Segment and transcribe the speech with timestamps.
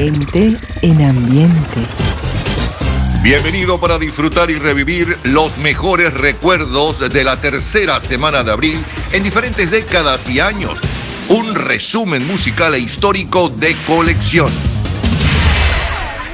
[0.00, 1.80] Gente en ambiente.
[3.22, 8.82] Bienvenido para disfrutar y revivir los mejores recuerdos de la tercera semana de abril
[9.12, 10.78] en diferentes décadas y años.
[11.28, 14.48] Un resumen musical e histórico de colección.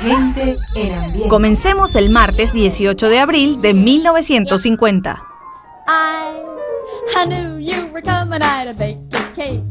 [0.00, 1.28] Gente en ambiente.
[1.28, 5.24] Comencemos el martes 18 de abril de 1950.
[5.88, 6.36] I,
[7.16, 8.42] I knew you were coming.
[8.42, 9.64] I'd baked a cake,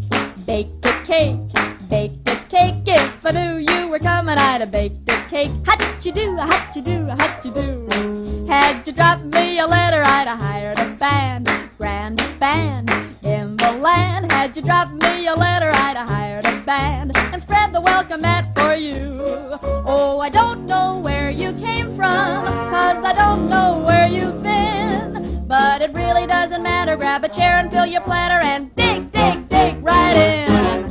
[0.45, 1.44] baked a cake,
[1.89, 2.83] baked a cake.
[2.85, 5.51] If I knew you were coming, I'd have baked a cake.
[5.65, 6.35] How'd you do?
[6.35, 7.05] How'd you do?
[7.05, 8.45] How'd you do?
[8.47, 12.89] Had you dropped me a letter, I'd have hired a band, grandest band
[13.23, 14.31] in the land.
[14.31, 18.21] Had you dropped me a letter, I'd have hired a band and spread the welcome
[18.21, 19.23] mat for you.
[19.87, 25.45] Oh, I don't know where you came from, cause I don't know where you've been.
[25.47, 26.95] But it really doesn't matter.
[26.95, 30.84] Grab a chair and fill your platter and dig, dig, dig right in.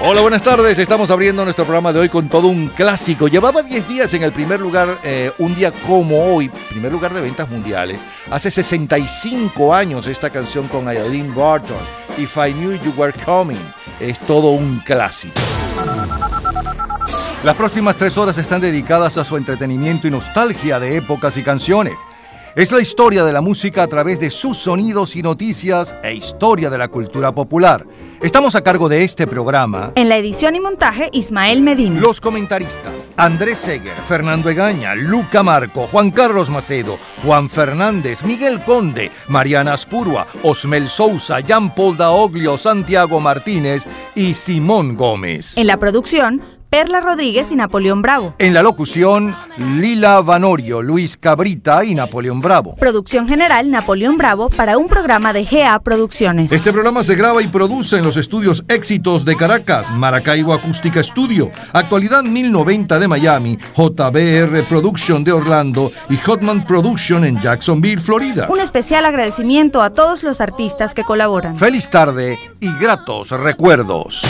[0.00, 0.78] Hola, buenas tardes.
[0.78, 3.28] Estamos abriendo nuestro programa de hoy con todo un clásico.
[3.28, 7.20] Llevaba 10 días en el primer lugar, eh, un día como hoy, primer lugar de
[7.20, 8.00] ventas mundiales.
[8.30, 11.76] Hace 65 años esta canción con Aileen Barton,
[12.18, 13.62] If I Knew You Were Coming.
[14.00, 15.40] Es todo un clásico.
[17.44, 21.92] Las próximas tres horas están dedicadas a su entretenimiento y nostalgia de épocas y canciones.
[22.56, 26.70] Es la historia de la música a través de sus sonidos y noticias e historia
[26.70, 27.84] de la cultura popular.
[28.22, 29.92] Estamos a cargo de este programa.
[29.94, 32.00] En la edición y montaje, Ismael Medina.
[32.00, 39.10] Los comentaristas: Andrés Seger, Fernando Egaña, Luca Marco, Juan Carlos Macedo, Juan Fernández, Miguel Conde,
[39.28, 43.84] Mariana Aspurua, Osmel Sousa, Jean Paul Daoglio, Santiago Martínez
[44.14, 45.58] y Simón Gómez.
[45.58, 46.40] En la producción,
[46.74, 48.34] Perla Rodríguez y Napoleón Bravo.
[48.36, 52.74] En la locución, Lila Vanorio, Luis Cabrita y Napoleón Bravo.
[52.74, 56.50] Producción general, Napoleón Bravo, para un programa de GA Producciones.
[56.50, 61.52] Este programa se graba y produce en los estudios Éxitos de Caracas, Maracaibo Acústica Studio,
[61.72, 68.48] Actualidad 1090 de Miami, JBR Production de Orlando y Hotman Production en Jacksonville, Florida.
[68.50, 71.56] Un especial agradecimiento a todos los artistas que colaboran.
[71.56, 74.22] Feliz tarde y gratos recuerdos.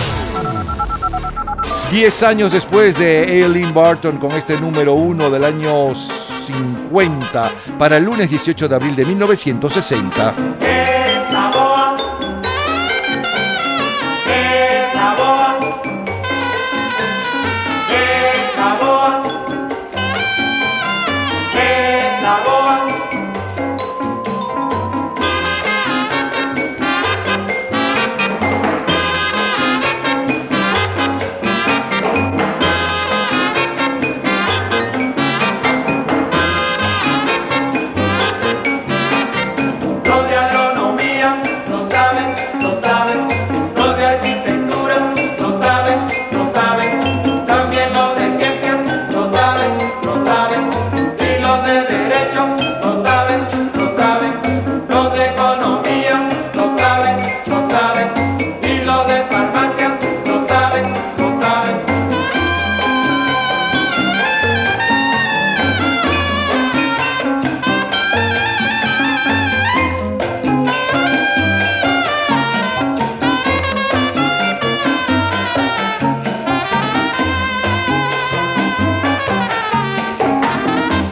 [1.90, 8.04] Diez años después de Aileen Barton con este número uno del año 50 para el
[8.04, 10.93] lunes 18 de abril de 1960.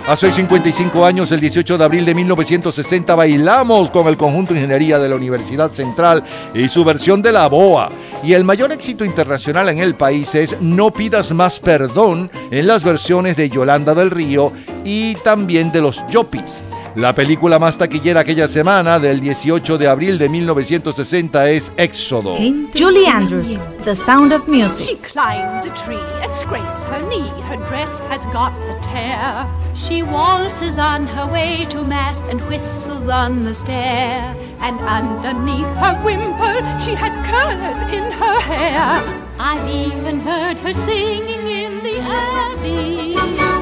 [0.04, 4.58] Hace hoy 55 años, el 18 de abril de 1960, bailamos con el conjunto de
[4.58, 7.92] ingeniería de la Universidad Central y su versión de La Boa.
[8.24, 12.82] Y el mayor éxito internacional en el país es No pidas más perdón en las
[12.82, 14.52] versiones de Yolanda del Río
[14.84, 16.64] y también de los Yopis.
[16.94, 22.34] La película más taquillera aquella semana, del 18 de abril de 1960, es Éxodo.
[22.78, 25.10] Julie Andrews, The Sound of She Music.
[25.10, 27.30] climbs a tree and scrapes her knee.
[27.48, 29.46] Her dress has got a tear.
[29.74, 34.36] She waltzes on her way to mass and whistles on the stair.
[34.60, 39.02] And underneath her wimple, she has curls in her hair.
[39.38, 43.61] I've even heard her singing in the abbey.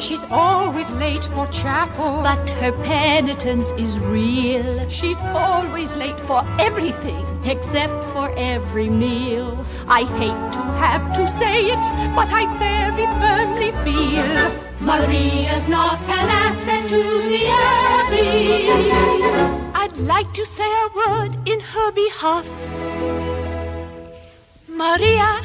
[0.00, 4.88] She's always late for chapel, but her penitence is real.
[4.88, 9.64] She's always late for everything except for every meal.
[9.88, 14.26] I hate to have to say it, but I very firmly feel
[14.80, 18.70] Maria's not an asset to the abbey.
[19.74, 22.46] I'd like to say a word in her behalf.
[24.66, 25.42] Maria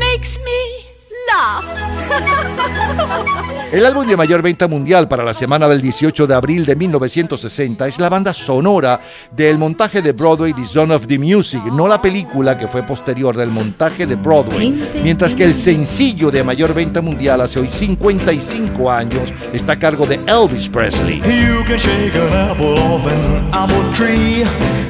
[0.00, 0.91] makes me
[3.72, 7.88] El álbum de mayor venta mundial para la semana del 18 de abril de 1960
[7.88, 12.02] es la banda sonora del montaje de Broadway The Son of the Music, no la
[12.02, 14.78] película que fue posterior del montaje de Broadway.
[15.02, 20.04] Mientras que el sencillo de mayor venta mundial hace hoy 55 años está a cargo
[20.04, 21.20] de Elvis Presley.
[21.20, 24.44] You can shake an apple off an apple tree.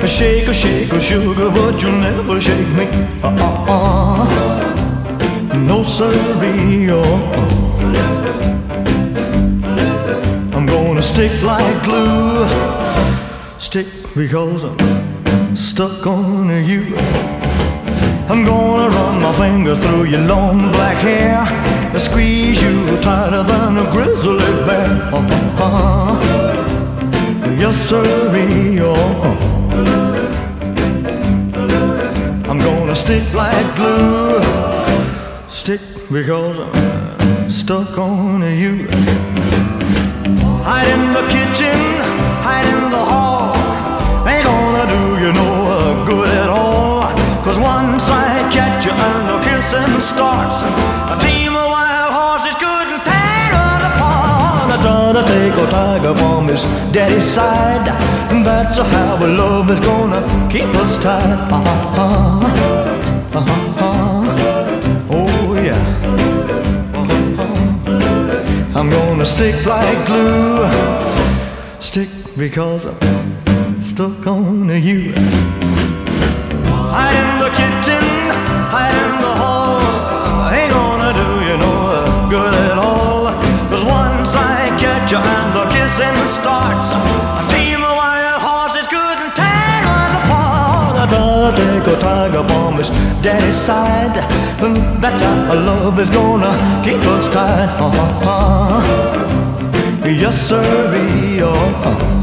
[0.05, 2.89] Shake a shake a sugar, but you'll never shake me.
[3.23, 4.72] Uh-uh-uh.
[5.55, 6.91] No siree.
[10.55, 12.49] I'm gonna stick like glue.
[13.59, 16.97] Stick because I'm stuck on you.
[18.31, 21.45] I'm gonna run my fingers through your long black hair.
[21.99, 24.87] Squeeze you tighter than a grizzly bear.
[25.13, 26.17] Uh-huh.
[27.59, 27.93] Yes.
[27.93, 28.03] Oh.
[32.49, 34.82] I'm gonna stick like glue.
[35.63, 35.81] Stick
[36.11, 38.89] because I'm stuck on you.
[40.67, 41.79] Hide in the kitchen,
[42.43, 43.55] hide in the hall.
[44.27, 47.03] Ain't gonna do you no good at all.
[47.45, 53.05] Cause once I catch you and the kissing starts, a team of wild horses couldn't
[53.07, 54.67] tear us apart.
[54.67, 57.87] I try to take a tiger from his daddy's side.
[58.33, 61.39] And that's how a love is gonna keep us tied.
[61.53, 63.39] Uh-huh.
[63.39, 63.72] Uh-huh.
[69.23, 70.67] Gonna stick like glue.
[71.81, 75.13] Stick because I'm stuck on you.
[76.91, 78.03] Hide in the kitchen,
[78.75, 79.79] hide in the hall.
[80.51, 83.31] I Ain't gonna do you no good at all.
[83.71, 86.91] Cause once I catch you and the kissing starts,
[92.43, 92.91] love on this
[93.23, 94.15] daddy's side.
[95.01, 96.53] That's how love is gonna
[96.85, 97.69] keep us tied.
[97.81, 97.93] Uh
[98.25, 98.83] -huh.
[100.23, 100.63] Yes, sir.
[101.41, 101.53] Uh
[101.83, 102.22] -huh.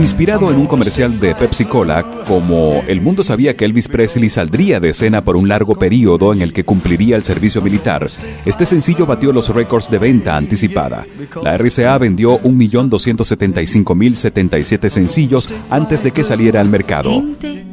[0.00, 4.80] Inspirado en un comercial de Pepsi Cola, como el mundo sabía que Elvis Presley saldría
[4.80, 8.08] de escena por un largo periodo en el que cumpliría el servicio militar,
[8.46, 11.06] este sencillo batió los récords de venta anticipada.
[11.42, 17.22] La RCA vendió 1.275.077 sencillos antes de que saliera al mercado.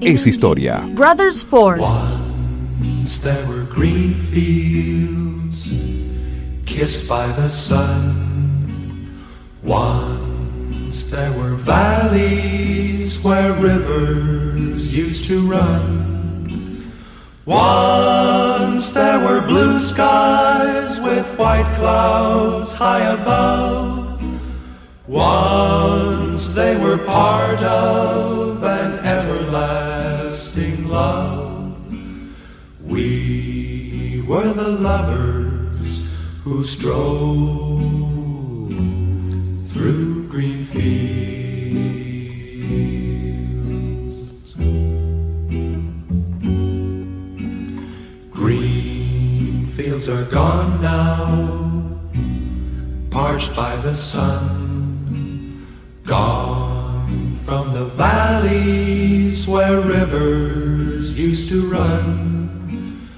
[0.01, 0.83] Es historia.
[0.95, 1.79] Brothers Ford.
[1.79, 5.69] Once there were green fields
[6.65, 8.27] kissed by the sun.
[10.97, 16.91] Once there were valleys where rivers used to run.
[17.45, 24.19] Once there were blue skies with white clouds high above.
[25.05, 31.77] Once they were part of an everlasting love.
[32.81, 36.03] We were the lovers
[36.43, 37.77] who strove
[39.71, 42.13] through green fields.
[48.29, 51.99] Green fields are gone now,
[53.09, 55.65] parched by the sun,
[56.05, 63.09] gone from the valleys where rivers used to run.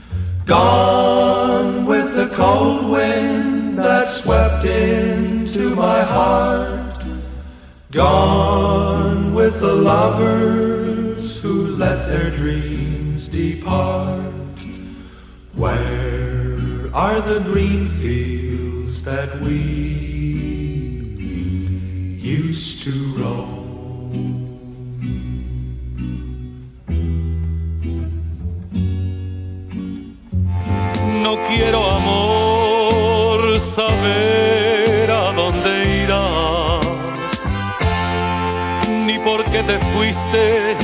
[0.46, 6.89] Gone with the cold wind that swept into my heart.
[7.92, 14.32] Gone with the lovers who let their dreams depart.
[15.56, 19.58] Where are the green fields that we
[22.22, 23.66] used to roam?
[31.24, 34.49] No quiero amor saber
[39.30, 40.78] ni por qué te fuiste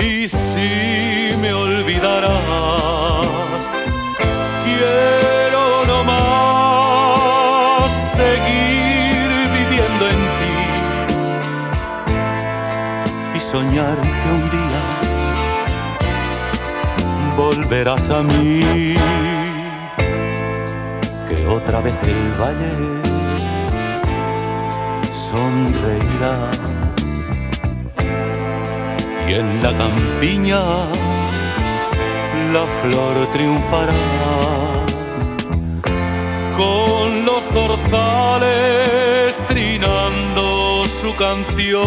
[0.00, 3.26] y si me olvidarás.
[4.64, 6.20] Quiero nomás
[8.14, 10.56] seguir viviendo en ti
[13.36, 14.82] y soñar que un día
[17.36, 18.94] volverás a mí
[21.28, 22.72] que otra vez el valle
[25.28, 26.50] sonreirá
[29.28, 30.62] y en la campiña
[32.52, 33.92] la flor triunfará
[36.56, 41.86] con los zorzales trinando su canción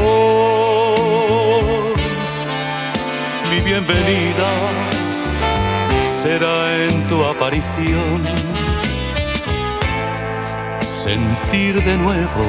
[3.50, 4.50] mi bienvenida
[6.22, 8.19] será en tu aparición.
[11.03, 12.46] Sentir de nuevo,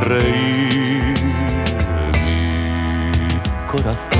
[0.00, 0.85] reír
[3.66, 4.16] mi corazón.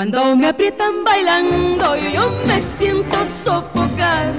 [0.00, 4.32] Cuando me aprietan bailando yo me siento sofocar.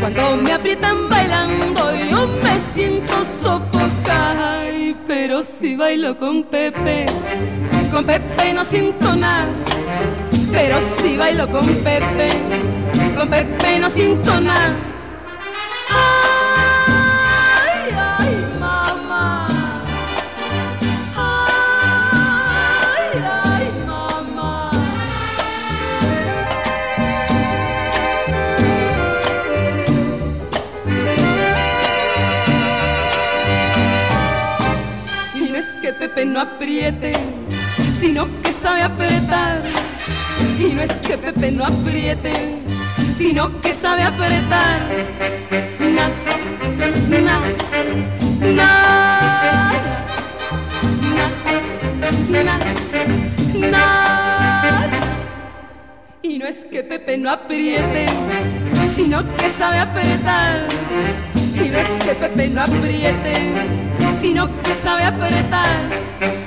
[0.00, 4.64] Cuando me aprietan bailando yo me siento sofocar.
[5.06, 7.04] Pero si bailo con Pepe,
[7.92, 9.44] con Pepe no siento nada.
[10.50, 12.30] Pero si bailo con Pepe,
[13.14, 14.74] con Pepe no siento nada.
[15.90, 16.31] Ay,
[36.02, 37.12] Pepe no apriete,
[37.94, 39.62] sino que sabe apretar.
[40.58, 42.32] Y no es que Pepe no apriete,
[43.14, 44.80] sino que sabe apretar.
[45.78, 46.08] Na,
[46.76, 46.90] na,
[47.20, 47.40] na,
[52.32, 52.58] na, na,
[53.70, 54.90] na.
[56.22, 58.06] Y no es que Pepe no apriete,
[58.92, 60.66] sino que sabe apretar.
[61.54, 63.52] Y no es que Pepe no apriete,
[64.16, 66.41] sino que sabe apretar.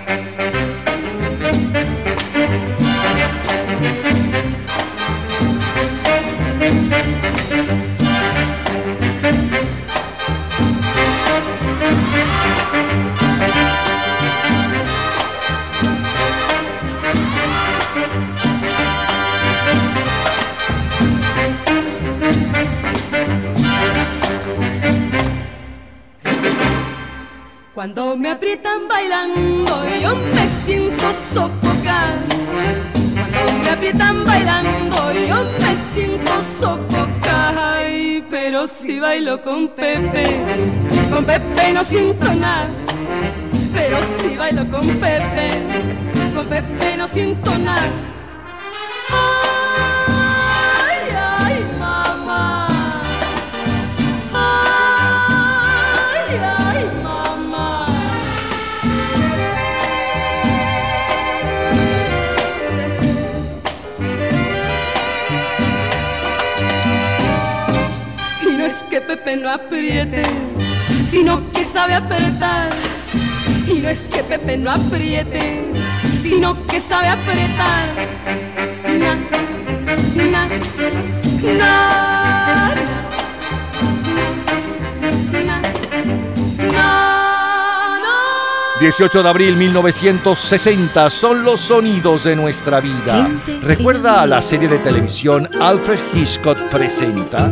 [28.96, 32.16] Bailando yo me siento sofocar.
[33.34, 37.56] Cuando me aprietan bailando yo me siento sofocar.
[37.58, 40.25] Ay, pero si bailo con Pepe,
[41.12, 42.68] con Pepe no siento nada.
[43.74, 45.48] Pero si bailo con Pepe,
[46.34, 48.14] con Pepe no siento nada.
[68.96, 70.22] Que Pepe no apriete,
[71.06, 72.70] sino que sabe apretar.
[73.68, 75.66] Y no es que Pepe no apriete,
[76.24, 77.90] sino que sabe apretar.
[78.98, 79.16] Na,
[80.16, 80.48] na, na,
[81.58, 81.75] na,
[82.70, 82.75] na,
[86.72, 87.66] na.
[88.80, 93.30] 18 de abril 1960 son los sonidos de nuestra vida.
[93.62, 97.52] ¿Recuerda a la serie de televisión Alfred Hitchcock presenta?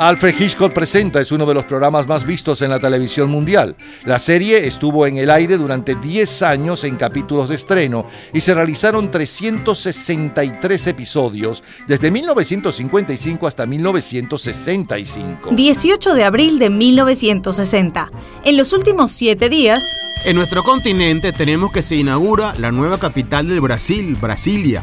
[0.00, 3.76] Alfred Hitchcock Presenta es uno de los programas más vistos en la televisión mundial.
[4.06, 8.54] La serie estuvo en el aire durante 10 años en capítulos de estreno y se
[8.54, 15.50] realizaron 363 episodios desde 1955 hasta 1965.
[15.52, 18.10] 18 de abril de 1960.
[18.44, 19.84] En los últimos siete días,
[20.24, 24.82] En nuestro continente tenemos que se inaugura la nueva capital del Brasil, Brasilia.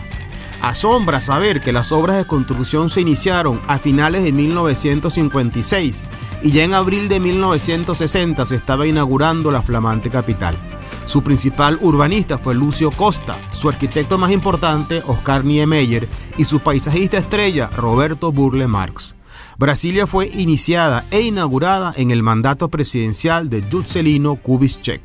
[0.70, 6.04] Asombra saber que las obras de construcción se iniciaron a finales de 1956
[6.44, 10.58] y ya en abril de 1960 se estaba inaugurando la flamante capital.
[11.06, 17.18] Su principal urbanista fue Lucio Costa, su arquitecto más importante Oscar Niemeyer y su paisajista
[17.18, 19.16] estrella Roberto Burle Marx.
[19.58, 25.02] Brasilia fue iniciada e inaugurada en el mandato presidencial de Juscelino Kubitschek.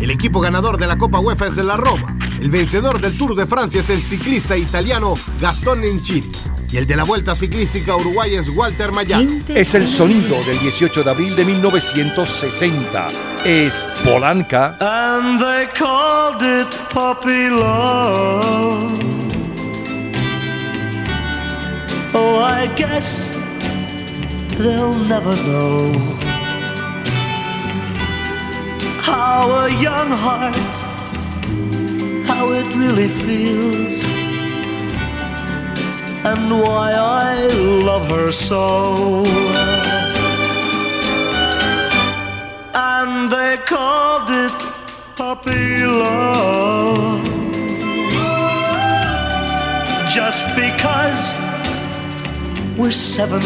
[0.00, 2.16] El equipo ganador de la Copa UEFA es la Roma.
[2.40, 6.32] El vencedor del Tour de Francia es el ciclista italiano Gastón Nencini.
[6.72, 9.44] Y el de la Vuelta Ciclística Uruguay es Walter Mayán.
[9.48, 13.08] Es el sonido del 18 de abril de 1960.
[13.44, 14.78] Es Polanca.
[14.80, 18.90] And they called it puppy love.
[22.14, 23.30] Oh, I guess
[24.56, 26.29] they'll never know
[29.10, 30.56] how a young heart,
[32.30, 34.04] how it really feels,
[36.30, 37.46] and why I
[37.88, 39.24] love her so.
[42.92, 44.56] And they called it
[45.16, 47.22] puppy love
[50.08, 51.22] just because
[52.78, 53.40] we're 17.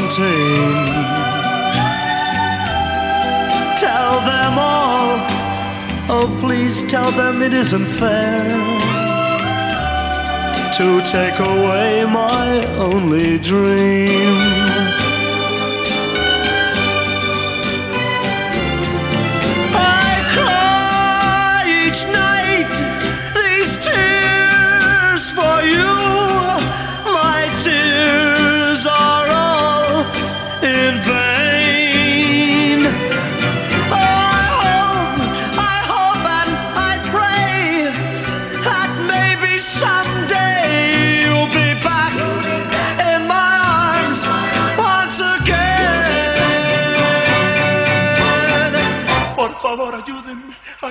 [3.84, 5.33] Tell them all,
[6.08, 8.48] oh, please tell them it isn't fair
[10.76, 15.03] to take away my only dream.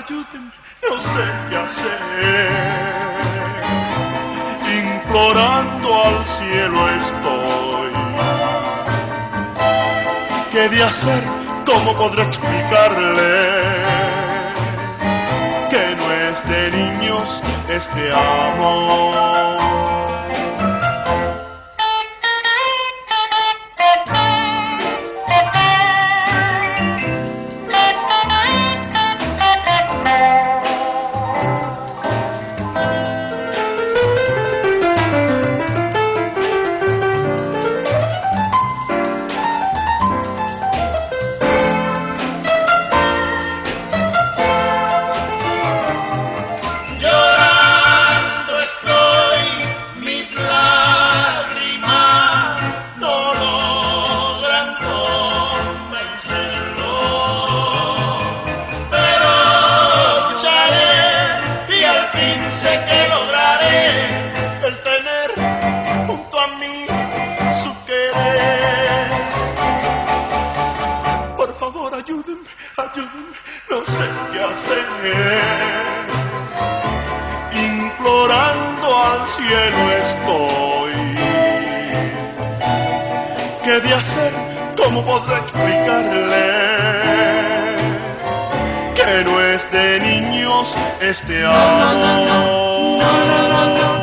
[0.04, 0.52] Ayúdenme,
[0.90, 2.00] no sé qué hacer.
[4.84, 7.92] Implorando al cielo estoy.
[10.52, 11.24] ¿Qué de hacer?
[11.66, 13.64] ¿Cómo podré explicarle?
[15.70, 20.13] Que no es de niños este amor.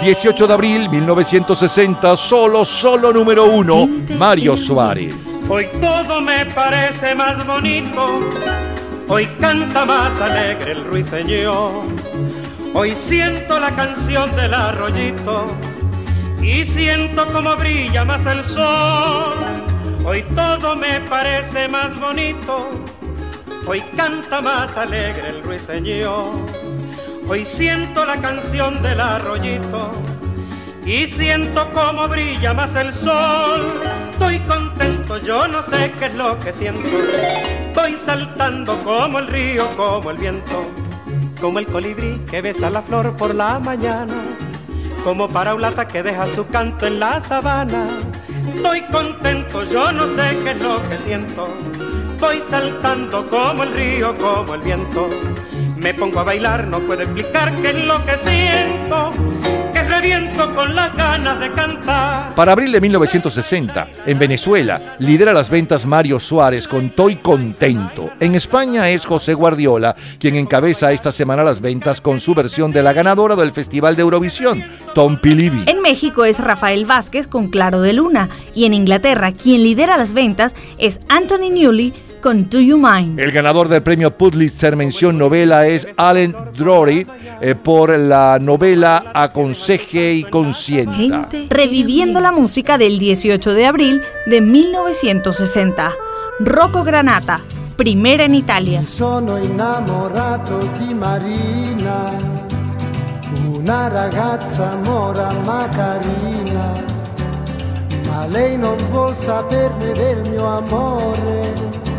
[0.03, 5.43] 18 de abril 1960, solo, solo número uno, Mario Suárez.
[5.49, 8.21] Hoy todo me parece más bonito,
[9.09, 11.83] hoy canta más alegre el ruiseñor.
[12.73, 15.47] Hoy siento la canción del arroyito
[16.41, 19.50] y siento como brilla más el sol.
[20.05, 22.71] Hoy todo me parece más bonito,
[23.67, 26.33] hoy canta más alegre el ruiseñor.
[27.29, 29.93] Hoy siento la canción del arroyito
[30.85, 33.69] y siento como brilla más el sol.
[34.11, 36.89] Estoy contento, yo no sé qué es lo que siento.
[37.61, 40.65] Estoy saltando como el río, como el viento,
[41.41, 44.23] como el colibrí que besa la flor por la mañana,
[45.05, 47.87] como paraulata que deja su canto en la sabana.
[48.47, 51.49] Estoy contento, yo no sé qué es lo que siento.
[52.11, 55.09] Estoy saltando como el río, como el viento.
[55.83, 59.11] Me pongo a bailar, no puedo explicar qué es lo que siento,
[60.55, 62.35] con las ganas de cantar.
[62.35, 68.11] Para abril de 1960, en Venezuela, lidera las ventas Mario Suárez con Toy Contento.
[68.19, 72.83] En España es José Guardiola quien encabeza esta semana las ventas con su versión de
[72.83, 75.65] la ganadora del Festival de Eurovisión, Tom Pilibi.
[75.67, 80.15] En México es Rafael Vázquez con Claro de Luna y en Inglaterra quien lidera las
[80.15, 83.19] ventas es Anthony Newley con Do You Mind.
[83.19, 87.07] El ganador del premio Pulitzer mención novela es Allen Drury
[87.41, 90.95] eh, por la novela Aconseje y Consienta.
[91.29, 95.93] Gente reviviendo la música del 18 de abril de 1960.
[96.41, 97.41] Rocco Granata,
[97.77, 98.85] primera en Italia.
[98.87, 102.17] Sono innamorato di Marina,
[103.55, 106.99] una ragazza mora ma carina.
[108.11, 111.90] ma lei non vuol saperne del mio amore.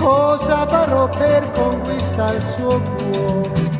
[0.00, 3.70] Cosa farò per conquistare il suo cuore?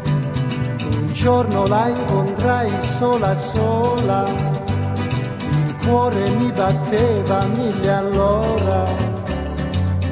[0.93, 8.85] Un giorno la incontrai sola sola, il cuore mi batteva mille all'ora.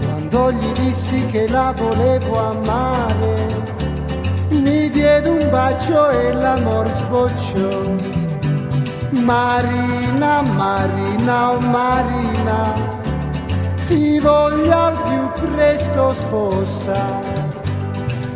[0.00, 3.46] Quando gli dissi che la volevo amare,
[4.48, 7.80] mi diede un bacio e l'amor sbocciò.
[9.10, 12.97] Marina, Marina, oh Marina,
[13.88, 17.20] ti voglio al più presto sposa.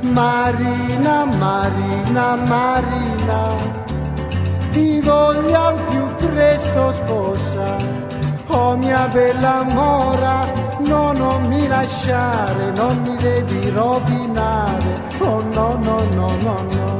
[0.01, 3.55] Marina, Marina, Marina,
[4.71, 7.77] ti voglio al più presto sposa.
[8.47, 10.47] Oh mia bella mora,
[10.79, 15.01] no, non mi lasciare, non mi devi rovinare.
[15.19, 16.99] Oh no, no, no, no, no.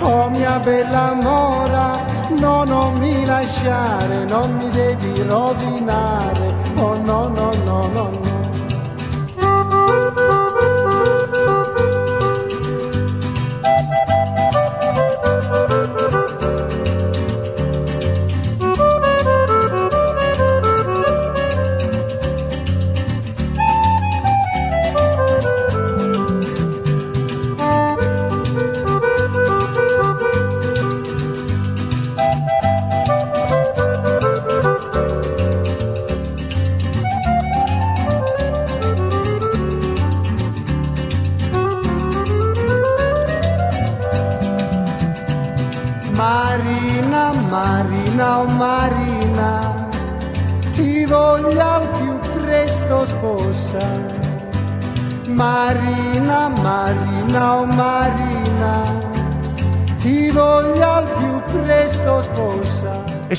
[0.00, 1.98] Oh mia bella mora,
[2.38, 6.47] no, non mi lasciare, non mi devi rovinare.
[6.80, 8.27] Oh no, no, no, no, no.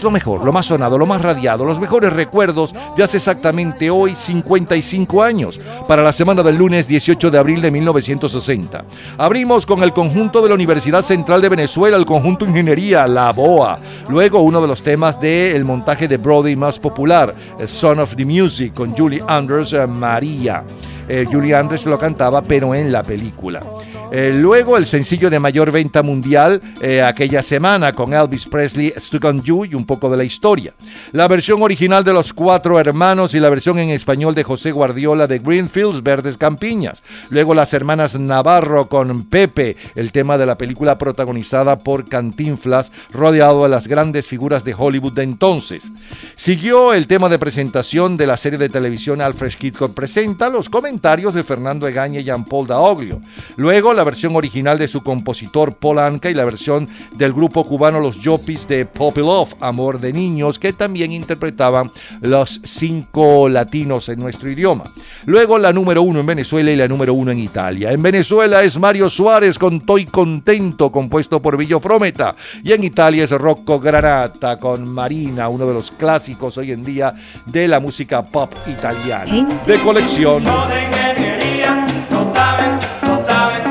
[0.04, 4.16] Lo mejor, lo más sonado, lo más radiado, los mejores recuerdos de hace exactamente hoy
[4.16, 8.86] 55 años, para la semana del lunes 18 de abril de 1960.
[9.18, 13.80] Abrimos con el conjunto de la Universidad Central de Venezuela, el conjunto Ingeniería, La Boa.
[14.08, 17.36] Luego uno de los temas del montaje de Brody más popular,
[17.66, 20.64] Son of the Music, con Julie Andrews, eh, María.
[21.10, 23.64] Eh, Julie Andrews lo cantaba, pero en la película.
[24.12, 29.26] Eh, luego el sencillo de mayor venta mundial eh, aquella semana con Elvis Presley, Stuck
[29.26, 30.74] on You y un poco de la historia.
[31.12, 35.26] La versión original de los cuatro hermanos y la versión en español de José Guardiola
[35.26, 37.02] de Greenfields Verdes Campiñas.
[37.32, 43.64] Luego las hermanas Navarro con Pepe, el tema de la película protagonizada por Cantinflas, rodeado
[43.64, 45.92] de las grandes figuras de Hollywood de entonces.
[46.36, 50.99] Siguió el tema de presentación de la serie de televisión Alfred Hitchcock presenta los comentarios
[51.00, 53.22] de Fernando Egaña y Jean-Paul Daoglio.
[53.56, 58.00] Luego la versión original de su compositor Paul Anka y la versión del grupo cubano
[58.00, 64.20] Los Yopis de Poppy Love, Amor de Niños, que también interpretaban los cinco latinos en
[64.20, 64.84] nuestro idioma.
[65.26, 67.92] Luego la número uno en Venezuela y la número uno en Italia.
[67.92, 72.36] En Venezuela es Mario Suárez con Toy Contento, compuesto por Villo Frometa.
[72.64, 77.14] Y en Italia es Rocco Granata con Marina, uno de los clásicos hoy en día
[77.46, 79.62] de la música pop italiana.
[79.66, 80.44] De colección.
[80.90, 83.64] Ingeniería no saben, no saben.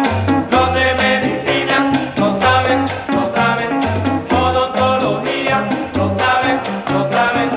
[0.53, 3.81] Lo de medicina no saben, no saben.
[4.31, 6.61] Odontología no saben,
[6.93, 7.51] no saben.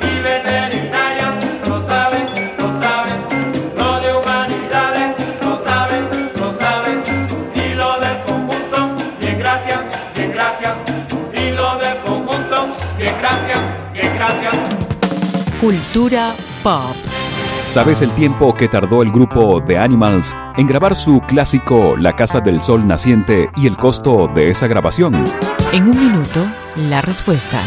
[0.00, 1.34] Y veterinaria
[1.66, 2.26] no saben,
[2.58, 3.18] no saben.
[3.76, 7.02] Lo de humanidades no saben, no saben.
[7.54, 9.80] Y lo del conjunto, bien gracias,
[10.14, 10.72] bien gracias.
[11.34, 13.60] Y lo del conjunto, bien gracias,
[13.92, 14.54] bien gracias.
[15.60, 17.11] Cultura pop.
[17.64, 22.40] ¿Sabes el tiempo que tardó el grupo The Animals en grabar su clásico La Casa
[22.40, 25.14] del Sol Naciente y el costo de esa grabación?
[25.72, 26.44] En un minuto,
[26.90, 27.62] la respuesta.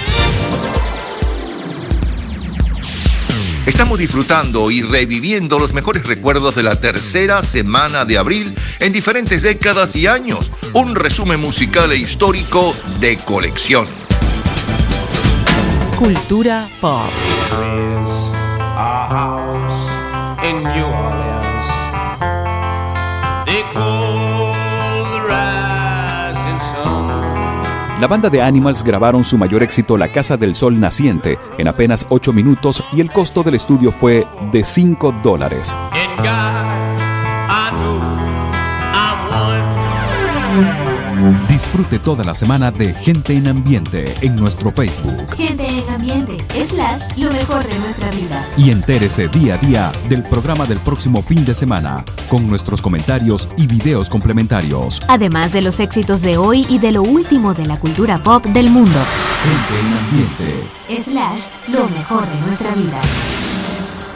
[3.66, 9.42] Estamos disfrutando y reviviendo los mejores recuerdos de la tercera semana de abril en diferentes
[9.42, 10.52] décadas y años.
[10.74, 13.88] Un resumen musical e histórico de colección.
[15.98, 17.10] Cultura pop.
[28.06, 32.06] La banda de Animals grabaron su mayor éxito La Casa del Sol Naciente en apenas
[32.10, 35.76] 8 minutos y el costo del estudio fue de 5 dólares.
[41.50, 45.36] Disfrute toda la semana de Gente en Ambiente en nuestro Facebook.
[45.36, 46.38] Gente en ambiente,
[47.18, 48.48] lo mejor de nuestra vida.
[48.58, 53.48] y entérese día a día del programa del próximo fin de semana con nuestros comentarios
[53.58, 55.02] y videos complementarios.
[55.08, 58.70] Además de los éxitos de hoy y de lo último de la cultura pop del
[58.70, 59.00] mundo.
[59.44, 61.04] Gente en Ambiente.
[61.04, 63.02] Slash, lo mejor de nuestra vida.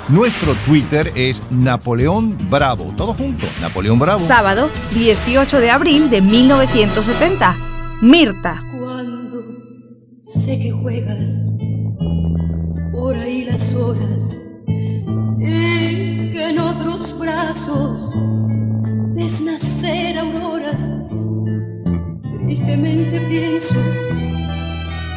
[0.09, 2.91] Nuestro Twitter es Napoleón Bravo.
[2.95, 4.25] Todo junto, Napoleón Bravo.
[4.25, 7.57] Sábado, 18 de abril de 1970.
[8.01, 8.63] Mirta.
[8.79, 9.43] Cuando
[10.17, 11.29] sé que juegas
[12.99, 14.35] por ahí las horas
[14.67, 18.13] y que en otros brazos
[19.15, 20.89] ves nacer auroras,
[22.39, 23.75] tristemente pienso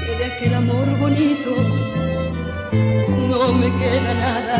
[0.04, 1.50] que de aquel amor bonito
[3.28, 4.58] no me queda nada,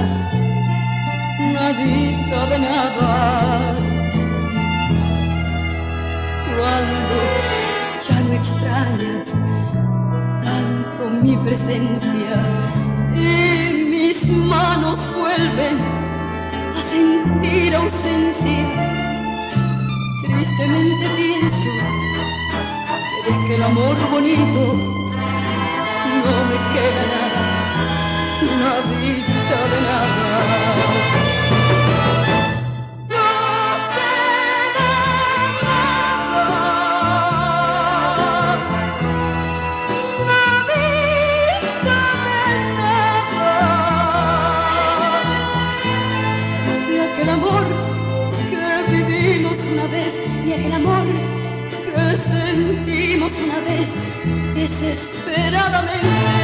[1.55, 3.75] nadita de nada.
[6.57, 7.17] Cuando
[8.07, 9.31] ya no extrañas
[10.43, 12.82] tanto mi presencia
[13.15, 15.79] y mis manos vuelven
[16.75, 18.67] a sentir ausencia.
[20.25, 21.71] Tristemente pienso
[23.25, 24.63] que de aquel amor bonito
[26.23, 27.43] no me queda nada,
[28.63, 31.32] nadita de nada.
[53.41, 53.95] Una vez
[54.55, 56.42] desesperadamente.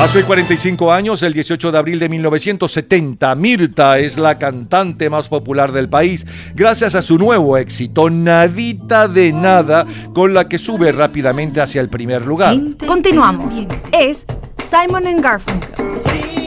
[0.00, 5.28] Hace hoy 45 años, el 18 de abril de 1970, Mirta es la cantante más
[5.28, 10.90] popular del país gracias a su nuevo éxito Nadita de Nada, con la que sube
[10.90, 12.56] rápidamente hacia el primer lugar.
[12.84, 13.62] Continuamos.
[13.92, 14.26] Es
[14.68, 16.43] Simon and Garfunkel.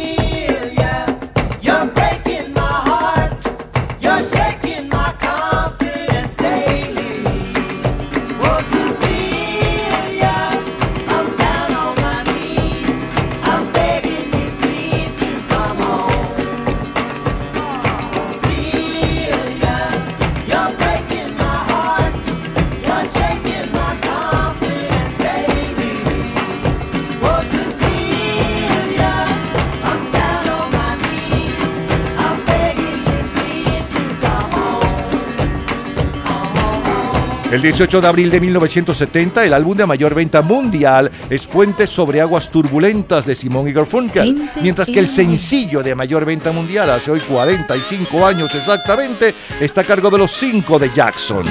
[37.50, 42.20] El 18 de abril de 1970, el álbum de mayor venta mundial es Puentes sobre
[42.20, 47.10] aguas turbulentas de Simón y Garfunkel, mientras que el sencillo de mayor venta mundial hace
[47.10, 51.46] hoy 45 años exactamente está a cargo de los cinco de Jackson.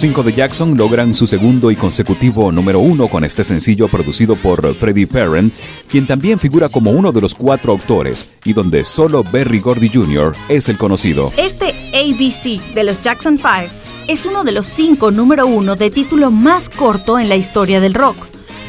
[0.00, 4.34] Los cinco de Jackson logran su segundo y consecutivo número uno con este sencillo producido
[4.34, 5.52] por Freddie Perren,
[5.90, 10.34] quien también figura como uno de los cuatro autores y donde solo Berry Gordy Jr.
[10.48, 11.34] es el conocido.
[11.36, 13.74] Este ABC de los Jackson 5
[14.08, 17.92] es uno de los cinco número uno de título más corto en la historia del
[17.92, 18.16] rock.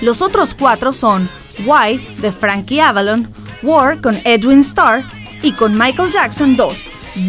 [0.01, 1.29] Los otros cuatro son
[1.65, 3.31] Why de Frankie Avalon,
[3.63, 5.01] War con Edwin Starr
[5.41, 6.75] y con Michael Jackson 2,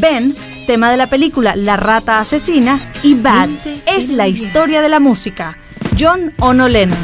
[0.01, 0.35] Ben
[0.73, 3.51] tema de la película La Rata Asesina y Bad
[3.85, 5.59] es la historia de la música.
[6.01, 6.99] John Ono Lennon.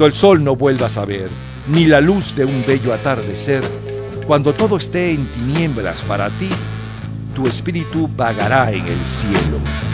[0.00, 1.28] cuando el sol no vuelvas a ver,
[1.68, 3.62] ni la luz de un bello atardecer,
[4.26, 6.48] cuando todo esté en tinieblas para ti,
[7.34, 9.89] tu espíritu vagará en el cielo.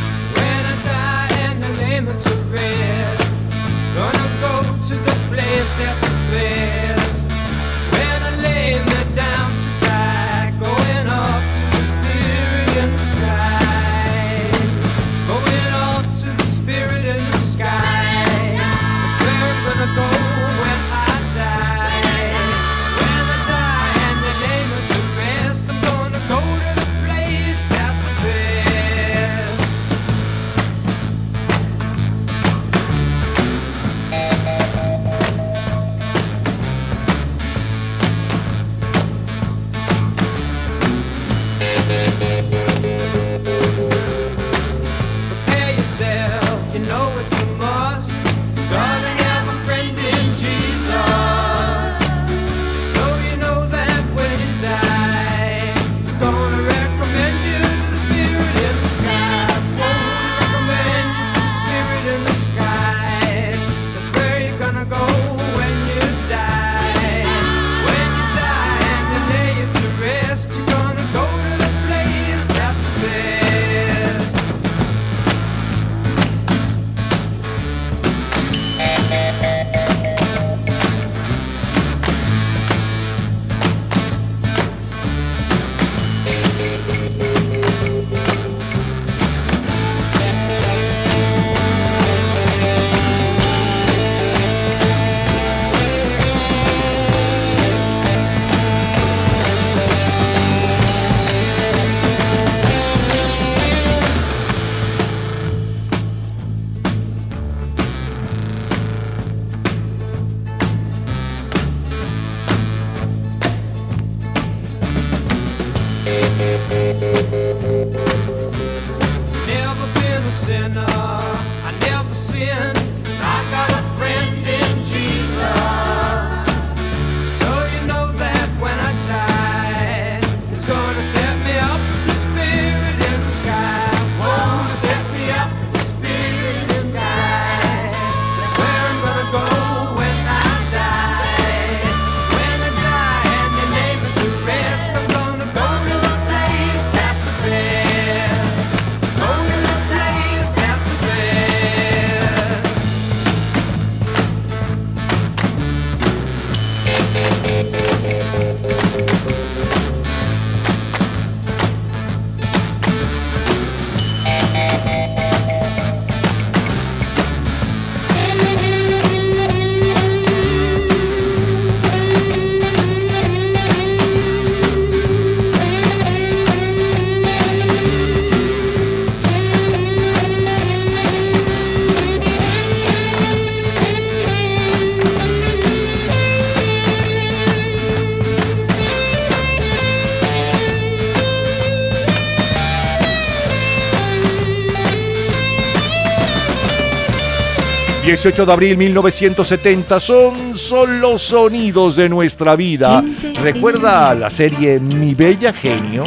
[198.27, 203.05] 18 de abril 1970 son, son los sonidos de nuestra vida.
[203.41, 206.03] ¿Recuerda la serie Mi Bella Genio?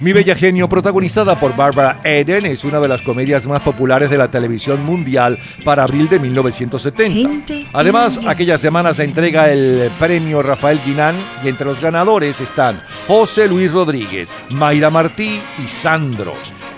[0.00, 4.16] Mi Bella Genio, protagonizada por Barbara Eden, es una de las comedias más populares de
[4.16, 7.68] la televisión mundial para abril de 1970.
[7.74, 13.46] Además, aquella semana se entrega el premio Rafael Guinán y entre los ganadores están José
[13.46, 16.32] Luis Rodríguez, Mayra Martí y Sandro.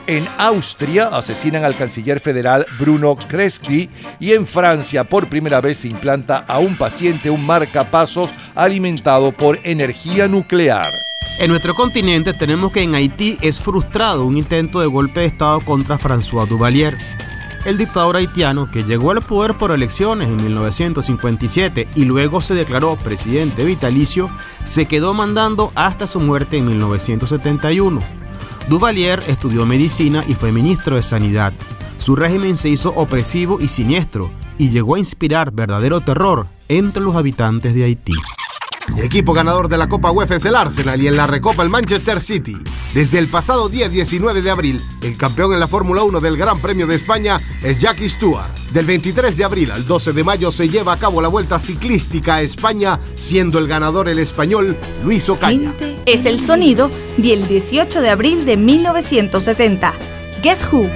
[0.09, 5.87] En Austria asesinan al canciller federal Bruno Kreski y en Francia por primera vez se
[5.87, 10.83] implanta a un paciente un marcapasos alimentado por energía nuclear.
[11.43, 15.59] En nuestro continente tenemos que en Haití es frustrado un intento de golpe de Estado
[15.61, 16.97] contra François Duvalier.
[17.65, 22.95] El dictador haitiano, que llegó al poder por elecciones en 1957 y luego se declaró
[22.95, 24.31] presidente vitalicio,
[24.63, 28.01] se quedó mandando hasta su muerte en 1971.
[28.69, 31.53] Duvalier estudió medicina y fue ministro de Sanidad.
[31.99, 37.17] Su régimen se hizo opresivo y siniestro y llegó a inspirar verdadero terror entre los
[37.17, 38.15] habitantes de Haití.
[38.89, 41.69] El equipo ganador de la Copa UEFA es el Arsenal y en la Recopa el
[41.69, 42.57] Manchester City.
[42.93, 46.59] Desde el pasado día 19 de abril, el campeón en la Fórmula 1 del Gran
[46.59, 48.51] Premio de España es Jackie Stewart.
[48.73, 52.37] Del 23 de abril al 12 de mayo se lleva a cabo la Vuelta Ciclística
[52.37, 55.75] a España, siendo el ganador el español Luis Ocaña.
[56.05, 59.93] Es el sonido del 18 de abril de 1970.
[60.43, 60.89] Guess Who.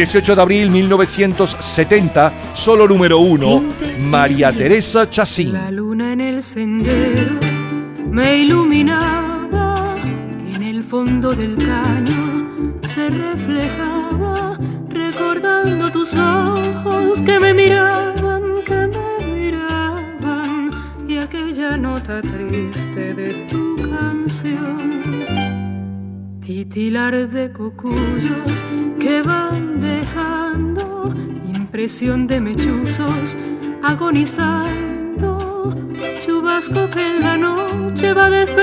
[0.00, 3.62] 18 de abril 1970, solo número uno,
[3.98, 5.52] María Teresa Chacín.
[5.52, 7.38] La luna en el sendero
[8.10, 9.94] me iluminaba,
[10.54, 19.34] en el fondo del caño se reflejaba, recordando tus ojos que me miraban, que me
[19.34, 20.70] miraban,
[21.06, 24.80] y aquella nota triste de tu canción.
[26.40, 28.64] Titilar de cocuyos
[28.98, 29.59] que van
[31.98, 33.36] de mechuzos
[33.82, 35.68] agonizando.
[36.20, 38.59] Chubasco que en la noche va despertando,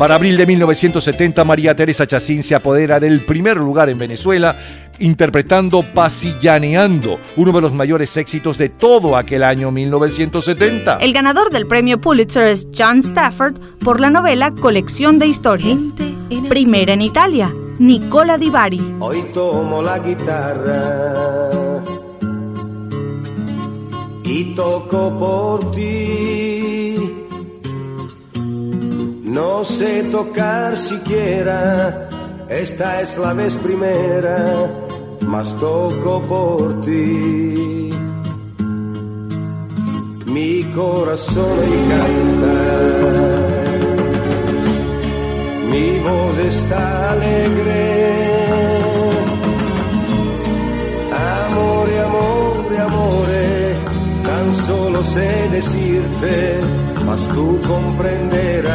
[0.00, 4.56] Para abril de 1970, María Teresa Chacín se apodera del primer lugar en Venezuela,
[4.98, 11.00] interpretando Pasillaneando, uno de los mayores éxitos de todo aquel año 1970.
[11.02, 15.82] El ganador del premio Pulitzer es John Stafford por la novela Colección de Historias.
[16.48, 18.96] Primera en Italia, Nicola Di Bari.
[19.00, 21.50] Hoy tomo la guitarra
[24.24, 26.29] y toco por ti.
[29.30, 32.08] No sé tocar siquiera,
[32.48, 34.66] esta es la vez primera,
[35.24, 37.90] mas toco por ti.
[40.26, 42.58] Mi corazón hoy canta,
[45.70, 47.82] mi voz está alegre.
[51.46, 53.74] Amore, amore, amore,
[54.24, 56.60] tan solo sé decirte,
[57.10, 58.70] mas tú comprenderás.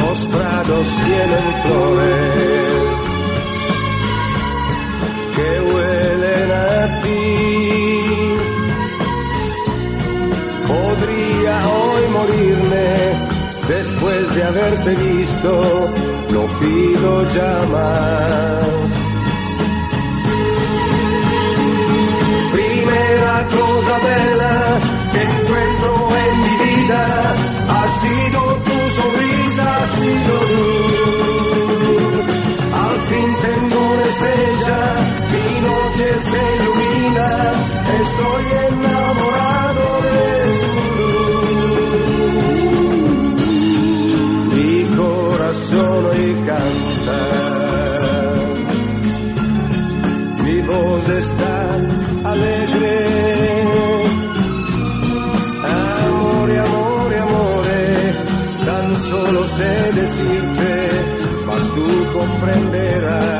[0.00, 2.96] Los prados tienen flores
[5.36, 7.20] que huelen a ti.
[10.72, 12.90] Podría hoy morirme
[13.68, 15.50] después de haberte visto,
[16.34, 18.90] no pido ya más.
[22.52, 25.90] Primera cosa bella que encuentro
[26.24, 27.02] en mi vida
[27.68, 30.66] ha sido tu sonrisa, ha sido tú.
[32.84, 34.80] Al fin tengo una estrella,
[35.32, 37.28] mi noche se ilumina,
[38.02, 40.18] estoy enamorado de
[40.60, 40.74] su.
[44.54, 46.95] Mi corazón hoy canta,
[59.56, 60.90] sé decirte,
[61.46, 63.35] mas tú comprenderás.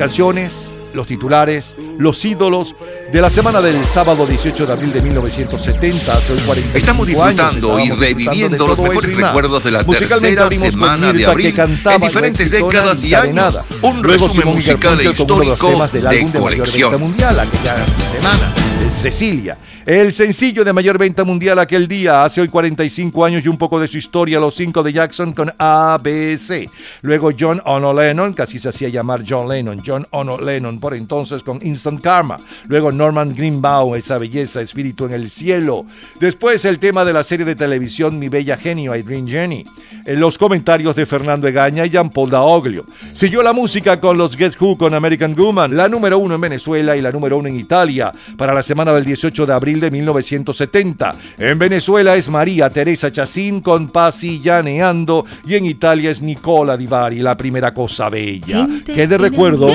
[0.00, 2.74] Canciones, los titulares, los ídolos
[3.12, 7.76] de la semana del sábado 18 de abril de 1970, hace hoy 45 Estamos disfrutando
[7.76, 12.50] años, y reviviendo de los mejores recuerdos de la tercera semana de abril en diferentes
[12.50, 13.56] décadas y años.
[13.82, 16.40] Un Luego resumen Simon musical e uno de los histórico temas del de álbum de
[16.40, 16.90] mayor colección.
[16.92, 17.76] venta mundial aquella
[18.10, 18.54] semana,
[18.86, 19.58] es Cecilia.
[19.86, 23.80] El sencillo de mayor venta mundial aquel día, hace hoy 45 años y un poco
[23.80, 26.68] de su historia, Los Cinco de Jackson con ABC.
[27.00, 30.94] Luego John Ono Lennon, que así se hacía llamar John Lennon, John Ono Lennon, por
[30.94, 32.36] entonces con Instant Karma.
[32.68, 35.86] Luego Norman Greenbaum, esa belleza, espíritu en el cielo.
[36.20, 39.64] Después el tema de la serie de televisión Mi Bella Genio, I Dream Jenny.
[40.04, 42.84] En los comentarios de Fernando Egaña y Jean Paul Daoglio.
[43.14, 46.96] Siguió la música con los Guess Who con American Woman, la número uno en Venezuela
[46.96, 51.14] y la número uno en Italia, para la semana del 18 de abril de 1970.
[51.38, 57.20] En Venezuela es María Teresa Chacín con Pasillaneando y en Italia es Nicola Di Bari,
[57.20, 58.66] la primera cosa bella.
[58.84, 59.70] Que de recuerdos.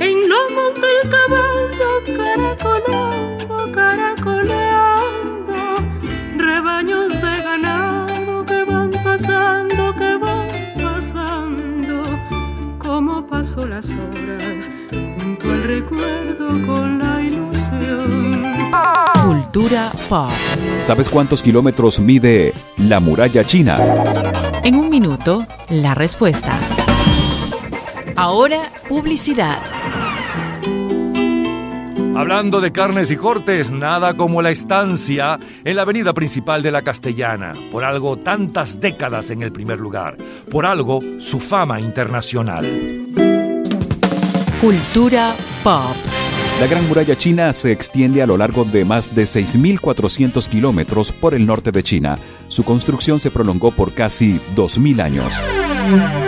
[0.00, 4.67] En lomos del caballo caracolando, caracoleando
[13.38, 13.86] Las horas
[15.16, 18.42] junto al recuerdo con la ilusión
[19.24, 20.32] Cultura pop.
[20.84, 23.76] ¿Sabes cuántos kilómetros mide la muralla china?
[24.64, 26.58] En un minuto, la respuesta.
[28.16, 29.58] Ahora, publicidad.
[32.18, 36.82] Hablando de carnes y cortes, nada como la estancia en la avenida principal de la
[36.82, 37.52] Castellana.
[37.70, 40.16] Por algo, tantas décadas en el primer lugar.
[40.50, 42.66] Por algo, su fama internacional.
[44.60, 45.94] Cultura pop.
[46.58, 51.34] La Gran Muralla China se extiende a lo largo de más de 6.400 kilómetros por
[51.34, 52.18] el norte de China.
[52.48, 56.27] Su construcción se prolongó por casi 2.000 años.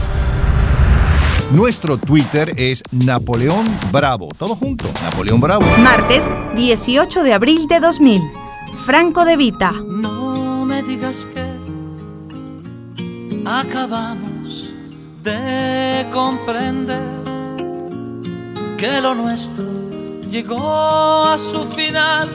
[1.53, 4.29] Nuestro Twitter es Napoleón Bravo.
[4.37, 5.65] Todo junto, Napoleón Bravo.
[5.79, 6.25] Martes
[6.55, 8.21] 18 de abril de 2000.
[8.85, 9.73] Franco de Vita.
[9.85, 11.43] No me digas que
[13.45, 14.73] acabamos
[15.23, 17.01] de comprender
[18.77, 19.65] que lo nuestro
[20.29, 22.29] llegó a su final,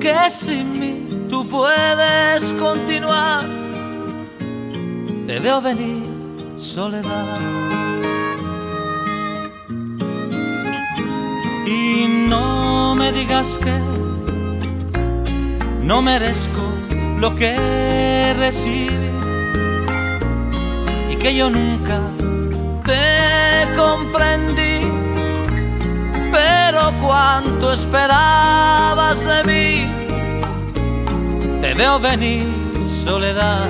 [0.00, 3.44] que sin mí tú puedes continuar.
[5.26, 6.13] Te veo venir,
[6.64, 7.38] soledad.
[11.66, 13.78] Y no me digas que
[15.82, 16.62] no merezco
[17.18, 18.88] lo que recibí
[21.10, 22.00] y que yo nunca
[22.84, 24.90] te comprendí.
[26.32, 29.86] Pero cuánto esperabas de mí,
[31.60, 32.46] te veo venir,
[33.04, 33.68] soledad.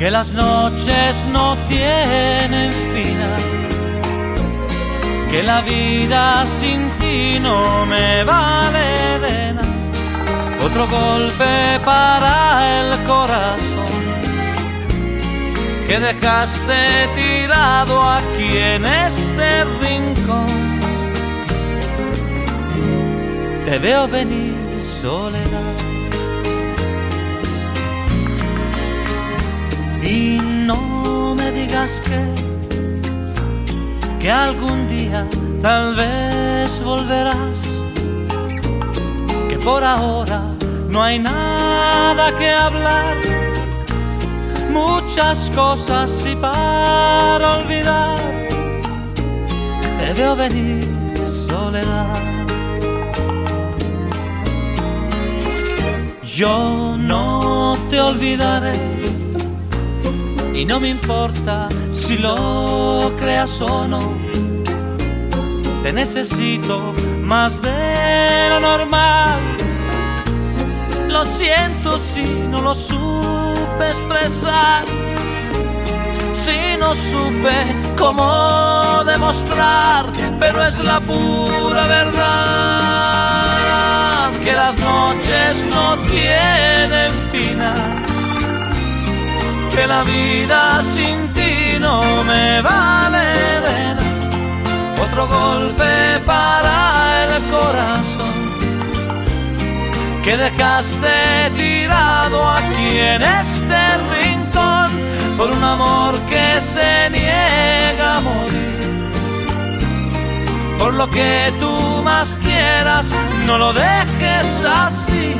[0.00, 3.60] Que las noches no tienen final
[5.30, 9.68] que la vida sin ti no me vale de nada.
[10.64, 13.92] Otro golpe para el corazón
[15.86, 20.80] que dejaste tirado aquí en este rincón.
[23.66, 25.89] Te veo venir soledad.
[30.02, 32.50] Y no me digas que
[34.20, 35.26] que algún día
[35.62, 37.82] tal vez volverás,
[39.48, 40.42] que por ahora
[40.90, 43.16] no hay nada que hablar,
[44.70, 48.18] muchas cosas y para olvidar,
[49.98, 50.86] te veo venir
[51.26, 52.14] soledad.
[56.22, 58.78] Yo no te olvidaré
[60.60, 64.12] y no me importa si lo creas o no.
[65.82, 66.92] Te necesito
[67.22, 69.40] más de lo normal.
[71.08, 74.84] Lo siento si no lo supe expresar.
[76.34, 77.54] Si no supe
[77.96, 83.00] cómo demostrar, pero es la pura verdad
[84.44, 88.09] que las noches no tienen final
[89.74, 94.04] que la vida sin ti no me vale nada.
[95.02, 98.40] Otro golpe para el corazón
[100.24, 103.80] que dejaste tirado aquí en este
[104.14, 104.90] rincón
[105.36, 108.80] por un amor que se niega a morir.
[110.78, 113.06] Por lo que tú más quieras,
[113.46, 115.34] no lo dejes así,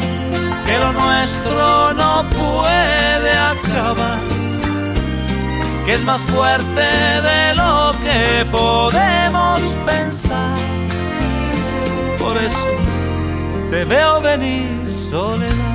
[0.67, 3.60] que lo nuestro no puede acabar,
[5.85, 10.57] que es más fuerte de lo que podemos pensar.
[12.19, 12.69] Por eso
[13.71, 15.70] te veo venir soledad.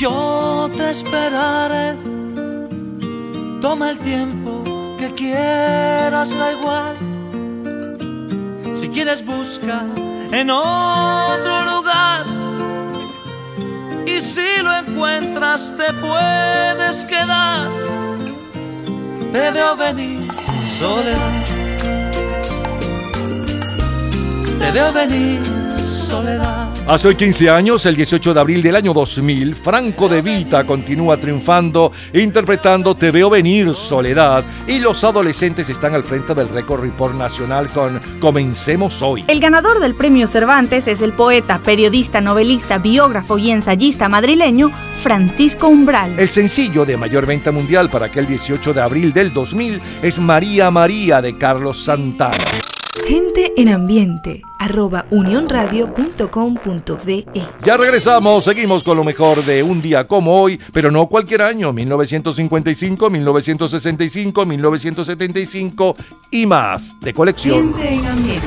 [0.00, 1.94] Yo te esperaré.
[3.60, 4.62] Toma el tiempo
[4.98, 6.96] que quieras, da igual.
[8.74, 9.84] Si quieres busca
[10.32, 12.24] en otro lugar.
[14.06, 17.68] Y si lo encuentras te puedes quedar.
[19.32, 20.24] Te veo venir
[20.78, 21.44] soledad.
[24.58, 25.59] Te veo venir.
[26.86, 31.16] Hace hoy 15 años, el 18 de abril del año 2000, Franco de Vita continúa
[31.16, 37.14] triunfando, interpretando Te veo venir, Soledad, y los adolescentes están al frente del récord report
[37.14, 39.24] nacional con Comencemos hoy.
[39.28, 44.70] El ganador del premio Cervantes es el poeta, periodista, novelista, biógrafo y ensayista madrileño
[45.00, 46.18] Francisco Umbral.
[46.18, 50.70] El sencillo de mayor venta mundial para aquel 18 de abril del 2000 es María
[50.70, 52.36] María de Carlos Santana.
[53.06, 57.24] Gente en ambiente, arroba unionradio.com.be.
[57.64, 61.72] Ya regresamos, seguimos con lo mejor de un día como hoy, pero no cualquier año,
[61.72, 65.96] 1955, 1965, 1975
[66.30, 67.74] y más de colección.
[67.74, 68.46] Gente en ambiente.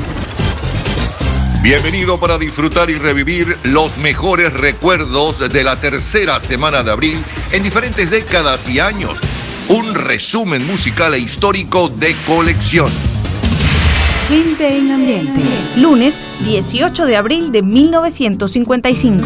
[1.61, 7.23] Bienvenido para disfrutar y revivir los mejores recuerdos de la tercera semana de abril
[7.53, 9.17] en diferentes décadas y años.
[9.69, 12.91] Un resumen musical e histórico de colección.
[14.27, 15.41] Gente en ambiente.
[15.77, 19.25] Lunes 18 de abril de 1955.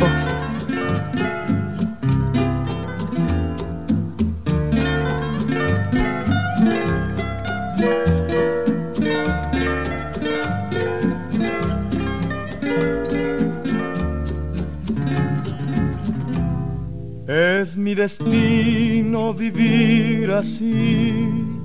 [17.28, 21.57] Es mi destino vivir así,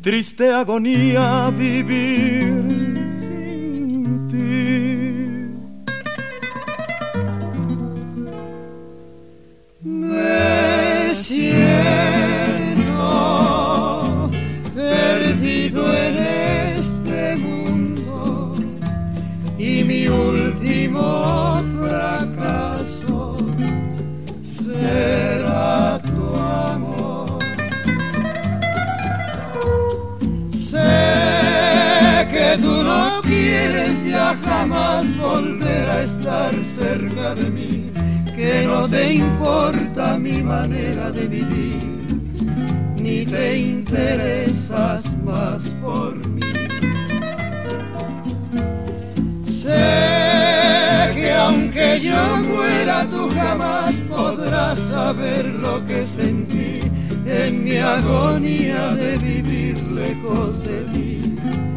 [0.00, 5.50] triste agonía vivir sin ti.
[9.82, 12.20] Me siento
[32.50, 37.92] que tú no quieres ya jamás volver a estar cerca de mí
[38.34, 41.84] que no te importa mi manera de vivir,
[42.96, 46.40] ni te interesas más por mí.
[49.44, 56.80] Sé que aunque yo muera, tú jamás podrás saber lo que sentí
[57.26, 61.69] en mi agonía de vivir lejos de ti.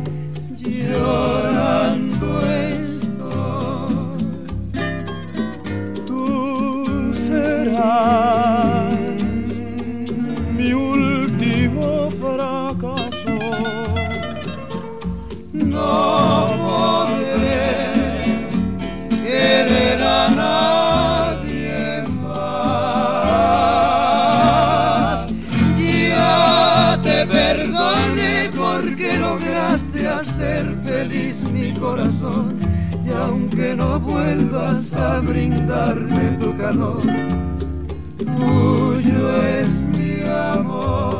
[0.89, 2.29] Llorando
[2.69, 3.95] estoy.
[6.07, 8.93] Tú serás
[10.57, 11.02] mi último
[31.83, 37.01] Y aunque no vuelvas a brindarme tu calor,
[38.37, 39.92] tuyo es.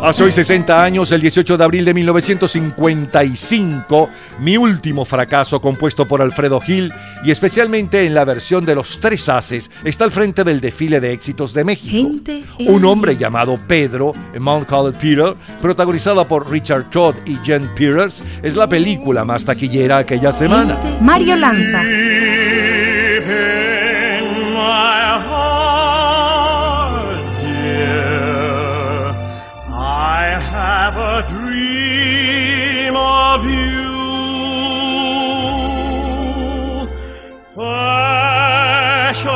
[0.04, 4.10] Hace hoy 60 años, el 18 de abril de 1955,
[4.42, 6.92] mi último fracaso compuesto por Alfredo Gil
[7.24, 11.14] y especialmente en la versión de Los Tres Haces, está al frente del desfile de
[11.14, 12.10] éxitos de México.
[12.10, 18.22] Gente Un hombre llamado Pedro, Mount Called Peter, protagonizada por Richard Todd y Jen Peters,
[18.42, 20.82] es la película más taquillera aquella semana.
[21.00, 21.82] Mario Lanza.
[33.34, 33.94] Of you.
[37.56, 39.34] Fashion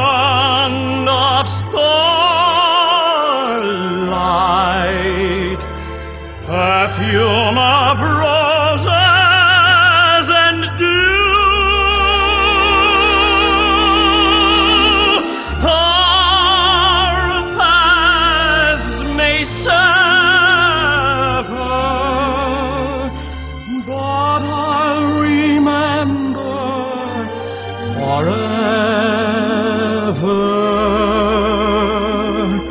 [1.07, 2.26] of starlight,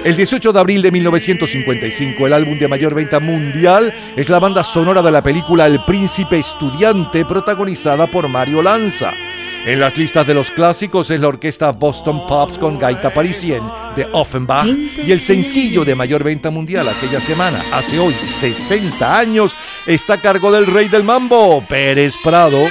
[0.06, 4.62] El 18 de abril de 1955, el álbum de mayor venta mundial es la banda
[4.62, 9.10] sonora de la película El Príncipe Estudiante, protagonizada por Mario Lanza.
[9.66, 13.64] En las listas de los clásicos es la orquesta Boston Pops con Gaita Parisien
[13.96, 19.56] de Offenbach y el sencillo de mayor venta mundial aquella semana, hace hoy 60 años,
[19.88, 22.64] está a cargo del rey del mambo, Pérez Prado.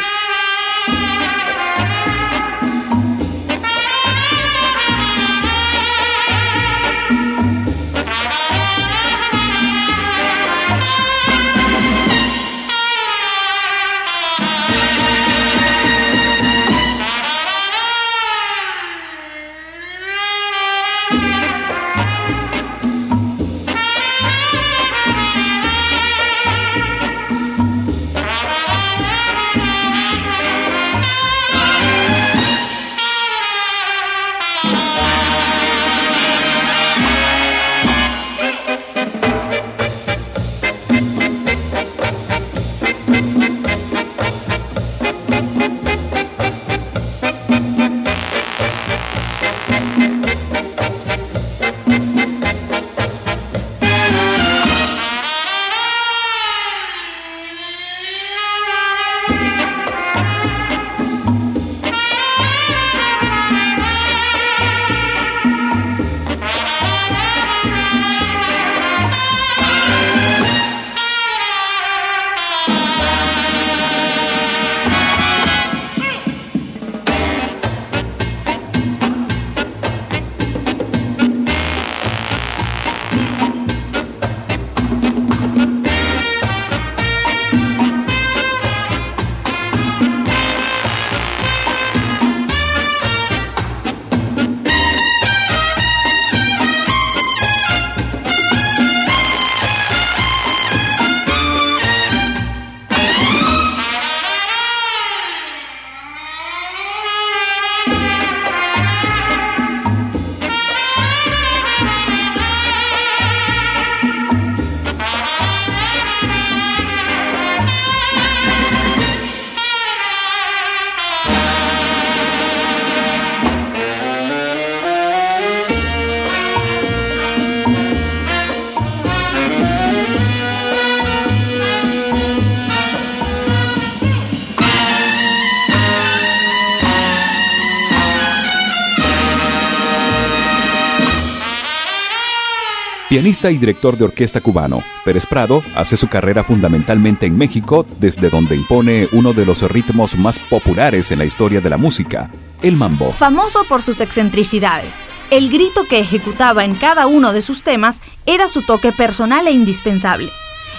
[143.25, 148.29] Pianista y director de orquesta cubano, Pérez Prado hace su carrera fundamentalmente en México, desde
[148.29, 152.29] donde impone uno de los ritmos más populares en la historia de la música,
[152.61, 153.11] el mambo.
[153.11, 154.93] Famoso por sus excentricidades,
[155.31, 159.53] el grito que ejecutaba en cada uno de sus temas era su toque personal e
[159.53, 160.29] indispensable.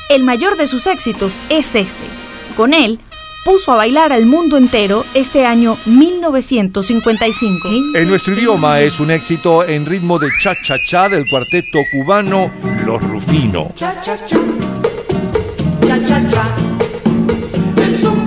[0.09, 2.07] El mayor de sus éxitos es este.
[2.57, 3.01] Con él,
[3.47, 7.69] puso a bailar al mundo entero este año 1955.
[7.95, 12.51] En nuestro idioma es un éxito en ritmo de cha-cha-cha del cuarteto cubano
[12.85, 13.71] Los Rufino.
[13.77, 14.37] Cha cha cha,
[15.87, 16.57] cha cha cha.
[17.87, 18.25] Es un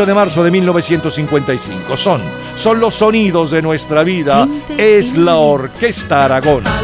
[0.00, 1.96] 18 de marzo de 1955.
[1.96, 2.22] Son,
[2.54, 4.48] son los sonidos de nuestra vida.
[4.78, 6.79] Es la Orquesta Aragón.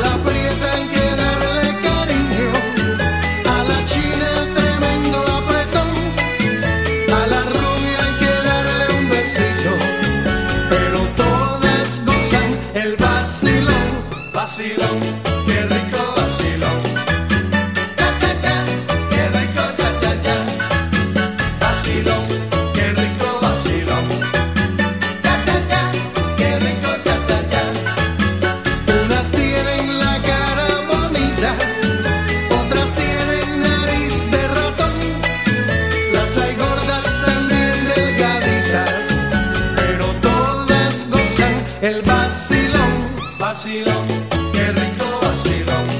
[41.86, 42.92] El vacilón,
[43.38, 44.06] vacilón,
[44.52, 45.95] qué rico vacilón.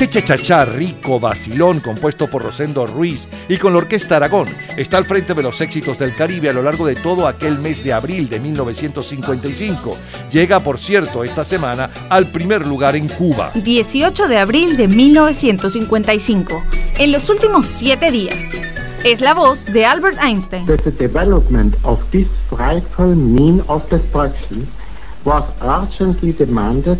[0.00, 4.46] Este chachachá rico vacilón compuesto por Rosendo Ruiz y con la Orquesta Aragón
[4.76, 7.82] está al frente de los éxitos del Caribe a lo largo de todo aquel mes
[7.82, 9.96] de abril de 1955.
[10.30, 13.50] Llega, por cierto, esta semana al primer lugar en Cuba.
[13.56, 16.62] 18 de abril de 1955.
[16.98, 18.52] En los últimos siete días.
[19.02, 20.64] Es la voz de Albert Einstein.
[20.64, 24.68] the development of this frightful mean of destruction
[25.24, 26.98] was urgently demanded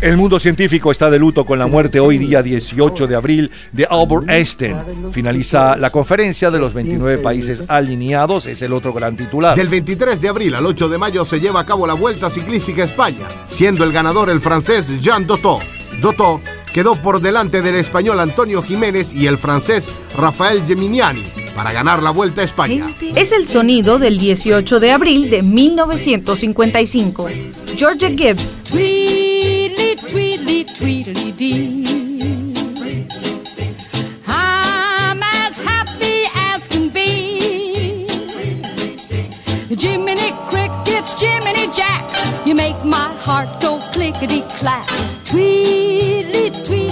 [0.00, 3.86] El mundo científico está de luto con la muerte hoy día 18 de abril de
[3.88, 4.76] Albert Einstein.
[5.12, 9.56] Finaliza la conferencia de los 29 países alineados, es el otro gran titular.
[9.56, 12.82] Del 23 de abril al 8 de mayo se lleva a cabo la Vuelta Ciclística
[12.82, 15.60] a España, siendo el ganador el francés Jean Dotto.
[16.00, 16.40] Dotto
[16.72, 22.10] quedó por delante del español Antonio Jiménez y el francés Rafael Geminiani para ganar la
[22.10, 22.94] Vuelta a España.
[23.14, 27.28] Es el sonido del 18 de abril de 1955.
[27.76, 28.60] Georgia Gibbs.
[28.64, 31.84] Tweedly, tweedly, tweedly dee.
[34.26, 38.06] I'm as happy as can be.
[39.76, 42.04] Jiminy Crickets, Jiminy Jack,
[42.46, 44.86] you make my heart go clickety clack.
[45.24, 46.83] Tweedly, tweedly,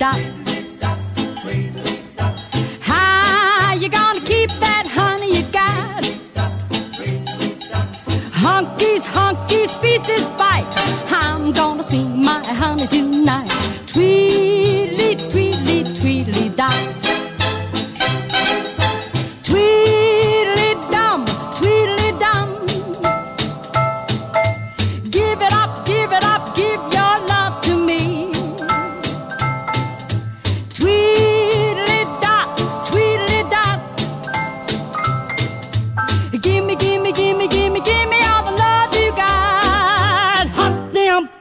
[0.00, 0.16] dot.
[2.80, 6.02] How you gonna keep that honey you got?
[8.44, 10.64] Honkies, honkies, pieces bite.
[11.12, 13.50] I'm gonna see my honey tonight.
[13.88, 14.99] Tweedly,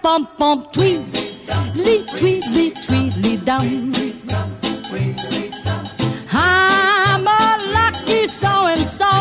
[0.09, 3.93] damn bump bump tweedly, tweedly, tweedly dum.
[6.31, 9.11] I'm a lucky so and so.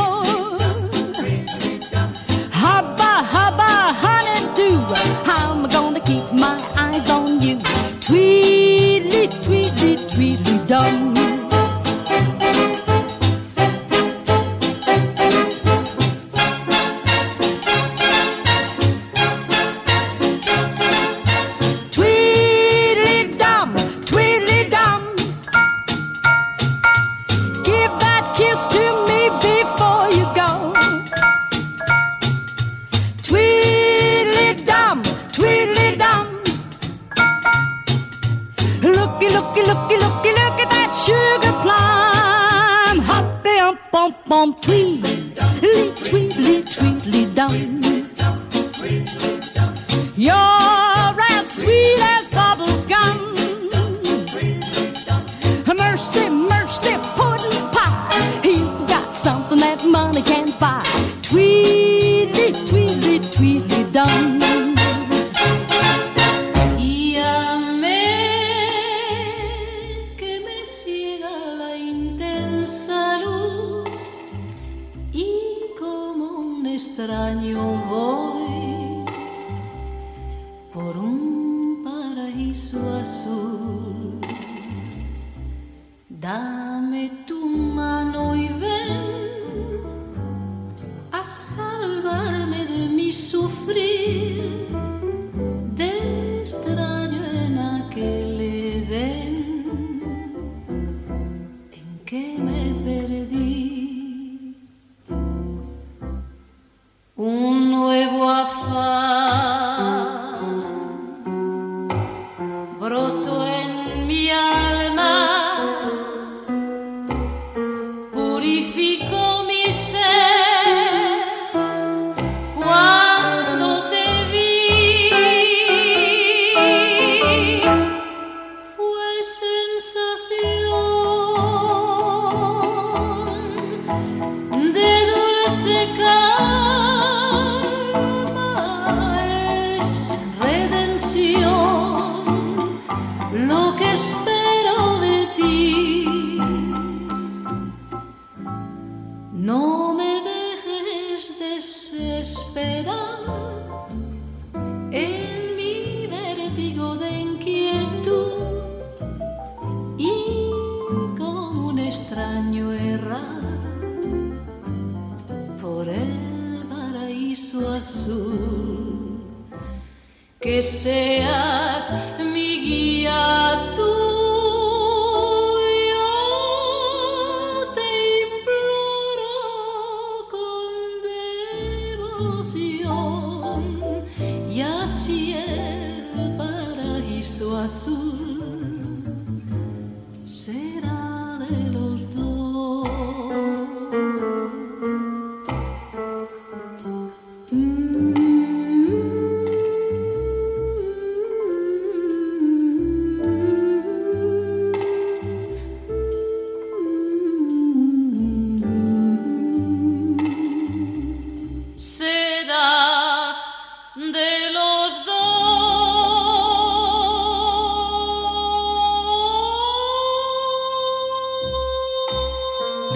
[2.61, 3.71] Hubba, hubba,
[4.03, 4.71] honey do.
[5.31, 7.61] I'm gonna keep my eyes on you.
[8.01, 11.18] Tweedly, tweedly, tweedly dum.
[44.31, 47.53] Ump, ump, ump, tweedly, tweedly, tweedly dum.
[50.17, 53.19] You're as sweet as bubble gum.
[55.77, 58.41] Mercy, mercy, pudding pie.
[58.45, 60.85] You got something that money can't buy.
[61.23, 64.48] Tweedly, tweedly, tweedly dum.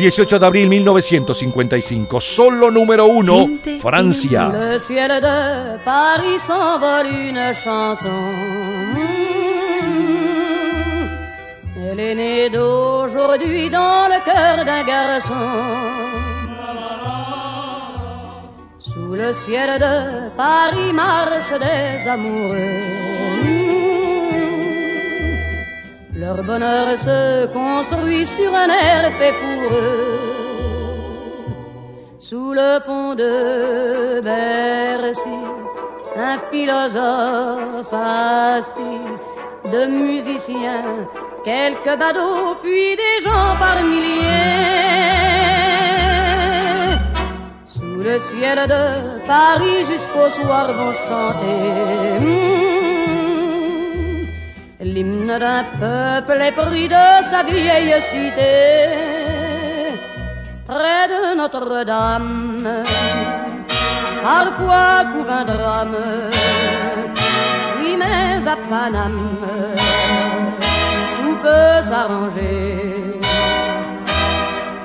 [0.02, 2.20] 18 de abril 1955.
[2.20, 3.48] Solo número uno,
[3.78, 4.48] Francia.
[4.48, 8.08] Le ciel de Paris s'envole une chanson.
[11.88, 15.34] Elle est née d'aujourd'hui dans le cœur d'un garçon.
[18.80, 23.01] Sous le ciel de Paris marchent des amoureux.
[26.34, 30.20] Leur bonheur se construit sur un air fait pour eux.
[32.18, 35.40] Sous le pont de Bercy,
[36.16, 39.02] un philosophe assis,
[39.74, 41.06] de musiciens,
[41.44, 44.22] quelques badauds, puis des gens par milliers.
[47.66, 52.61] Sous le ciel de Paris jusqu'au soir vont chanter.
[54.94, 58.90] L'hymne d'un peuple épris de sa vieille cité
[60.68, 62.82] près de Notre-Dame.
[64.22, 65.96] Parfois couvre un drame,
[67.78, 69.30] oui, mais à Paname,
[71.16, 73.18] tout peut s'arranger.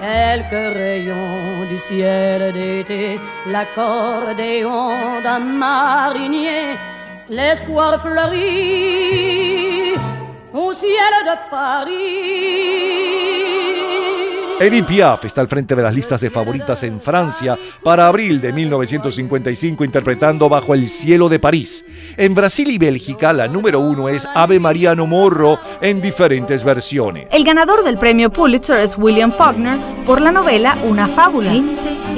[0.02, 3.20] Quelques rayons du ciel d'été,
[3.52, 4.90] l'accordéon
[5.22, 6.78] d'un marinier,
[7.30, 9.87] l'espoir fleurit
[10.58, 10.92] au ciel
[11.24, 11.98] de Paris.
[14.60, 18.52] Edith Piaf está al frente de las listas de favoritas en Francia para abril de
[18.52, 21.86] 1955 interpretando Bajo el cielo de París.
[22.18, 27.28] En Brasil y Bélgica la número uno es Ave Mariano Morro en diferentes versiones.
[27.32, 29.78] El ganador del premio Pulitzer es William Faulkner
[30.08, 31.54] por la novela Una fábula.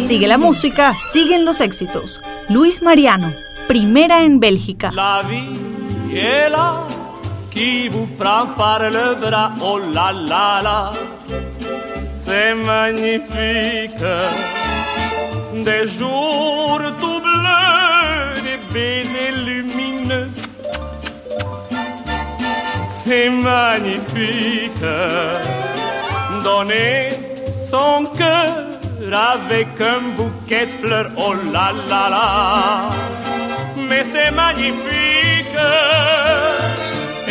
[0.08, 2.22] Sigue la música, siguen los éxitos.
[2.48, 3.34] Luis Mariano,
[3.68, 4.94] primera en Bélgica.
[4.94, 5.24] La
[6.50, 6.99] là
[7.52, 10.92] qui vous prend par le bras, oh là là là,
[12.14, 14.06] c'est magnifique.
[15.54, 20.30] Des jours tout bleus, des baisers lumineux,
[23.02, 24.86] c'est magnifique.
[26.44, 27.10] Donner
[27.70, 28.70] son cœur
[29.12, 32.90] avec un bouquet de fleurs, oh là là là,
[33.88, 35.58] mais c'est magnifique.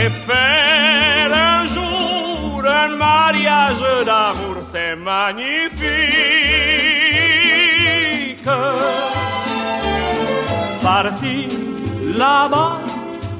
[0.00, 5.78] Et faire un jour un mariage d'amour, c'est magnifique.
[10.82, 11.48] Parti
[12.16, 12.78] là-bas,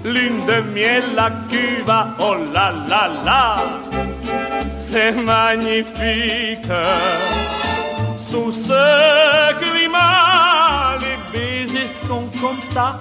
[0.05, 3.57] lune de miel à Cuba, oh là là là,
[4.73, 6.73] c'est magnifique.
[8.31, 12.99] Sous ce climat, les baisers sont comme ça.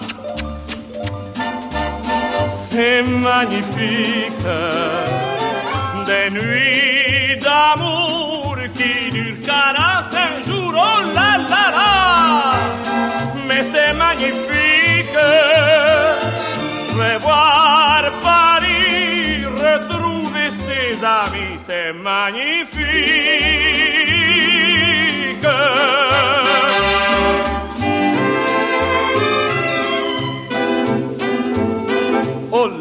[2.80, 4.45] C'est magnifique.
[6.06, 12.54] Des nuits d'amour qui durent 45 jours, oh là là là.
[13.48, 15.18] Mais c'est magnifique.
[16.91, 23.58] Je voir Paris, retrouver ses amis, c'est magnifique.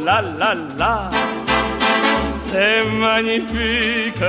[0.06, 1.10] Là là là,
[2.30, 4.22] c'est magnifique.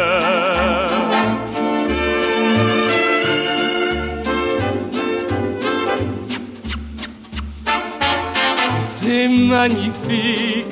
[8.82, 10.66] C'est magnifique.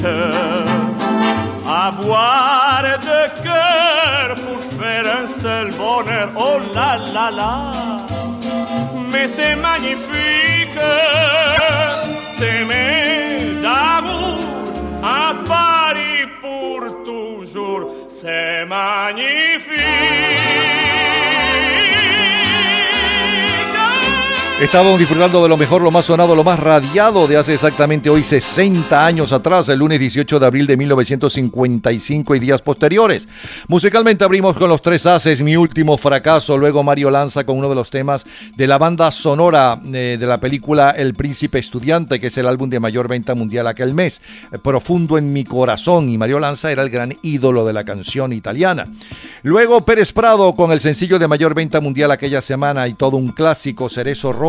[1.67, 6.29] Avoir de cœur pour faire un seul bonheur.
[6.35, 7.71] Oh là là là,
[9.11, 10.79] mais c'est magnifique.
[24.61, 28.23] Estábamos disfrutando de lo mejor, lo más sonado, lo más radiado de hace exactamente hoy
[28.23, 33.27] 60 años atrás, el lunes 18 de abril de 1955 y días posteriores.
[33.67, 37.75] Musicalmente abrimos con los tres haces, mi último fracaso, luego Mario Lanza con uno de
[37.75, 38.25] los temas
[38.55, 42.69] de la banda sonora eh, de la película El Príncipe Estudiante, que es el álbum
[42.69, 44.21] de mayor venta mundial aquel mes,
[44.53, 48.31] eh, Profundo en mi corazón, y Mario Lanza era el gran ídolo de la canción
[48.31, 48.85] italiana.
[49.43, 53.27] Luego Pérez Prado con el sencillo de mayor venta mundial aquella semana y todo un
[53.27, 54.45] clásico, Cerezo Rosa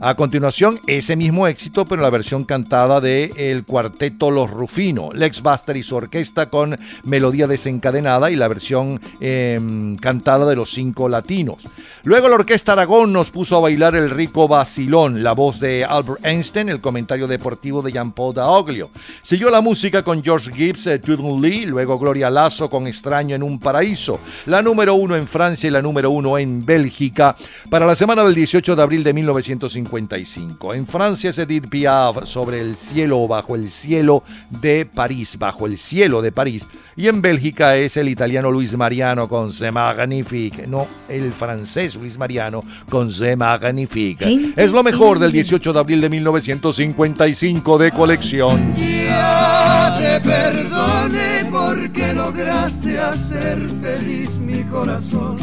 [0.00, 5.42] A continuación, ese mismo éxito, pero la versión cantada de el cuarteto Los Rufino, Lex
[5.42, 11.08] Buster y su orquesta con melodía desencadenada y la versión eh, cantada de los cinco
[11.08, 11.64] latinos.
[12.04, 16.24] Luego la orquesta Aragón nos puso a bailar el rico vacilón, la voz de Albert
[16.24, 18.90] Einstein, el comentario deportivo de Jean-Paul Daoglio.
[19.22, 23.42] Siguió la música con George Gibbs, eh, Tudor Lee, luego Gloria Lasso con Extraño en
[23.42, 27.36] un Paraíso, la número uno en Francia y la número uno en Bélgica
[27.70, 30.74] para la semana del 18 de abril de 1955.
[30.74, 34.22] En Francia es Edith Piaf sobre el cielo o bajo el cielo
[34.60, 36.66] de París, bajo el cielo de París.
[36.96, 42.18] Y en Bélgica es el italiano Luis Mariano con C'est Magnifique, no el francés Luis
[42.18, 44.52] Mariano con C'est Magnifique.
[44.56, 48.74] Es lo mejor del 18 de abril de 1955 de colección.
[48.74, 55.36] Ya te perdone porque lograste hacer feliz mi corazón.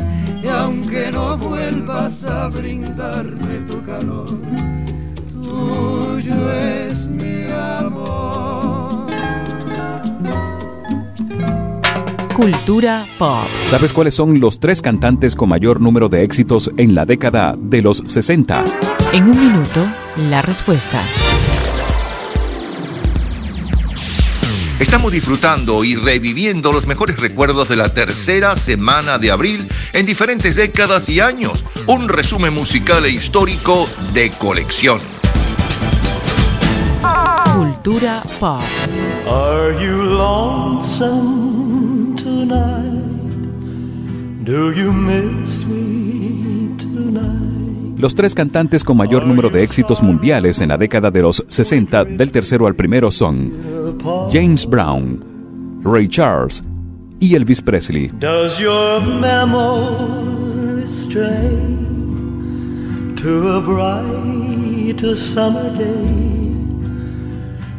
[0.45, 4.27] Y aunque no vuelvas a brindarme tu calor,
[5.41, 6.51] tuyo
[6.87, 7.47] es mi
[7.79, 9.07] amor.
[12.35, 13.47] Cultura pop.
[13.65, 17.81] ¿Sabes cuáles son los tres cantantes con mayor número de éxitos en la década de
[17.81, 18.65] los 60?
[19.13, 19.83] En un minuto,
[20.29, 21.01] la respuesta.
[24.79, 30.57] Estamos disfrutando y reviviendo los mejores recuerdos de la tercera semana de abril en diferentes
[30.57, 31.63] décadas y años.
[31.87, 34.99] Un resumen musical e histórico de colección.
[37.55, 38.61] Cultura pop.
[39.29, 40.97] Are you lonesome
[42.17, 42.95] tonight?
[44.43, 47.44] Do you miss me tonight?
[47.97, 52.03] Los tres cantantes con mayor número de éxitos mundiales en la década de los 60
[52.03, 53.51] del tercero al primero son
[54.31, 56.61] James Brown, Ray Charles
[57.19, 58.11] y Elvis Presley.
[58.19, 61.57] Does your memory stray
[63.15, 66.51] to a bright summer day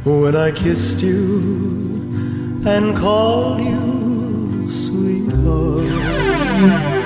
[0.04, 5.84] when I kissed you and called you sweetheart?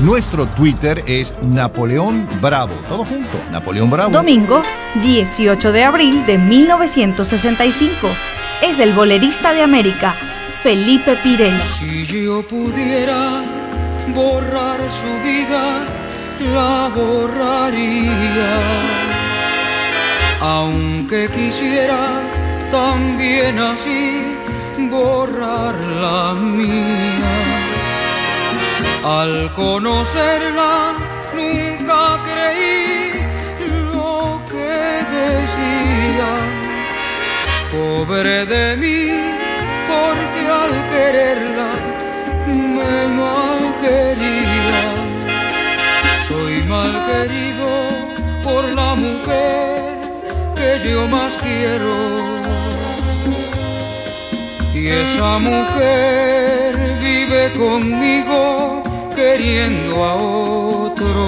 [0.00, 2.74] Nuestro Twitter es Napoleón Bravo.
[2.88, 4.10] Todo junto, Napoleón Bravo.
[4.10, 4.62] Domingo,
[5.02, 8.08] 18 de abril de 1965.
[8.62, 10.12] Es el bolerista de América,
[10.62, 11.64] Felipe Pirela.
[11.64, 13.42] Si yo pudiera
[14.12, 15.84] borrar su vida,
[16.52, 18.58] la borraría.
[20.40, 22.20] Aunque quisiera
[22.70, 24.22] también así
[24.90, 27.43] borrar la mía.
[29.04, 30.94] Al conocerla
[31.34, 33.12] nunca creí
[33.92, 34.80] lo que
[35.18, 36.30] decía.
[37.70, 39.10] Pobre de mí,
[39.90, 41.70] porque al quererla
[42.46, 44.84] me mal quería.
[46.26, 47.68] Soy mal querido
[48.42, 49.98] por la mujer
[50.56, 51.94] que yo más quiero.
[54.74, 58.83] Y esa mujer vive conmigo
[59.24, 61.22] queriendo a otro.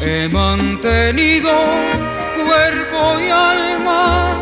[0.00, 1.52] He mantenido
[2.46, 4.32] cuerpo y alma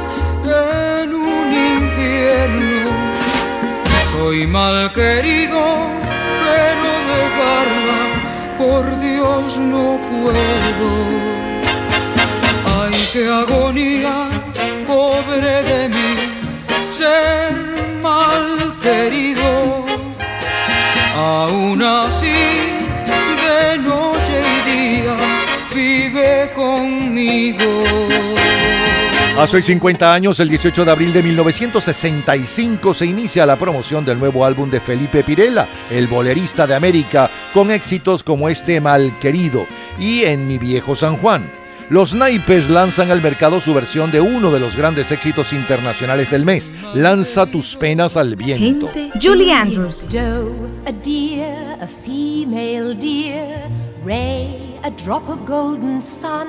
[1.03, 2.91] en un infierno.
[4.12, 5.61] Soy mal querido,
[6.45, 8.01] pero dejarla
[8.61, 10.89] por Dios no puedo.
[12.79, 14.15] Ay, qué agonía,
[14.87, 16.11] pobre de mí,
[16.99, 17.53] ser
[18.03, 18.47] mal
[18.83, 19.88] querido.
[21.14, 22.35] Aún así,
[23.47, 25.16] de noche y día,
[25.74, 27.82] vive conmigo.
[29.39, 34.18] Hace hoy 50 años, el 18 de abril de 1965, se inicia la promoción del
[34.18, 39.64] nuevo álbum de Felipe Pirela, el bolerista de América, con éxitos como este Malquerido
[39.97, 41.44] y En mi viejo San Juan.
[41.90, 46.44] Los naipes lanzan al mercado su versión de uno de los grandes éxitos internacionales del
[46.44, 48.90] mes, Lanza tus penas al viento.
[49.23, 50.06] Julie Andrews.
[50.10, 50.52] Joe,
[50.85, 53.70] a deer, a female deer.
[54.05, 56.47] Ray, a drop of golden sun.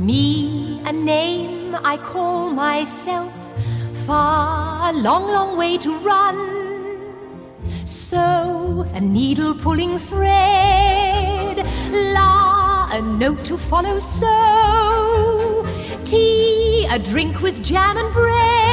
[0.00, 3.32] Me, a name I call myself.
[4.04, 6.36] Far, a long, long way to run.
[7.84, 11.64] So, a needle pulling thread.
[12.12, 13.98] La, a note to follow.
[13.98, 15.64] So,
[16.04, 18.66] tea, a drink with jam and bread.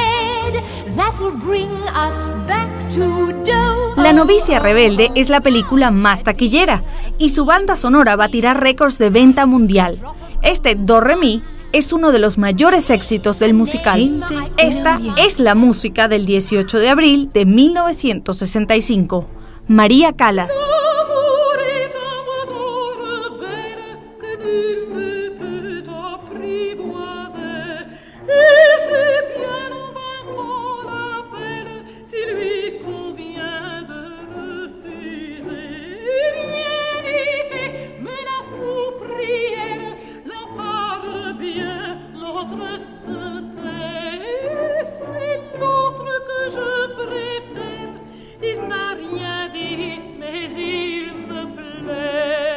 [0.96, 3.94] that will bring us back to dough.
[3.96, 6.82] La novicia rebelde es la película más taquillera
[7.18, 9.98] y su banda sonora va a tirar récords de venta mundial.
[10.42, 11.42] Este Do Re Mi
[11.72, 14.24] es uno de los mayores éxitos del musical.
[14.58, 19.26] Esta es la música del 18 de abril de 1965.
[19.66, 20.50] María Calas.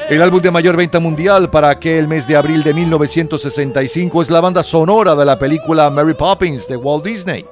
[0.09, 4.39] El álbum de mayor venta mundial para aquel mes de abril de 1965 es la
[4.39, 7.45] banda sonora de la película Mary Poppins de Walt Disney.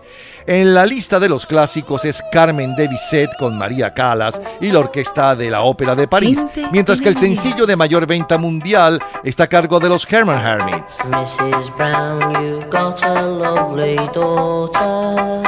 [0.48, 4.80] En la lista de los clásicos es Carmen de Bizet con María Calas y la
[4.80, 9.44] orquesta de la Ópera de París, mientras que el sencillo de mayor venta mundial está
[9.44, 10.99] a cargo de los Herman Hermits.
[11.10, 11.76] Mrs.
[11.76, 15.44] Brown, you've got a lovely daughter.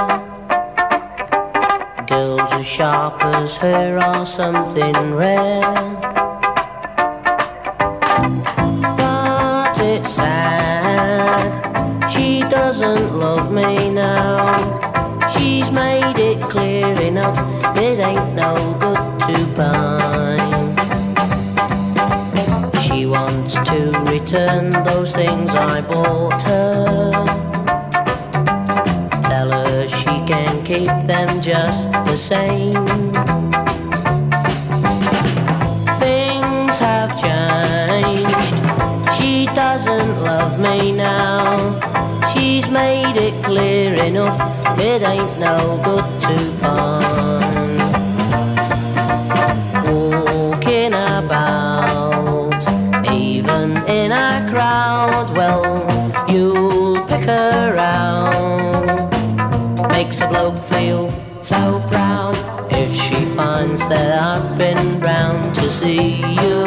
[2.06, 6.18] Girls as sharp as her are something rare.
[12.88, 15.28] Doesn't love me now.
[15.34, 17.38] She's made it clear enough,
[17.76, 20.56] it ain't no good to pine.
[22.84, 23.80] She wants to
[24.14, 27.12] return those things I bought her.
[29.24, 32.67] Tell her she can keep them just the same.
[43.18, 44.40] Made it clear enough.
[44.80, 47.78] It ain't no good to pine.
[49.86, 52.64] Walking about,
[53.12, 55.36] even in a crowd.
[55.36, 55.66] Well,
[56.30, 59.12] you'll pick her out.
[59.92, 61.12] Makes a bloke feel
[61.42, 62.36] so proud
[62.72, 66.66] if she finds that I've been round to see you.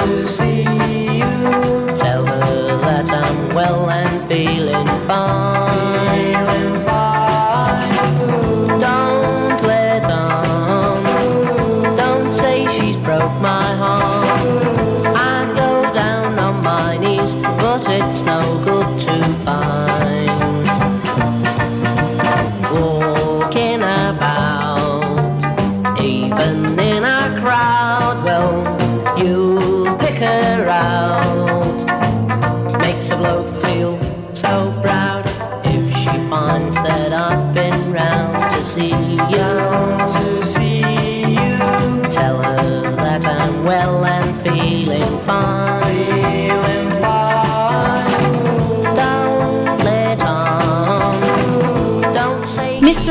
[0.00, 0.62] To see
[1.20, 1.34] you.
[1.96, 5.55] Tell her that I'm well and feeling fine.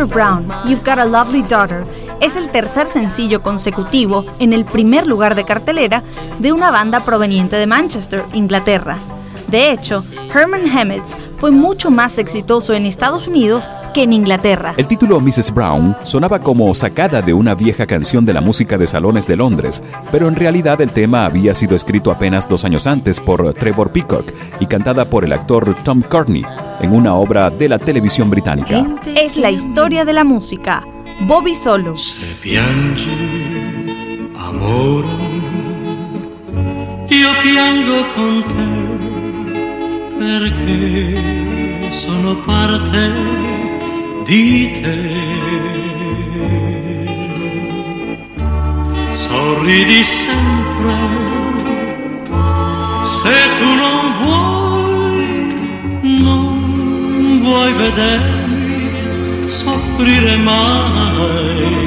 [0.07, 1.83] Brown, You've Got a Lovely Daughter
[2.21, 6.03] es el tercer sencillo consecutivo en el primer lugar de cartelera
[6.39, 8.97] de una banda proveniente de Manchester, Inglaterra.
[9.47, 10.03] De hecho,
[10.33, 14.73] Herman Hemmets fue mucho más exitoso en Estados Unidos que en Inglaterra.
[14.75, 15.53] El título Mrs.
[15.53, 19.81] Brown sonaba como sacada de una vieja canción de la música de salones de Londres,
[20.11, 24.25] pero en realidad el tema había sido escrito apenas dos años antes por Trevor Peacock
[24.59, 26.43] y cantada por el actor Tom Courtney
[26.81, 28.85] en una obra de la televisión británica.
[29.15, 30.85] Es la historia de la música.
[31.21, 31.95] Bobby Solo.
[34.37, 35.07] amore,
[37.09, 39.14] io piango con te
[40.17, 43.11] perché sono parte
[44.25, 44.99] di te.
[49.09, 51.25] Sorridi sempre
[53.03, 55.21] se tu non vuoi,
[56.21, 61.83] non vuoi vedermi soffrire mai.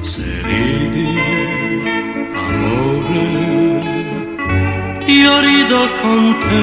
[0.00, 1.08] Se ridi,
[2.46, 3.53] amore,
[5.20, 6.62] io rido con te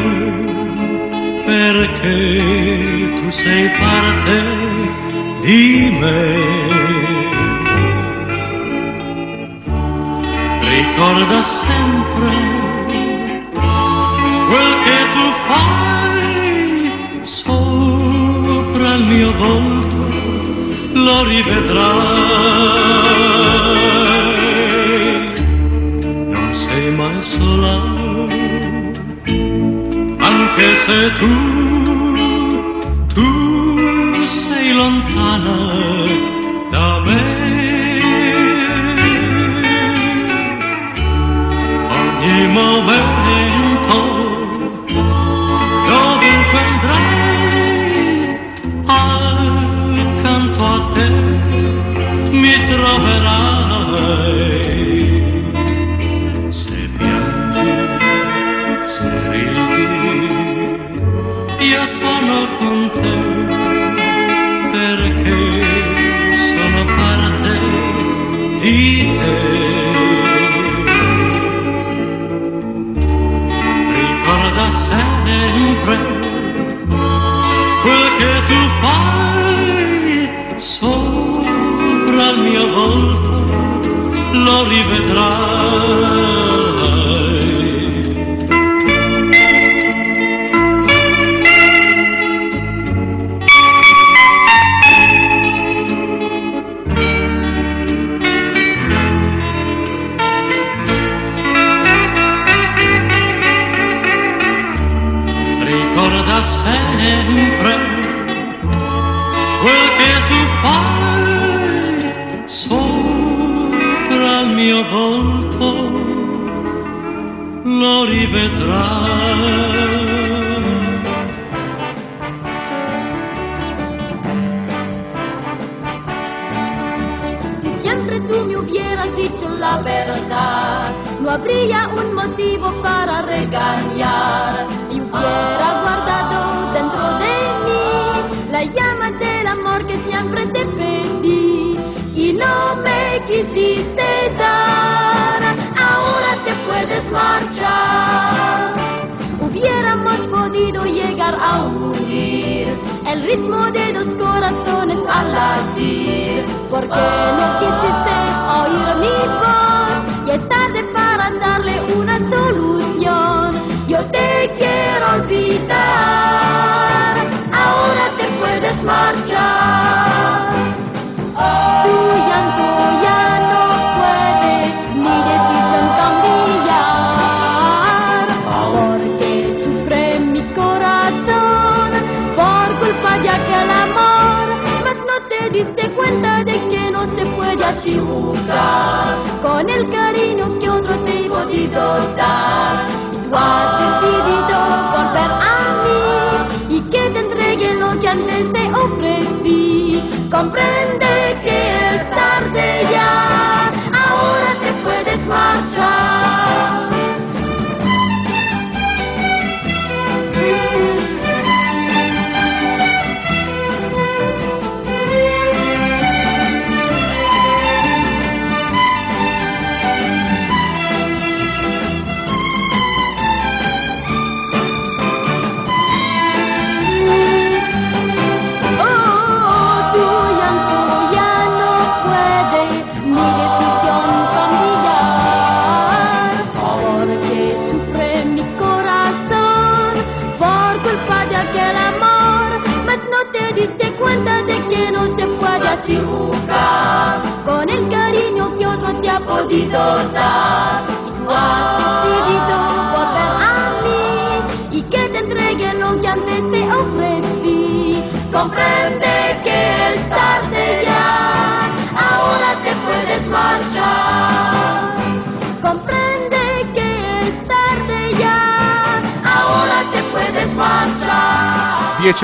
[1.46, 4.38] perché tu sei parte
[5.42, 6.24] di me.
[10.76, 12.38] Ricorda sempre
[14.50, 16.92] quel che tu fai
[17.22, 20.02] sopra il mio volto,
[20.94, 22.72] lo rivedrai.
[30.92, 31.51] Anche se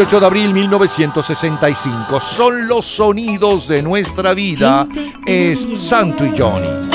[0.07, 2.21] 18 de abril 1965.
[2.21, 4.87] Son los sonidos de nuestra vida.
[5.25, 6.86] Es Santo y Johnny.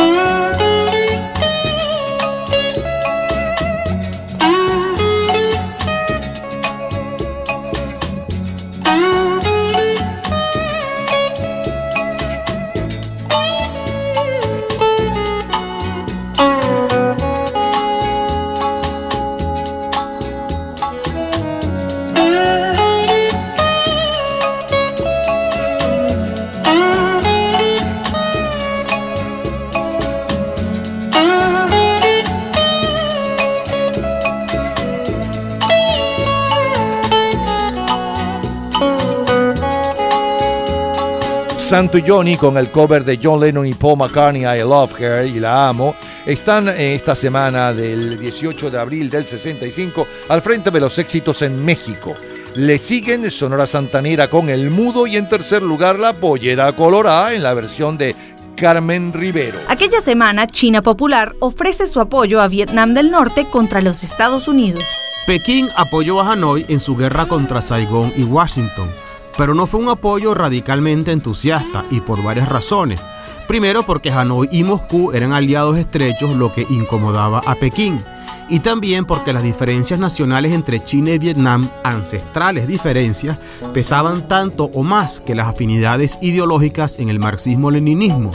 [41.73, 45.41] Santo Johnny con el cover de John Lennon y Paul McCartney, I Love Her y
[45.41, 45.97] la amo,
[46.27, 51.41] están eh, esta semana del 18 de abril del 65 al frente de los éxitos
[51.41, 52.15] en México.
[52.57, 57.43] Le siguen Sonora Santanera con El Mudo y en tercer lugar La Pollera Colorada en
[57.43, 58.15] la versión de
[58.55, 59.59] Carmen Rivero.
[59.69, 64.85] Aquella semana, China Popular ofrece su apoyo a Vietnam del Norte contra los Estados Unidos.
[65.27, 68.91] Pekín apoyó a Hanoi en su guerra contra Saigón y Washington
[69.37, 73.01] pero no fue un apoyo radicalmente entusiasta y por varias razones.
[73.47, 78.03] Primero porque Hanoi y Moscú eran aliados estrechos, lo que incomodaba a Pekín.
[78.49, 83.39] Y también porque las diferencias nacionales entre China y Vietnam, ancestrales diferencias,
[83.73, 88.31] pesaban tanto o más que las afinidades ideológicas en el marxismo-leninismo.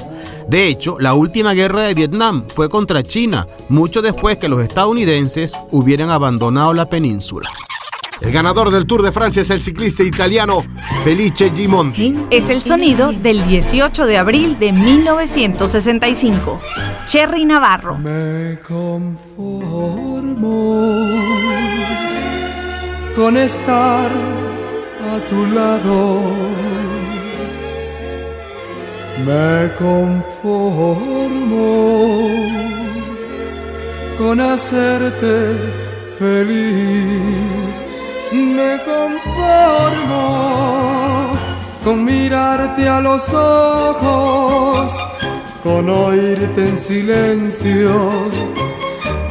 [0.48, 5.60] De hecho, la última guerra de Vietnam fue contra China, mucho después que los estadounidenses
[5.72, 7.48] hubieran abandonado la península.
[8.22, 10.64] El ganador del Tour de Francia es el ciclista italiano
[11.04, 12.18] Felice Gimonti.
[12.32, 16.60] Es el sonido del 18 de abril de 1965.
[17.06, 17.98] Cherry Navarro.
[18.00, 19.68] Me conformo
[23.16, 26.22] con estar a tu lado.
[29.26, 30.98] Me conformo
[34.18, 35.54] con hacerte
[36.18, 37.84] feliz.
[38.32, 40.28] Me conformo
[41.84, 44.94] con mirarte a los ojos,
[45.64, 48.30] con oírte en silencio,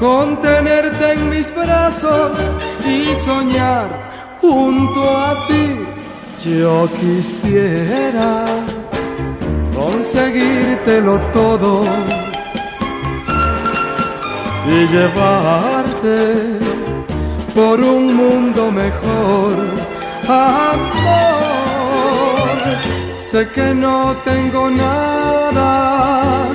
[0.01, 2.39] con tenerte en mis brazos
[2.87, 5.85] y soñar junto a ti.
[6.51, 8.47] Yo quisiera
[9.75, 11.85] conseguírtelo todo
[14.67, 16.76] y llevarte
[17.57, 19.57] por un mundo mejor.
[20.29, 20.99] Amor,
[23.17, 26.49] sé que no tengo nada,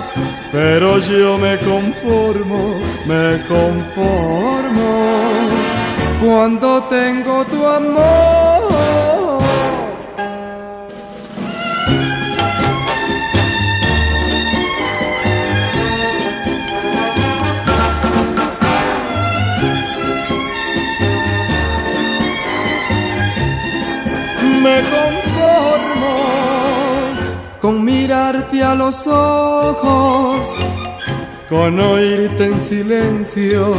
[0.51, 2.75] pero yo me conformo,
[3.07, 4.91] me conformo
[6.23, 9.20] cuando tengo tu amor.
[24.61, 26.15] Me conformo
[27.61, 30.55] con mirarte a los ojos,
[31.49, 33.73] con oírte en silencio,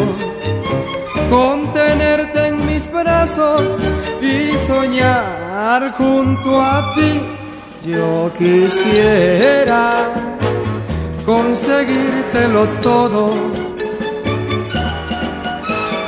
[1.30, 3.78] con tenerte en mis brazos
[4.20, 7.20] y soñar junto a ti.
[7.84, 10.08] Yo quisiera
[11.24, 13.34] conseguírtelo todo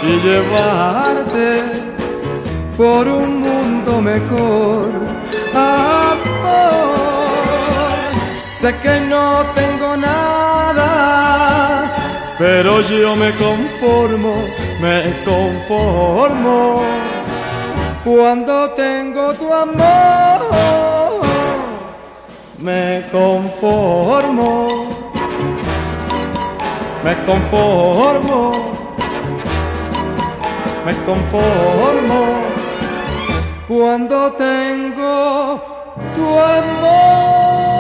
[0.02, 1.83] y llevarte
[2.76, 4.90] por un mundo mejor.
[5.54, 6.98] Amor,
[8.52, 10.88] sé que no tengo nada,
[12.38, 14.42] pero yo me conformo,
[14.80, 16.82] me conformo
[18.04, 20.42] cuando tengo tu amor.
[22.58, 24.86] Me conformo,
[27.04, 28.72] me conformo,
[30.86, 32.43] me conformo
[33.68, 35.60] cuando tengo
[36.14, 37.73] tu amor.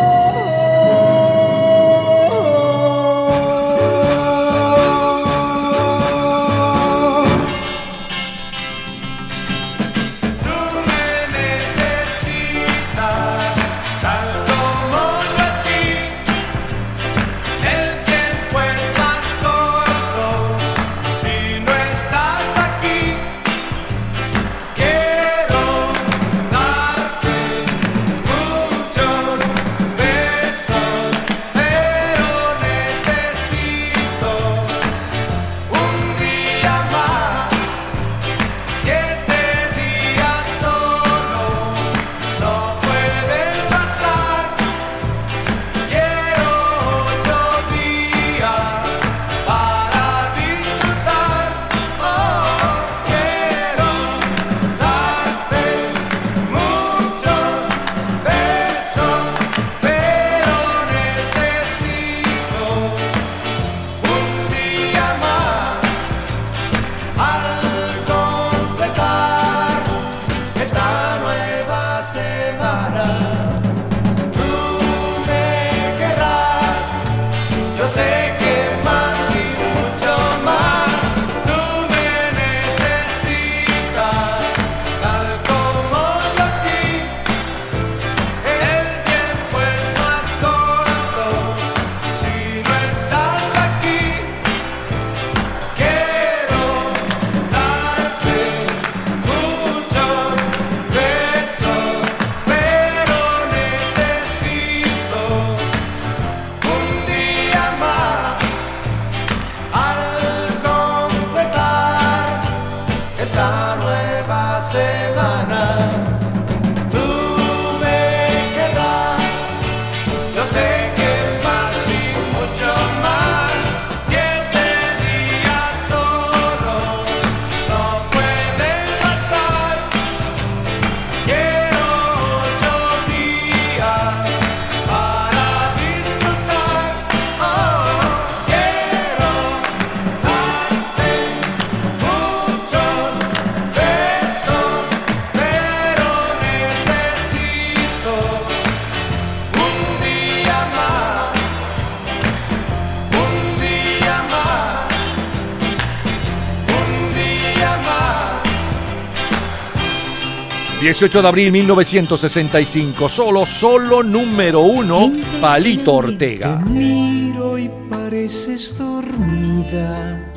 [160.84, 166.56] 18 de abril 1965, solo, solo número uno, Palito Ortega.
[166.58, 170.30] miro y pareces dormida.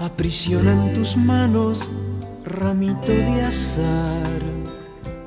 [0.00, 1.88] Aprisionan tus manos,
[2.44, 4.42] ramito de azar.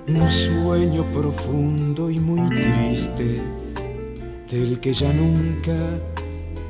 [0.09, 3.41] Un sueño profundo y muy triste,
[4.51, 5.73] del que ya nunca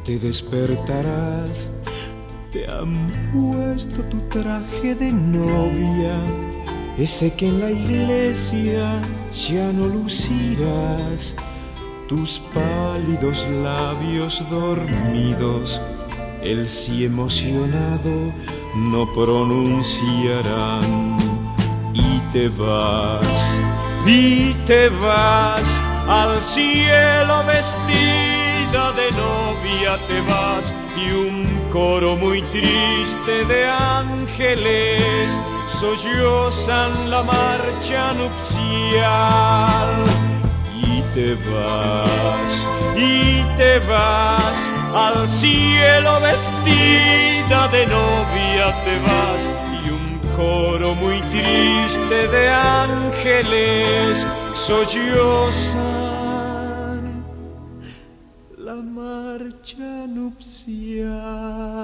[0.06, 1.72] te despertarás.
[2.52, 6.22] Te han puesto tu traje de novia,
[7.00, 9.02] ese que en la iglesia
[9.34, 11.34] ya no lucirás
[12.10, 15.80] tus pálidos labios dormidos,
[16.42, 18.34] el sí emocionado
[18.76, 21.18] no pronunciarán.
[21.94, 23.58] Y te vas,
[24.06, 33.46] y te vas al cielo vestida de novia, te vas y un coro muy triste
[33.48, 35.32] de ángeles
[35.80, 40.04] sollozan la marcha nupcial
[40.76, 44.58] y te vas, y te vas
[44.94, 49.50] al cielo vestida de novia, te vas
[49.82, 55.80] y un coro muy triste de ángeles sollozan
[58.58, 61.79] la marcha nupcial.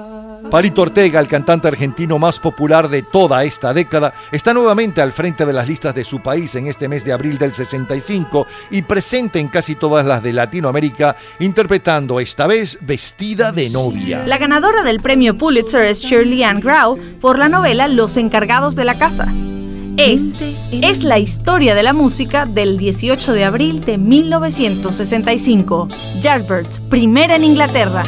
[0.50, 5.44] Palito Ortega, el cantante argentino más popular de toda esta década, está nuevamente al frente
[5.44, 9.40] de las listas de su país en este mes de abril del 65 y presente
[9.40, 14.22] en casi todas las de Latinoamérica, interpretando esta vez Vestida de novia.
[14.26, 18.84] La ganadora del premio Pulitzer es Shirley Ann Grau por la novela Los encargados de
[18.84, 19.26] la casa.
[19.96, 25.88] Este es la historia de la música del 18 de abril de 1965.
[26.20, 28.04] Yardbirds, primera en Inglaterra.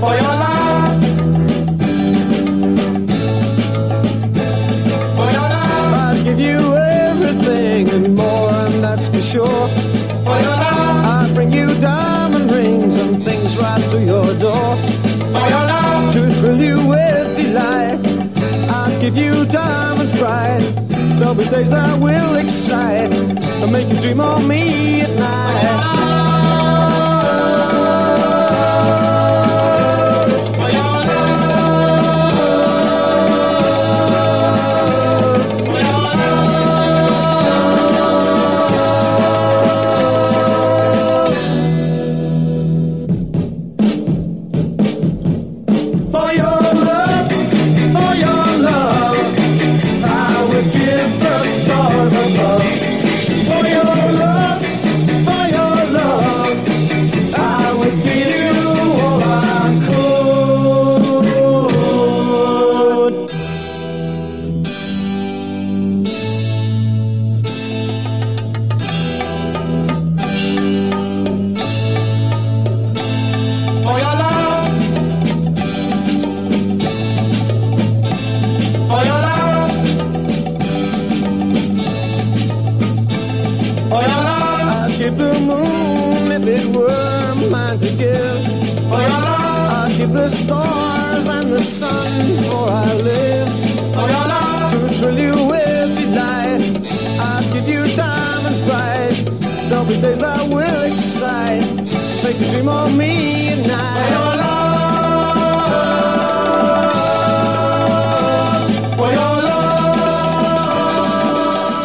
[0.00, 1.34] I'll
[6.24, 9.68] give you everything and more, and that's for sure.
[10.24, 11.04] For your love.
[11.04, 14.76] I'll bring you diamond rings and things right to your door.
[15.32, 16.12] For your love.
[16.12, 17.98] To thrill you with delight,
[18.70, 20.60] I'll give you diamonds bright.
[21.18, 25.97] There'll be days that will excite and make you dream of me at night.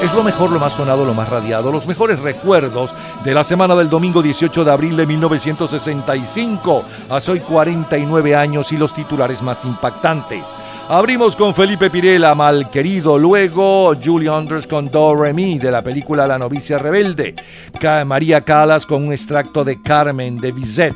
[0.04, 2.92] Es lo mejor, lo más sonado, lo más radiado, los mejores recuerdos
[3.24, 6.84] de la semana del domingo 18 de abril de 1965.
[7.10, 10.44] Hace hoy 49 años y los titulares más impactantes.
[10.90, 13.18] Abrimos con Felipe Pirela, mal querido.
[13.18, 17.36] Luego Julie Andrews con Do Re Mi de la película La novicia rebelde.
[18.06, 20.96] María Calas con un extracto de Carmen de Bizet.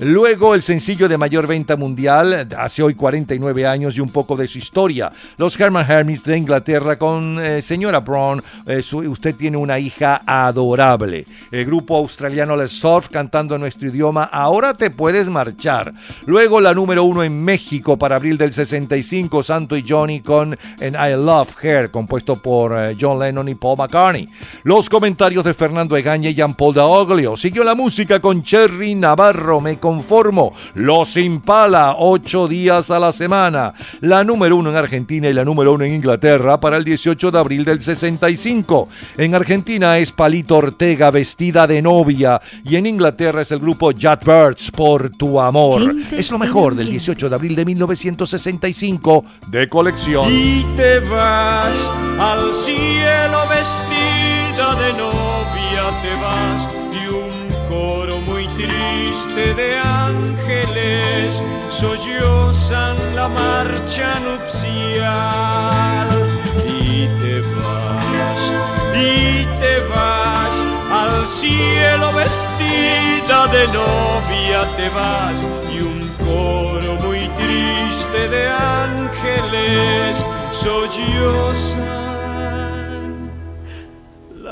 [0.00, 4.48] Luego el sencillo de mayor venta mundial, hace hoy 49 años y un poco de
[4.48, 5.10] su historia.
[5.36, 10.22] Los Herman Hermits de Inglaterra con eh, Señora Brown, eh, su- usted tiene una hija
[10.24, 11.26] adorable.
[11.50, 15.92] El grupo australiano Les Surf cantando en nuestro idioma, ahora te puedes marchar.
[16.24, 20.94] Luego la número uno en México para abril del 65, Santo y Johnny con en
[20.94, 24.26] I Love Her, compuesto por eh, John Lennon y Paul McCartney.
[24.64, 27.36] Los comentarios de Fernando Egaña y Jean Paul Daoglio.
[27.36, 30.52] Siguió la música con Cherry Navarro, me conformo.
[30.74, 33.74] Los Impala, ocho días a la semana.
[34.00, 37.38] La número uno en Argentina y la número uno en Inglaterra para el 18 de
[37.40, 38.88] abril del 65.
[39.18, 44.70] En Argentina es Palito Ortega vestida de novia y en Inglaterra es el grupo Birds
[44.70, 45.92] por tu amor.
[46.12, 50.32] Es lo mejor del 18 de abril de 1965 de colección.
[50.32, 51.90] Y te vas
[52.20, 55.19] al cielo vestida de novia,
[59.54, 66.08] de ángeles sollozan la marcha nupcial.
[66.66, 68.42] Y te vas,
[68.94, 70.54] y te vas
[70.92, 75.42] al cielo vestida de novia, te vas
[75.72, 82.19] y un coro muy triste de ángeles sollozan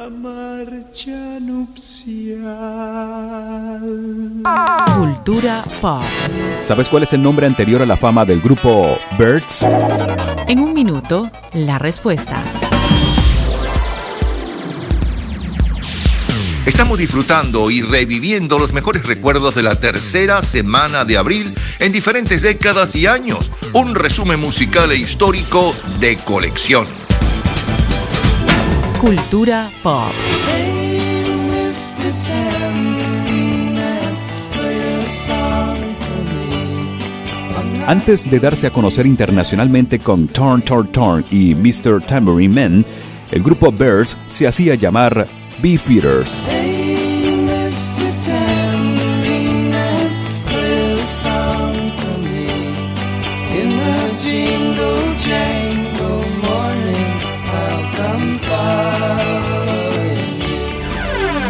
[0.09, 2.43] la marcha nupcial.
[4.97, 6.03] Cultura pop.
[6.63, 9.67] ¿Sabes cuál es el nombre anterior a la fama del grupo Birds?
[10.47, 12.43] En un minuto, la respuesta.
[16.65, 22.43] Estamos disfrutando y reviviendo los mejores recuerdos de la tercera semana de abril en diferentes
[22.43, 23.51] décadas y años.
[23.73, 26.87] Un resumen musical e histórico de colección.
[28.99, 30.11] Cultura pop.
[37.87, 42.03] Antes de darse a conocer internacionalmente con Torn Torn Torn y Mr.
[42.03, 42.85] Tambourine Man,
[43.31, 45.27] el grupo Birds se hacía llamar
[45.63, 46.68] Beefeaters.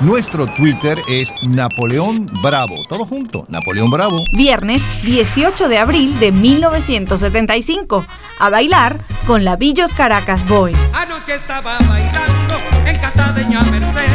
[0.00, 2.74] Nuestro Twitter es Napoleón Bravo.
[2.86, 4.22] Todo junto, Napoleón Bravo.
[4.36, 8.04] Viernes 18 de abril de 1975.
[8.38, 10.92] A bailar con la Villos Caracas Boys.
[10.92, 14.10] Anoche estaba bailando en casa de ña Merced.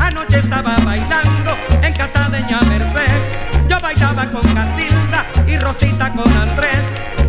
[0.00, 3.68] Anoche estaba bailando en casa de ña Merced.
[3.68, 6.80] Yo bailaba con Casilda y Rosita con Andrés.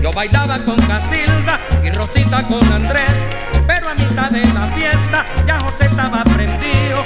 [0.01, 3.11] Yo bailaba con Casilda y Rosita con Andrés.
[3.67, 7.03] Pero a mitad de la fiesta ya José estaba prendido.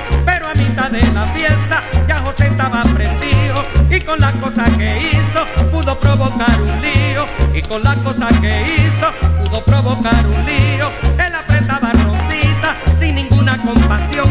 [0.56, 3.66] Mitad de la fiesta ya José estaba prendido.
[3.90, 7.26] Y con la cosa que hizo pudo provocar un lío.
[7.54, 9.12] Y con la cosa que hizo
[9.42, 10.90] pudo provocar un lío.
[11.18, 14.28] Él apretaba Rosita sin ninguna compasión.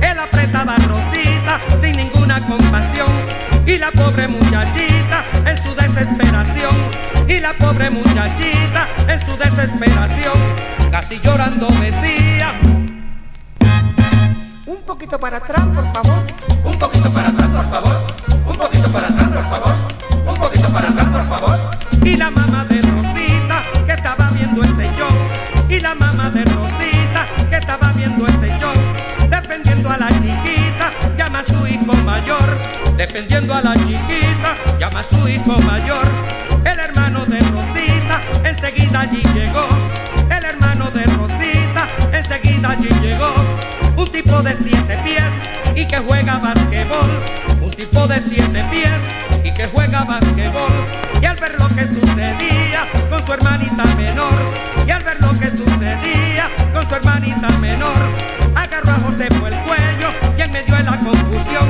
[0.00, 3.08] Él apretaba Rosita sin ninguna compasión.
[3.66, 6.74] Y la pobre muchachita en su desesperación.
[7.28, 10.38] Y la pobre muchachita en su desesperación.
[10.90, 12.21] Casi llorando decía.
[14.92, 16.22] Un poquito para atrás, por favor.
[16.64, 17.96] Un poquito para atrás, por favor.
[18.46, 19.74] Un poquito para atrás, por favor.
[20.28, 21.58] Un poquito para atrás, por favor.
[22.04, 25.08] Y la mamá de Rosita que estaba viendo ese show.
[25.70, 28.74] Y la mamá de Rosita que estaba viendo ese show.
[29.30, 32.58] Defendiendo a la chiquita, llama a su hijo mayor.
[32.98, 36.04] Defendiendo a la chiquita, llama a su hijo mayor.
[36.66, 39.66] El hermano de Rosita enseguida allí llegó.
[40.30, 43.41] El hermano de Rosita enseguida allí llegó.
[44.12, 45.32] Un tipo de siete pies
[45.74, 47.10] y que juega basquetbol.
[47.62, 49.00] Un tipo de siete pies
[49.42, 50.70] y que juega basquetbol.
[51.22, 54.34] Y al ver lo que sucedía con su hermanita menor,
[54.86, 57.96] y al ver lo que sucedía con su hermanita menor,
[58.54, 61.68] agarró a José por el cuello y en medio de la confusión,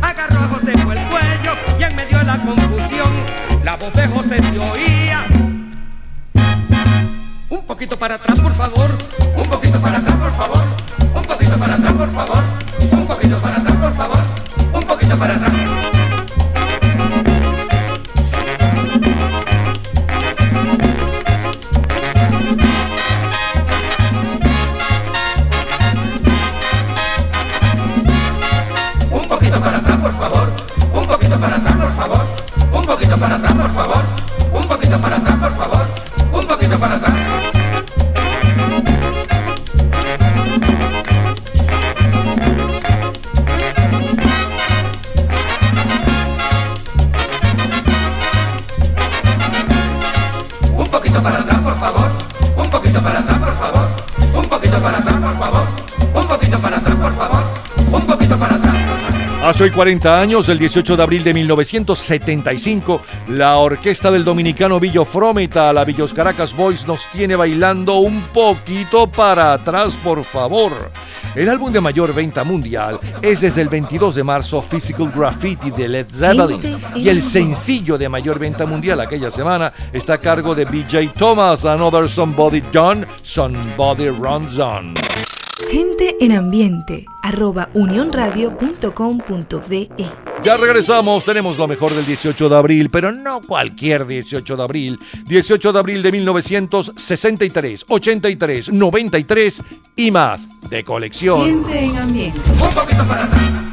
[0.00, 3.12] agarró a José por el cuello y en medio de la confusión,
[3.64, 5.26] la voz de José se oía.
[7.50, 8.88] Un poquito para atrás, por favor.
[9.36, 10.71] Un poquito para atrás, por favor.
[11.94, 12.31] Por favor.
[59.62, 65.72] Hoy 40 años, el 18 de abril de 1975, la orquesta del dominicano Villo Frometa,
[65.72, 70.72] la Villos Caracas Boys, nos tiene bailando un poquito para atrás, por favor.
[71.36, 75.88] El álbum de mayor venta mundial es desde el 22 de marzo Physical Graffiti de
[75.88, 80.64] Led Zeppelin y el sencillo de mayor venta mundial aquella semana está a cargo de
[80.64, 85.01] BJ Thomas, Another Somebody Done, Somebody Runs On.
[86.22, 89.88] En ambiente, arroba unionradio.com.de.
[90.44, 95.00] Ya regresamos, tenemos lo mejor del 18 de abril, pero no cualquier 18 de abril.
[95.26, 99.62] 18 de abril de 1963, 83, 93
[99.96, 101.44] y más de colección.
[101.44, 102.52] Gente en ambiente.
[102.52, 103.71] Un poquito para atrás.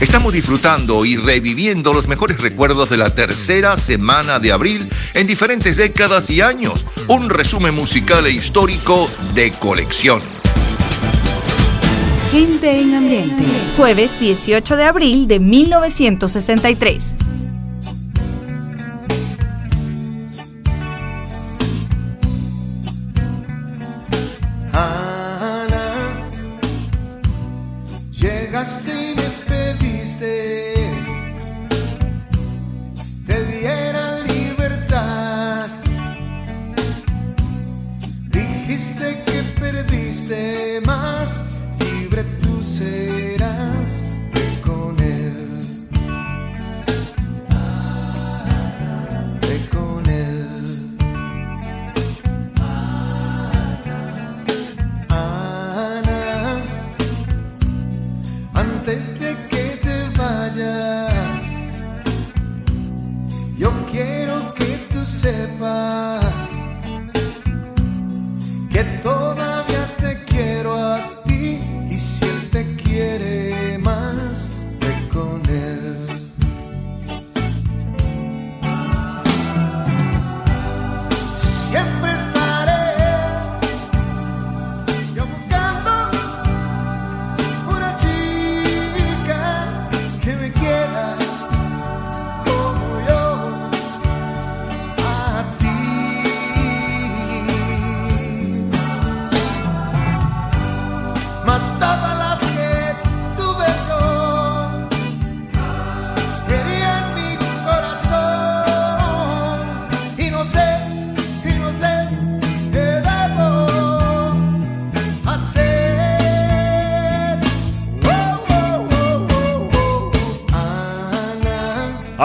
[0.00, 5.78] Estamos disfrutando y reviviendo los mejores recuerdos de la tercera semana de abril en diferentes
[5.78, 6.84] décadas y años.
[7.08, 10.20] Un resumen musical e histórico de colección.
[12.30, 13.42] Gente en ambiente.
[13.78, 17.14] Jueves 18 de abril de 1963.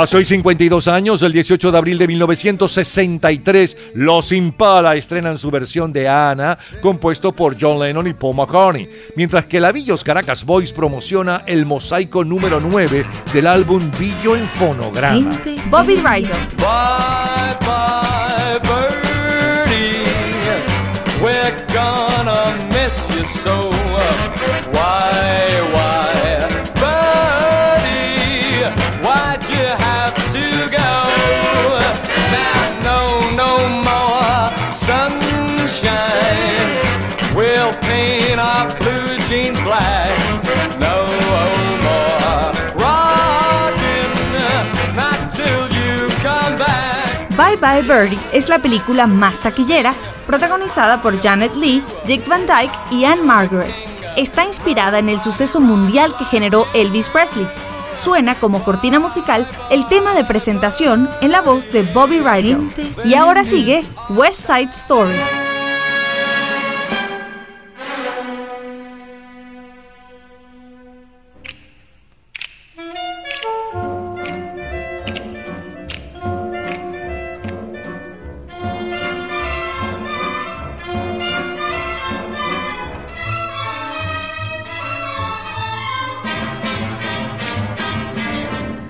[0.01, 5.93] Hace hoy 52 años, el 18 de abril de 1963, Los Impala estrenan su versión
[5.93, 10.73] de Ana, compuesto por John Lennon y Paul McCartney, mientras que la Villos Caracas Boys
[10.73, 15.39] promociona el mosaico número 9 del álbum Billo en Fonograma.
[15.69, 16.31] Bobby Ryder.
[16.57, 20.01] Bye bye, birdie.
[21.21, 23.69] We're gonna miss you so.
[24.73, 25.90] Why, why,
[47.61, 49.93] Bye Birdie es la película más taquillera,
[50.25, 53.71] protagonizada por Janet Leigh, Dick Van Dyke y Anne Margaret.
[54.17, 57.47] Está inspirada en el suceso mundial que generó Elvis Presley.
[57.93, 62.57] Suena como cortina musical el tema de presentación en la voz de Bobby Ryder.
[63.05, 65.13] Y ahora sigue West Side Story.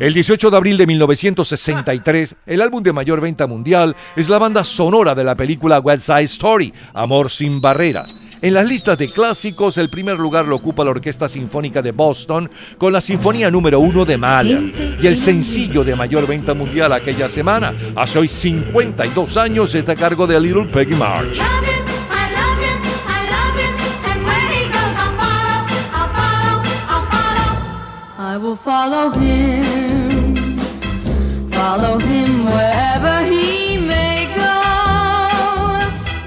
[0.01, 4.63] El 18 de abril de 1963, el álbum de mayor venta mundial es la banda
[4.63, 8.15] sonora de la película West Side Story, Amor sin barreras.
[8.41, 12.49] En las listas de clásicos, el primer lugar lo ocupa la Orquesta Sinfónica de Boston
[12.79, 14.97] con la Sinfonía número 1 de Mahler.
[14.99, 19.95] Y el sencillo de mayor venta mundial aquella semana, hace hoy 52 años, está a
[19.95, 21.39] cargo de Little Peggy March.
[28.31, 29.70] I will follow him,
[31.61, 34.57] follow him wherever he may go.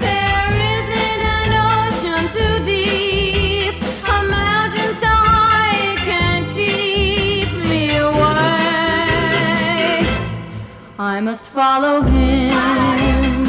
[0.07, 3.75] There isn't an ocean too deep,
[4.15, 8.47] a mountain so high it can't keep me away.
[10.97, 13.45] I must follow him.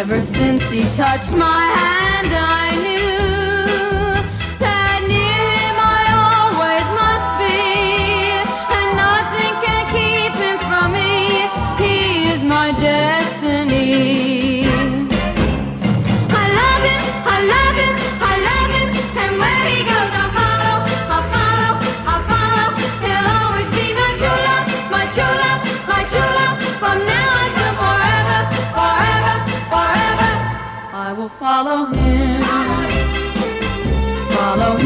[0.00, 2.30] Ever since he touched my hand,
[2.62, 2.69] I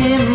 [0.05, 0.34] follow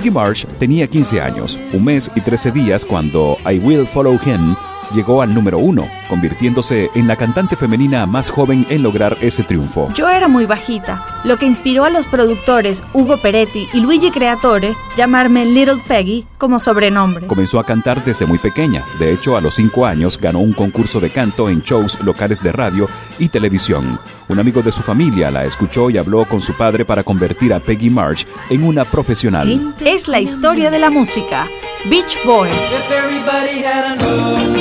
[0.00, 4.56] Peggy March tenía 15 años, un mes y 13 días cuando I Will Follow Him
[4.94, 9.92] llegó al número uno, convirtiéndose en la cantante femenina más joven en lograr ese triunfo.
[9.94, 14.74] Yo era muy bajita, lo que inspiró a los productores Hugo Peretti y Luigi Creatore
[14.96, 17.26] llamarme Little Peggy como sobrenombre.
[17.26, 21.00] Comenzó a cantar desde muy pequeña, de hecho a los 5 años ganó un concurso
[21.00, 22.88] de canto en shows locales de radio
[23.18, 23.98] y televisión.
[24.28, 27.60] Un amigo de su familia la escuchó y habló con su padre para convertir a
[27.60, 29.74] Peggy March en una profesional.
[29.84, 31.48] Es la historia de la música.
[31.88, 32.52] Beach Boys.
[32.52, 34.59] If everybody had the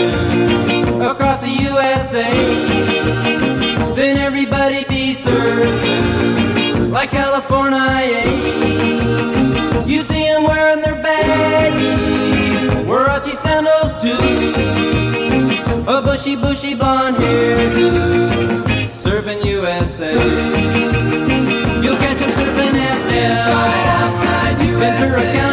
[2.20, 8.26] USA, then everybody be served like California.
[9.86, 14.18] You'd see them wearing their baggies, Warachi sandals too,
[15.88, 20.14] a bushy, bushy blonde hairdo, serving USA.
[21.82, 25.49] You'll catch them surfing at Nell, Ventura County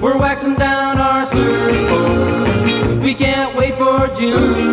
[0.00, 3.02] We're waxing down our surfboard.
[3.02, 4.72] We can't wait for June.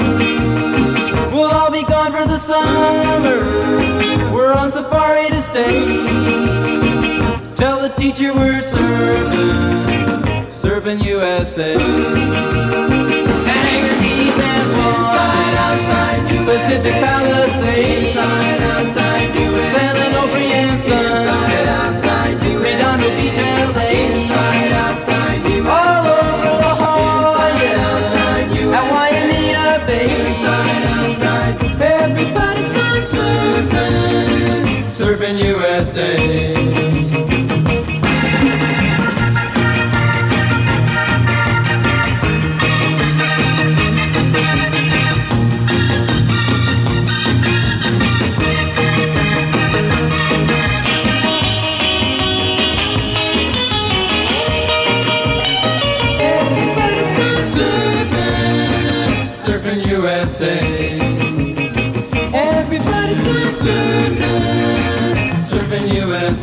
[1.32, 3.40] We'll all be gone for the summer.
[4.34, 5.74] We're on safari to stay.
[7.56, 11.78] Tell the teacher we're surfing, surfing USA.
[13.50, 18.08] Hangar Keys and Inside, outside Pacific Palisades.
[18.10, 18.63] Inside,
[33.04, 34.84] surfing.
[34.84, 37.13] Surfing USA.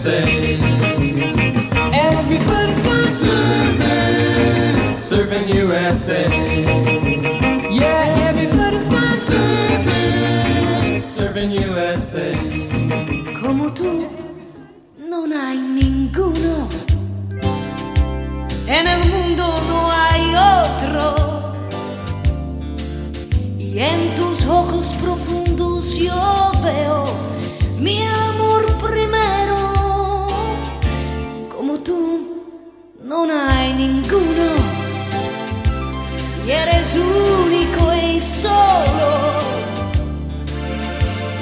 [0.01, 0.23] USA.
[1.93, 6.27] Everybody's gone surfing, surfing USA.
[7.71, 12.35] Yeah, everybody's gone surfing, surfing USA.
[13.43, 14.09] Como tú,
[14.97, 16.67] non hay ninguno.
[18.67, 21.53] En el mundo no hay otro.
[23.59, 26.30] Y en tus ojos profundos yo
[36.91, 39.41] eres único y solo.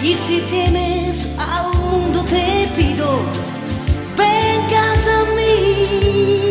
[0.02, 3.20] Y si temes al mundo te pido,
[4.16, 6.47] vengas a mí.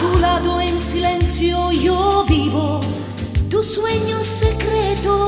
[0.00, 2.80] Tu lado en silencio yo vivo
[3.50, 5.27] tus sueños secretos.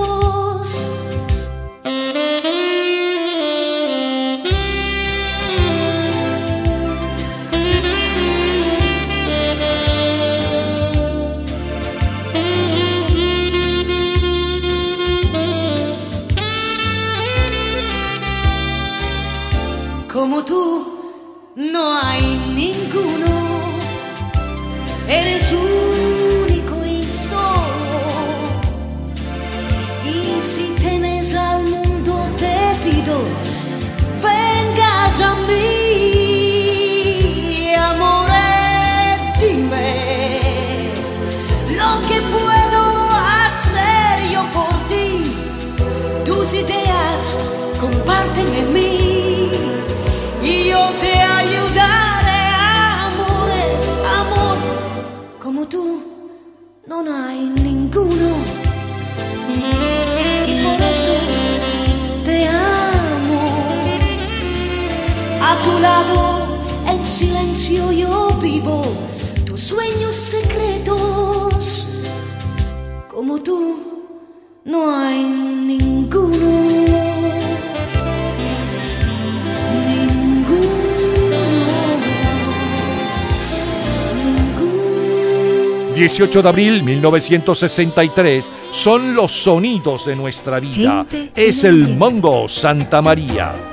[86.01, 91.07] 18 de abril 1963 son los sonidos de nuestra vida.
[91.11, 93.70] Gente es el Mongo Santa María.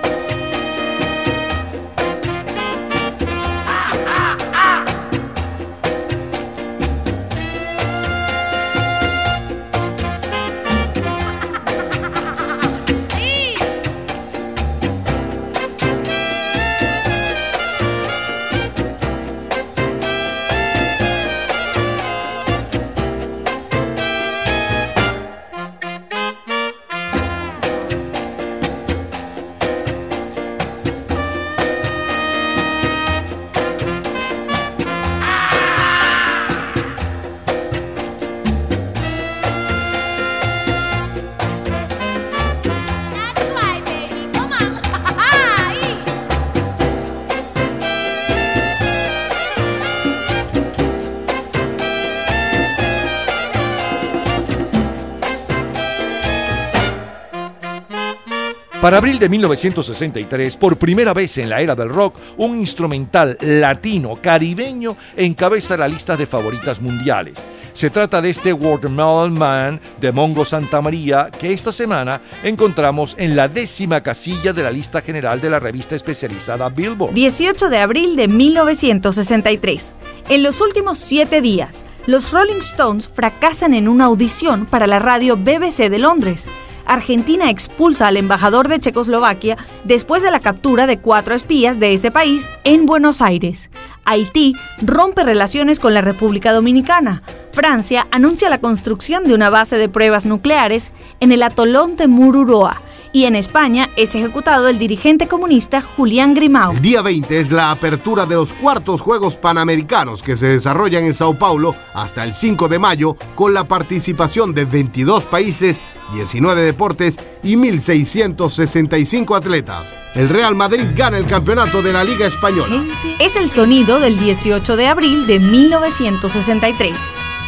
[58.88, 64.16] Para abril de 1963, por primera vez en la era del rock, un instrumental latino
[64.16, 67.34] caribeño encabeza la lista de favoritas mundiales.
[67.74, 73.36] Se trata de este Watermelon Man de Mongo Santa María que esta semana encontramos en
[73.36, 77.14] la décima casilla de la lista general de la revista especializada Billboard.
[77.14, 79.94] 18 de abril de 1963.
[80.30, 85.36] En los últimos siete días, los Rolling Stones fracasan en una audición para la radio
[85.36, 86.46] BBC de Londres.
[86.88, 92.12] Argentina expulsa al embajador de Checoslovaquia después de la captura de cuatro espías de ese
[92.12, 93.70] país en Buenos Aires.
[94.06, 97.24] Haití rompe relaciones con la República Dominicana.
[97.52, 102.82] Francia anuncia la construcción de una base de pruebas nucleares en el atolón de Mururoa.
[103.18, 106.74] Y en España es ejecutado el dirigente comunista Julián Grimau.
[106.74, 111.16] El día 20 es la apertura de los cuartos Juegos Panamericanos que se desarrollan en
[111.16, 115.78] Sao Paulo hasta el 5 de mayo con la participación de 22 países,
[116.14, 119.92] 19 deportes y 1.665 atletas.
[120.14, 122.86] El Real Madrid gana el campeonato de la Liga Española.
[123.18, 126.94] Es el sonido del 18 de abril de 1963.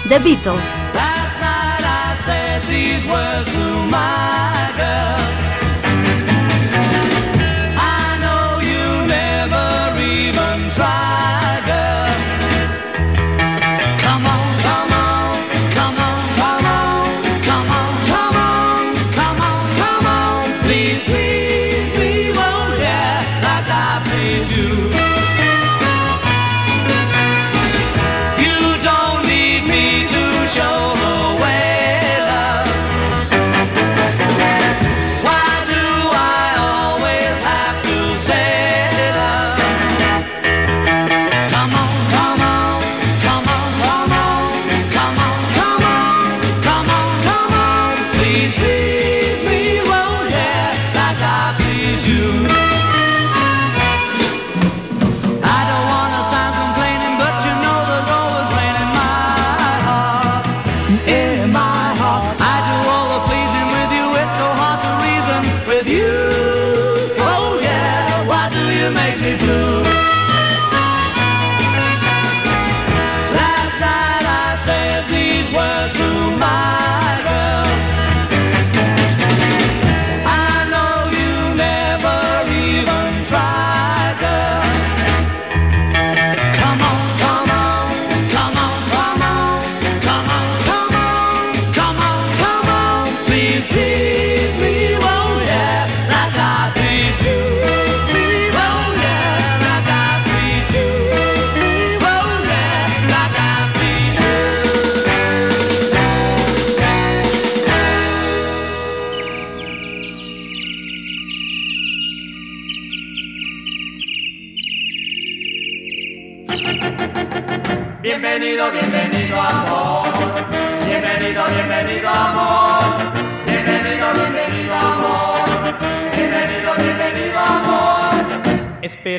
[0.08, 0.64] The Beatles.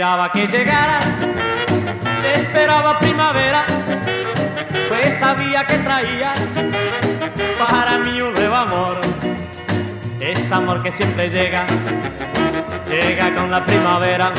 [0.01, 1.05] Esperaba que llegaras,
[2.23, 3.67] te esperaba primavera,
[4.89, 6.39] pues sabía que traías
[7.59, 8.99] para mí un nuevo amor.
[10.19, 11.67] Es amor que siempre llega,
[12.89, 14.33] llega con la primavera,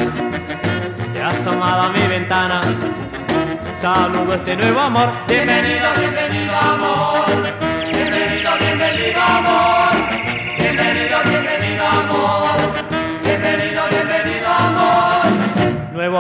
[1.14, 2.60] te asomado a mi ventana.
[3.76, 5.12] Saludo este nuevo amor.
[5.28, 7.26] Bienvenido, bienvenido amor.
[7.94, 9.71] Bienvenido, bienvenido amor.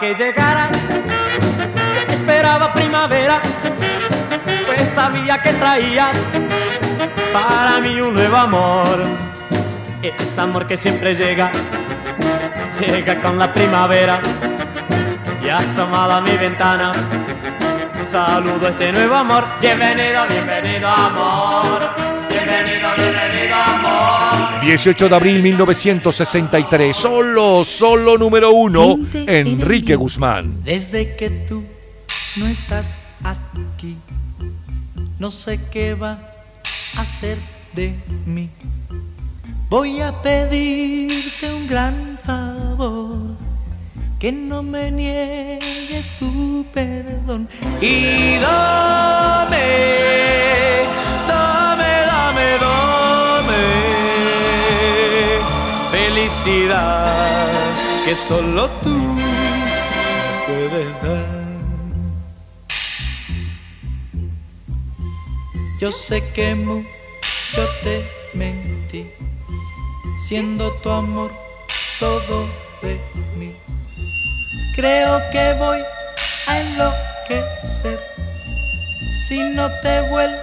[0.00, 0.70] Que llegaras,
[2.08, 3.40] esperaba primavera,
[4.64, 6.16] pues sabía que traías
[7.32, 9.00] para mí un nuevo amor.
[10.00, 11.50] Es amor que siempre llega,
[12.78, 14.20] llega con la primavera
[15.42, 16.92] y asomado a mi ventana.
[18.08, 19.44] Saludo este nuevo amor.
[19.60, 21.90] Bienvenido, bienvenido amor.
[22.28, 24.27] Bienvenido, bienvenido amor.
[24.60, 26.96] 18 de abril 1963.
[26.96, 30.62] Solo, solo número uno, Enrique Guzmán.
[30.64, 31.64] Desde que tú
[32.36, 33.96] no estás aquí,
[35.18, 36.18] no sé qué va
[36.96, 37.38] a hacer
[37.74, 37.94] de
[38.26, 38.50] mí.
[39.68, 43.36] Voy a pedirte un gran favor,
[44.18, 47.48] que no me niegues tu perdón.
[47.80, 49.58] Y dame,
[58.04, 59.16] que solo tú
[60.46, 61.26] puedes dar.
[65.80, 69.06] Yo sé que mucho te mentí,
[70.26, 71.30] siendo tu amor
[71.98, 72.48] todo
[72.82, 73.00] de
[73.36, 73.52] mí.
[74.74, 75.80] Creo que voy
[76.46, 78.00] a enloquecer
[79.26, 80.38] si no te vuelvo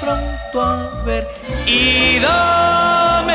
[0.00, 1.26] pronto a ver.
[1.66, 3.34] Y dame,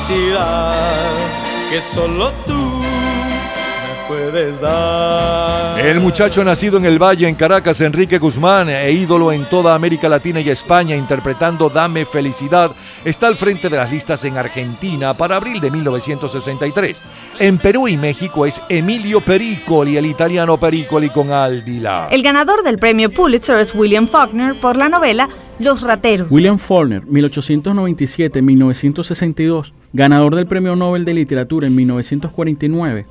[0.00, 5.80] felicidad que solo tú me puedes dar.
[5.80, 10.08] El muchacho nacido en el Valle, en Caracas, Enrique Guzmán, e ídolo en toda América
[10.08, 12.72] Latina y España, interpretando Dame Felicidad,
[13.04, 17.02] está al frente de las listas en Argentina para abril de 1963.
[17.38, 22.08] En Perú y México es Emilio Pericoli, el italiano Pericoli con Aldila.
[22.10, 25.28] El ganador del premio Pulitzer es William Faulkner por la novela
[25.58, 26.28] Los Rateros.
[26.30, 33.06] William Faulkner, 1897-1962, ganador del Premio Nobel de Literatura en 1949,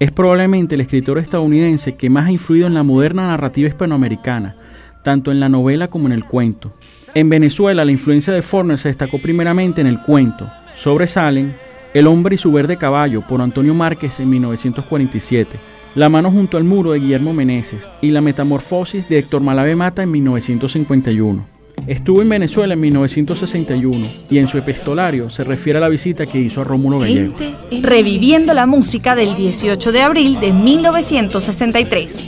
[0.00, 4.54] es probablemente el escritor estadounidense que más ha influido en la moderna narrativa hispanoamericana,
[5.02, 6.72] tanto en la novela como en el cuento.
[7.14, 10.48] En Venezuela, la influencia de Faulkner se destacó primeramente en el cuento.
[10.74, 11.54] Sobresalen
[11.92, 15.58] El hombre y su verde caballo por Antonio Márquez en 1947,
[15.94, 20.02] La mano junto al muro de Guillermo Meneses y La metamorfosis de Héctor Malave Mata
[20.02, 21.53] en 1951.
[21.86, 26.38] Estuvo en Venezuela en 1961 y en su epistolario se refiere a la visita que
[26.38, 27.34] hizo a Rómulo Gallego.
[27.82, 32.20] Reviviendo la música del 18 de abril de 1963.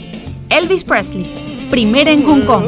[0.49, 1.25] Elvis Presley,
[1.71, 2.65] primera en Hong Kong.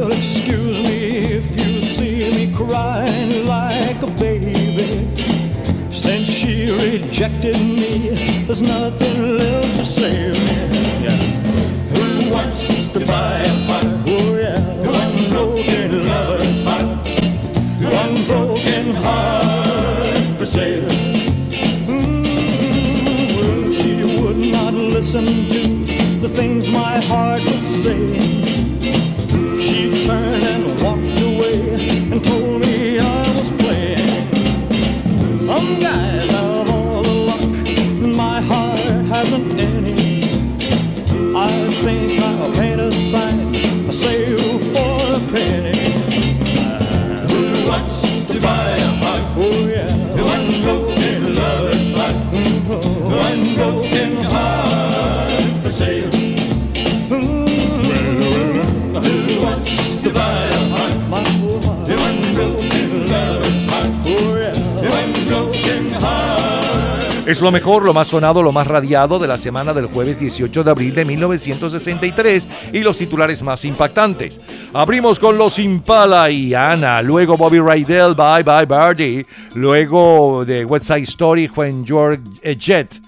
[67.30, 70.64] Es lo mejor, lo más sonado, lo más radiado de la semana del jueves 18
[70.64, 74.42] de abril de 1963 y los titulares más impactantes.
[74.74, 80.88] Abrimos con Los Impala y Ana, luego Bobby Rydell, Bye Bye Birdie, luego de West
[80.88, 83.00] Side Story, When You're a Jet.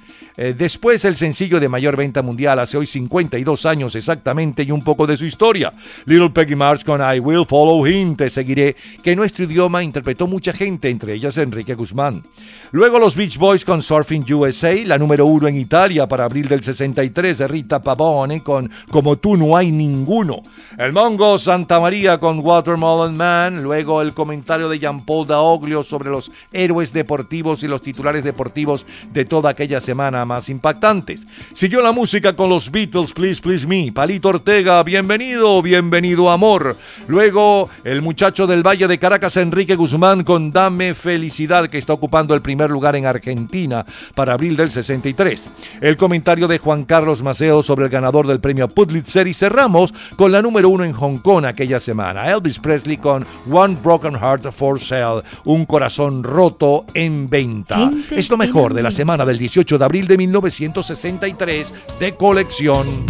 [0.44, 4.82] Eh, después el sencillo de mayor venta mundial hace hoy 52 años exactamente y un
[4.82, 5.72] poco de su historia.
[6.06, 10.52] Little Peggy March con I Will Follow Him, Te Seguiré, que nuestro idioma interpretó mucha
[10.52, 12.24] gente, entre ellas Enrique Guzmán.
[12.72, 16.64] Luego los Beach Boys con Surfing USA, la número uno en Italia para abril del
[16.64, 20.42] 63 de Rita Pavone con Como tú no hay ninguno.
[20.76, 26.10] El Mongo Santa María con Watermelon Man, luego el comentario de Jean Paul Daoglio sobre
[26.10, 31.28] los héroes deportivos y los titulares deportivos de toda aquella semana más impactantes.
[31.54, 36.78] Siguió la música con los Beatles, Please Please Me, Palito Ortega, bienvenido, bienvenido amor.
[37.10, 42.34] Luego el muchacho del Valle de Caracas, Enrique Guzmán con Dame Felicidad, que está ocupando
[42.34, 43.86] el primer lugar en Argentina
[44.16, 45.50] para abril del 63.
[45.82, 50.32] El comentario de Juan Carlos Maceo sobre el ganador del premio Pulitzer y cerramos con
[50.32, 54.80] la número uno en Hong Kong aquella semana, Elvis Presley con One Broken Heart for
[54.80, 57.78] Sale, un corazón roto en venta.
[57.78, 63.06] Gente es lo mejor de la semana del 18 de abril de 1963 de colección.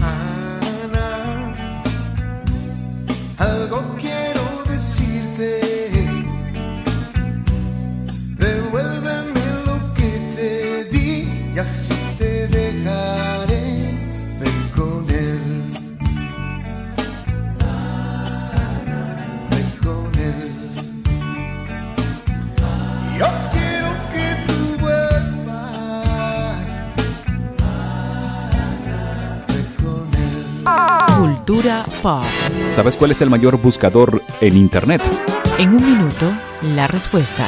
[31.51, 32.23] Cultura pop.
[32.69, 35.01] ¿Sabes cuál es el mayor buscador en Internet?
[35.57, 36.31] En un minuto,
[36.75, 37.45] la respuesta.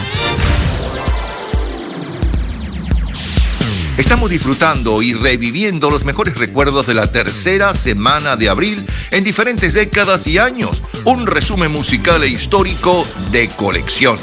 [3.97, 9.73] Estamos disfrutando y reviviendo los mejores recuerdos de la tercera semana de abril en diferentes
[9.73, 10.81] décadas y años.
[11.05, 14.17] Un resumen musical e histórico de colección.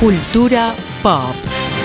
[0.00, 1.34] Cultura pop.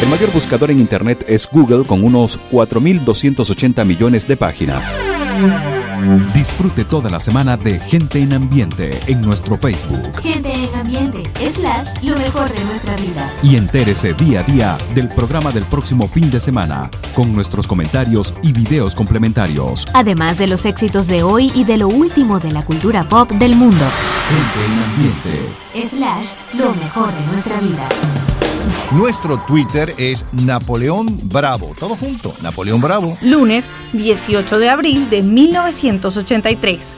[0.03, 4.93] El mayor buscador en Internet es Google con unos 4.280 millones de páginas.
[6.33, 10.21] Disfrute toda la semana de Gente en Ambiente en nuestro Facebook.
[10.21, 13.33] Gente en ambiente, slash, lo mejor de nuestra vida.
[13.43, 18.33] Y entérese día a día del programa del próximo fin de semana, con nuestros comentarios
[18.41, 19.87] y videos complementarios.
[19.93, 23.55] Además de los éxitos de hoy y de lo último de la cultura pop del
[23.55, 23.85] mundo.
[24.29, 25.95] Gente en Ambiente.
[25.95, 27.87] Slash, lo mejor de nuestra vida.
[28.91, 31.75] Nuestro Twitter es Napoleón Bravo.
[31.79, 33.15] Todo junto, Napoleón Bravo.
[33.21, 36.95] Lunes 18 de abril de 1983.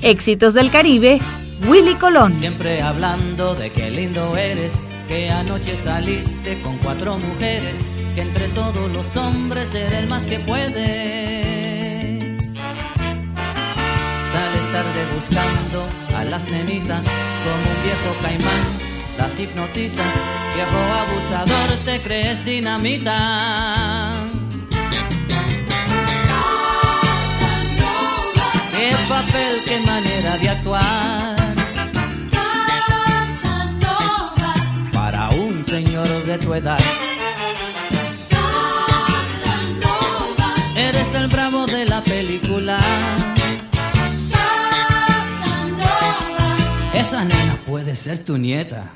[0.00, 1.20] Éxitos del Caribe,
[1.68, 2.40] Willy Colón.
[2.40, 4.72] Siempre hablando de qué lindo eres,
[5.06, 7.76] que anoche saliste con cuatro mujeres,
[8.14, 11.44] que entre todos los hombres eres el más que puede.
[14.32, 20.06] Sales tarde buscando a las nenitas como un viejo caimán, las hipnotizas,
[20.54, 24.16] viejo abusador, te crees dinamita.
[28.72, 31.36] Qué papel, qué manera de actuar.
[34.92, 36.80] Para un señor de tu edad.
[40.76, 42.78] Eres el bravo de la película.
[46.92, 48.92] Esa nena puede ser tu nieta.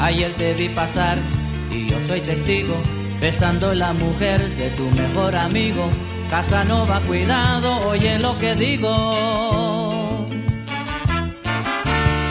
[0.00, 1.18] Ayer te vi pasar
[1.72, 2.74] y yo soy testigo,
[3.20, 5.90] besando la mujer de tu mejor amigo.
[6.30, 10.24] Casanova, cuidado, oye lo que digo.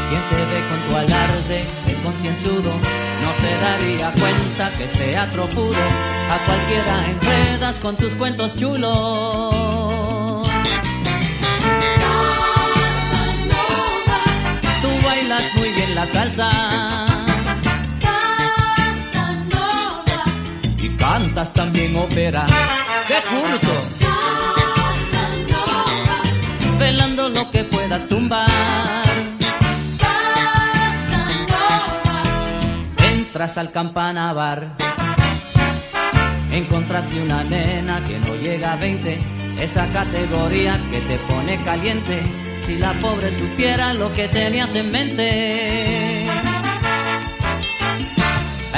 [0.10, 2.72] Quien te ve con tu alarde de concienzudo
[3.22, 5.86] no se daría cuenta que es teatro puro.
[6.32, 8.88] A cualquiera enredas con tus cuentos chulos.
[14.82, 17.17] Tú bailas muy bien la salsa.
[21.38, 22.48] También ópera.
[23.08, 23.72] ¡Qué curto!
[26.80, 28.50] Velando lo que puedas tumbar.
[32.98, 34.76] Entras al campana bar.
[36.52, 39.20] Encontraste una nena que no llega a 20.
[39.60, 42.24] Esa categoría que te pone caliente.
[42.66, 46.07] Si la pobre supiera lo que tenías en mente.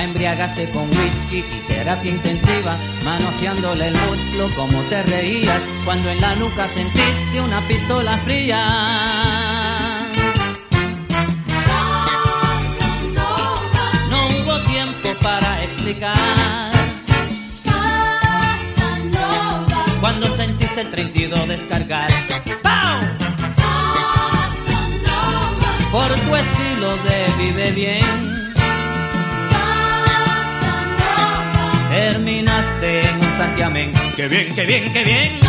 [0.02, 6.36] Embriagaste con whisky y terapia intensiva, manoseándole el muslo como te reías cuando en la
[6.36, 10.08] nuca sentiste una pistola fría.
[14.10, 16.72] No hubo tiempo para explicar
[20.00, 22.10] Cuando sentiste el 32 descargar.
[22.64, 23.02] ¡Pau!
[25.92, 28.39] Por tu estilo de vive bien.
[31.90, 33.92] Terminaste en un santiamén.
[34.16, 35.40] ¡Qué bien, qué bien, qué bien!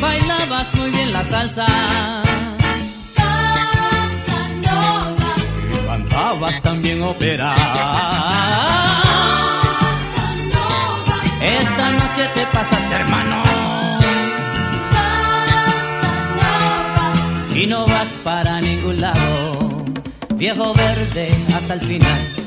[0.00, 1.66] Bailabas muy bien la salsa.
[4.24, 5.26] Casanova,
[5.86, 7.54] cantabas también ópera.
[7.54, 7.98] Casanova,
[11.42, 13.42] Esta noche te pasaste, hermano.
[16.40, 19.84] Casanova, Y no vas para ningún lado.
[20.36, 22.37] Viejo verde hasta el final.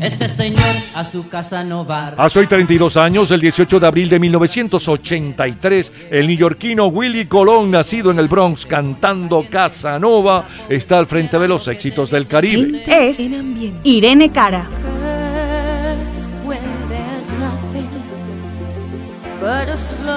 [0.00, 0.64] Este señor
[0.94, 2.14] a su casa no va.
[2.16, 8.10] Hace hoy 32 años, el 18 de abril de 1983, el neoyorquino Willy Colón, nacido
[8.10, 12.82] en el Bronx cantando Casanova, está al frente de los éxitos del Caribe.
[12.86, 13.20] Es
[13.82, 14.68] Irene Cara.
[19.40, 20.13] But a slow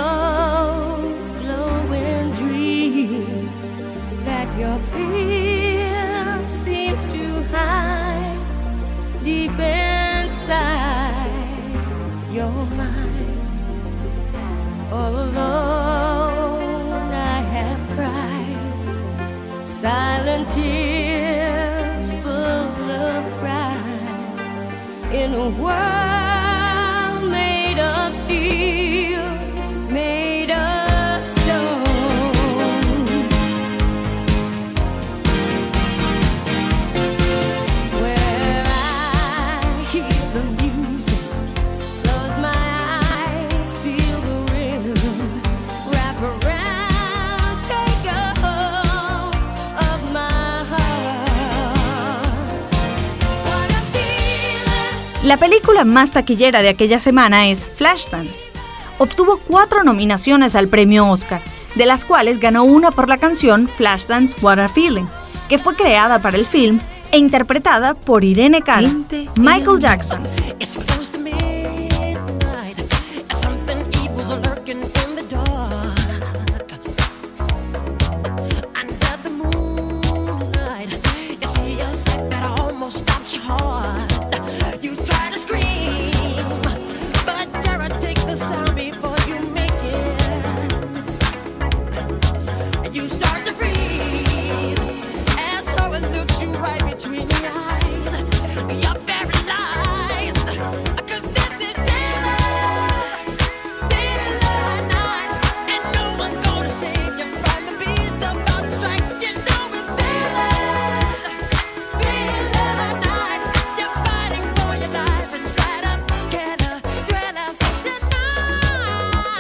[10.48, 13.42] inside your mind.
[14.94, 19.66] All alone, I have cried.
[19.66, 24.40] Silent tears full of pride.
[25.12, 28.77] In a world made of steel,
[55.28, 58.46] La película más taquillera de aquella semana es Flashdance.
[58.98, 61.42] Obtuvo cuatro nominaciones al premio Oscar,
[61.76, 65.08] de las cuales ganó una por la canción Flashdance What a Feeling,
[65.50, 66.80] que fue creada para el film
[67.12, 68.90] e interpretada por Irene Cara,
[69.36, 70.24] Michael Jackson,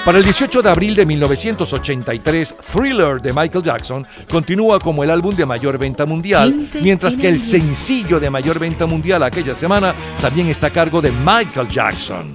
[0.08, 5.36] Para el 18 de abril de 1983, Thriller de Michael Jackson continúa como el álbum
[5.36, 9.94] de mayor venta mundial, mientras en que el sencillo de mayor venta mundial aquella semana
[10.22, 12.32] también está a cargo de Michael Jackson.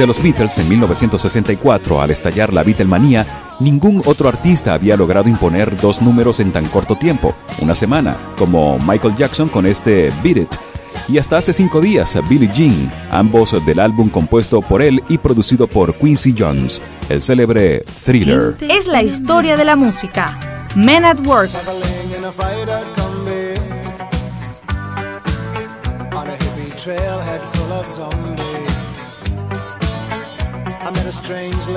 [0.00, 3.26] de los Beatles en 1964 al estallar la Beatlemanía,
[3.60, 8.78] ningún otro artista había logrado imponer dos números en tan corto tiempo, una semana, como
[8.78, 10.54] Michael Jackson con este Beat It,
[11.06, 15.66] y hasta hace cinco días Billie Jean, ambos del álbum compuesto por él y producido
[15.66, 16.80] por Quincy Jones,
[17.10, 18.56] el célebre Thriller.
[18.60, 20.34] Es la historia de la música.
[20.74, 21.50] Men at Work.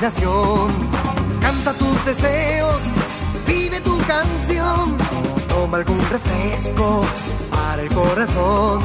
[0.00, 2.80] Canta tus deseos,
[3.46, 4.96] vive tu canción.
[5.46, 7.02] Toma algún refresco
[7.50, 8.80] para el corazón.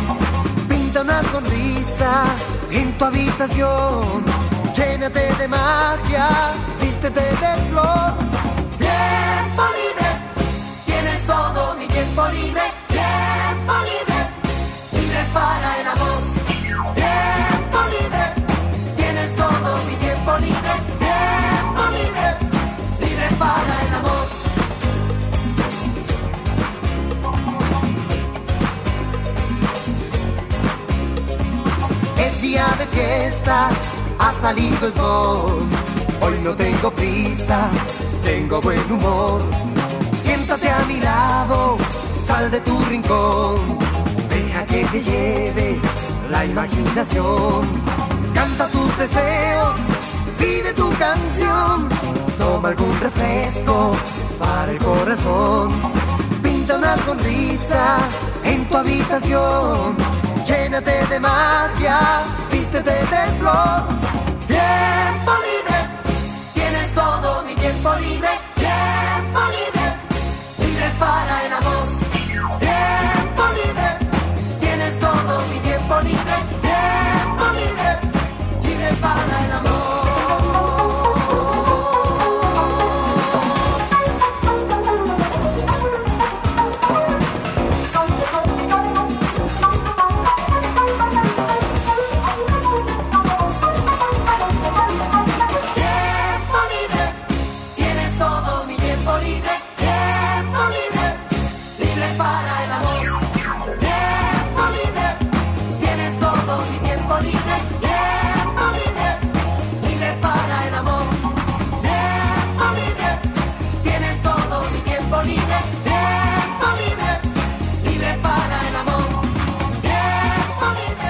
[0.67, 2.25] Pinta una sonrisa
[2.69, 4.25] en tu habitación.
[4.75, 6.27] Llénate de magia,
[6.81, 8.34] vístete de flor
[34.19, 35.63] ha salido el sol.
[36.21, 37.69] Hoy no tengo prisa,
[38.23, 39.41] tengo buen humor.
[40.23, 41.77] Siéntate a mi lado,
[42.25, 43.77] sal de tu rincón.
[44.29, 45.79] Deja que te lleve
[46.29, 47.67] la imaginación.
[48.33, 49.75] Canta tus deseos,
[50.39, 51.89] vive tu canción.
[52.37, 53.91] Toma algún refresco
[54.39, 55.71] para el corazón.
[56.43, 57.97] Pinta una sonrisa
[58.43, 59.95] en tu habitación.
[60.45, 61.99] Llénate de magia
[62.83, 62.91] de
[63.39, 63.83] flor.
[64.47, 65.77] Tiempo libre,
[66.53, 68.44] tienes todo mi tiempo libre.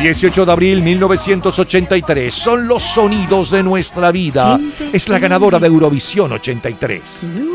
[0.05, 2.31] 18 de abril 1983.
[2.31, 4.59] Son los sonidos de nuestra vida.
[4.93, 7.54] Es la ganadora de Eurovisión 83.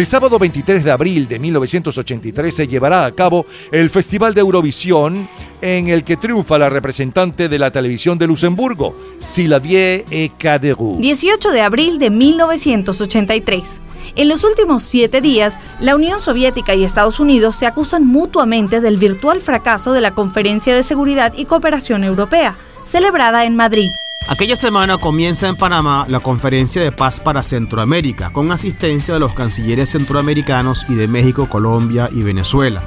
[0.00, 5.28] El sábado 23 de abril de 1983 se llevará a cabo el Festival de Eurovisión
[5.60, 10.98] en el que triunfa la representante de la televisión de Luxemburgo, Silavie et Caderou.
[10.98, 13.80] 18 de abril de 1983.
[14.16, 18.96] En los últimos siete días, la Unión Soviética y Estados Unidos se acusan mutuamente del
[18.96, 23.90] virtual fracaso de la Conferencia de Seguridad y Cooperación Europea, celebrada en Madrid.
[24.28, 29.34] Aquella semana comienza en Panamá la Conferencia de Paz para Centroamérica, con asistencia de los
[29.34, 32.82] cancilleres centroamericanos y de México, Colombia y Venezuela.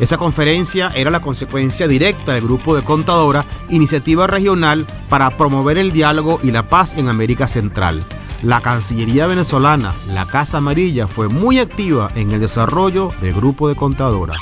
[0.00, 5.92] Esa conferencia era la consecuencia directa del grupo de Contadora, iniciativa regional para promover el
[5.92, 8.02] diálogo y la paz en América Central.
[8.42, 13.76] La Cancillería venezolana, la Casa Amarilla, fue muy activa en el desarrollo del grupo de
[13.76, 14.32] Contadora.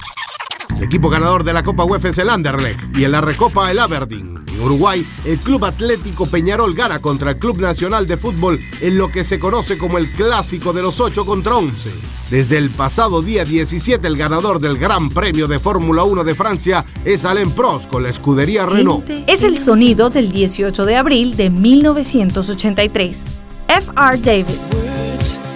[0.79, 3.81] El equipo ganador de la Copa UEFA es el Anderlecht y en la Recopa el
[3.81, 4.39] Aberdeen.
[4.47, 9.09] En Uruguay, el Club Atlético Peñarol gana contra el Club Nacional de Fútbol en lo
[9.09, 11.91] que se conoce como el Clásico de los 8 contra 11.
[12.31, 16.85] Desde el pasado día 17, el ganador del Gran Premio de Fórmula 1 de Francia
[17.05, 19.11] es Alain Prost con la escudería Renault.
[19.27, 23.25] Es el sonido del 18 de abril de 1983.
[23.67, 24.19] F.R.
[24.19, 25.48] David.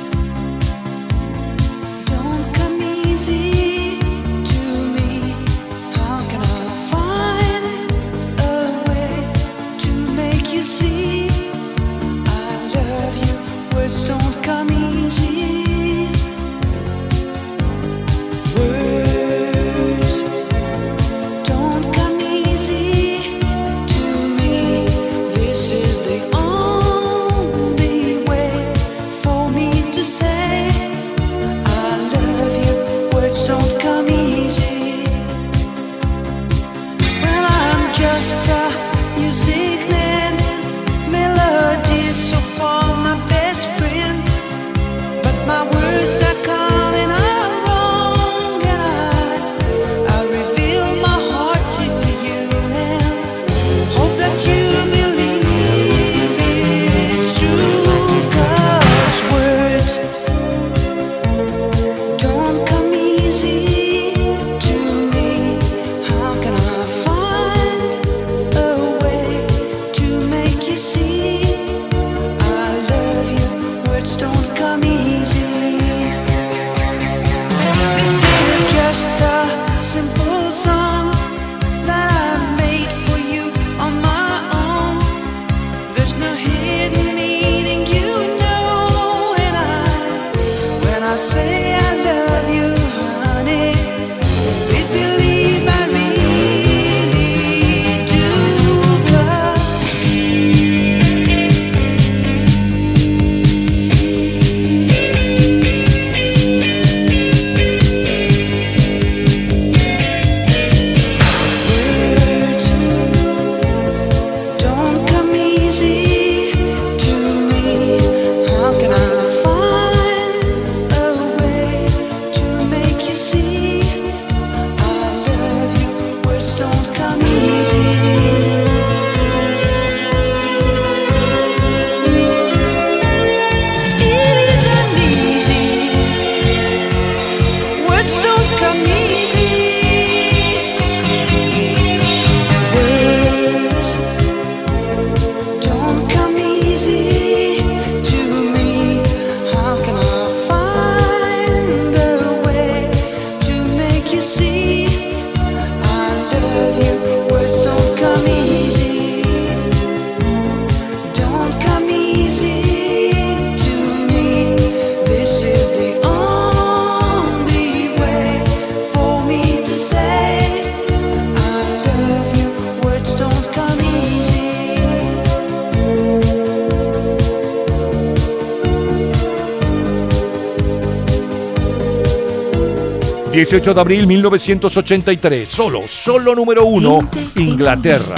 [183.52, 185.46] 18 de abril 1983.
[185.46, 188.14] Solo, solo número uno, Inglaterra.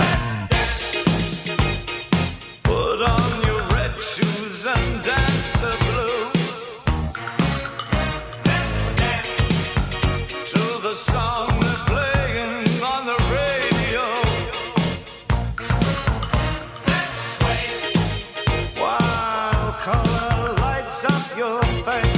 [21.07, 22.14] On your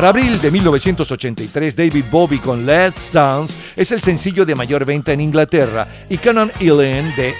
[0.00, 5.12] Para abril de 1983, David Bowie con Let's Dance es el sencillo de mayor venta
[5.12, 7.34] en Inglaterra y Canon Ellen de,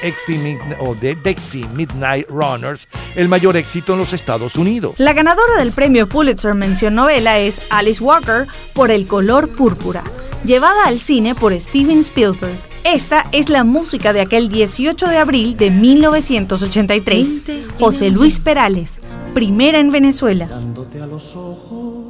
[1.24, 4.97] Dexy Midnight Runners el mayor éxito en los Estados Unidos.
[4.98, 10.05] La ganadora del premio Pulitzer Mención Novela es Alice Walker por El color púrpura,
[10.44, 12.60] llevada al cine por Steven Spielberg.
[12.84, 17.39] Esta es la música de aquel 18 de abril de 1983.
[17.78, 18.98] José Luis Perales,
[19.32, 20.44] primera en Venezuela.
[20.44, 22.09] Mirándote a los ojos,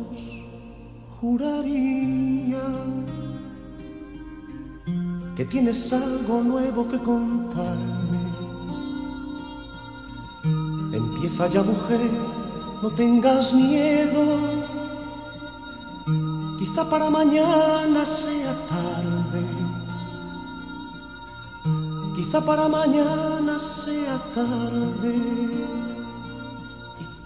[1.20, 2.62] juraría
[5.36, 8.20] que tienes algo nuevo que contarme.
[10.92, 12.10] Empieza ya, mujer,
[12.82, 14.22] no tengas miedo.
[16.58, 19.44] Quizá para mañana sea tarde.
[22.16, 25.16] Quizá para mañana sea tarde.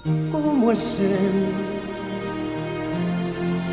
[0.05, 1.93] ¿Y cómo es él?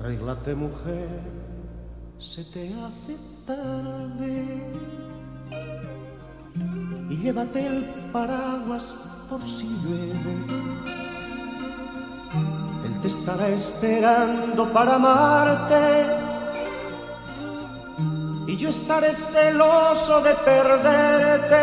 [0.00, 1.20] Arréglate mujer,
[2.18, 4.72] se te hace tarde.
[7.10, 8.94] Y llévate el paraguas
[9.28, 10.34] por si llueve.
[12.84, 16.31] Él te estará esperando para amarte
[18.46, 21.56] y yo estaré celoso de perderte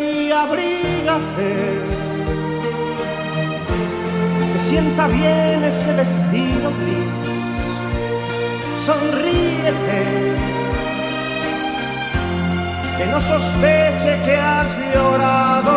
[0.00, 1.80] y abrígate.
[4.52, 7.12] Que sienta bien ese vestido gris.
[8.78, 10.02] Sonríete.
[12.98, 15.74] Que no sospeche que has llorado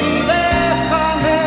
[0.00, 1.40] y déjame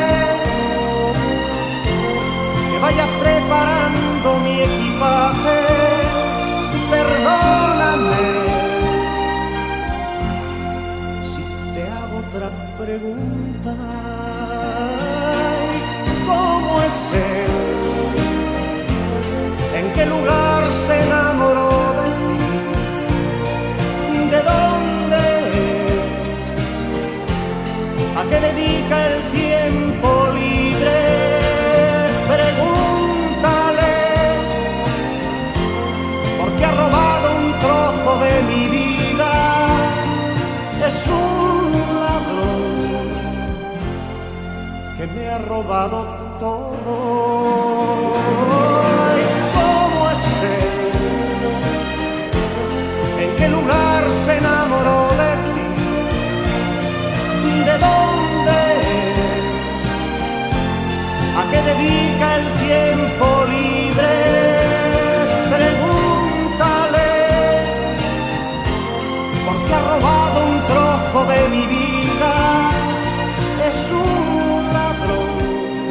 [2.72, 5.63] que vaya preparando mi equipaje.
[12.84, 13.33] Pregunta.
[45.64, 46.23] Robado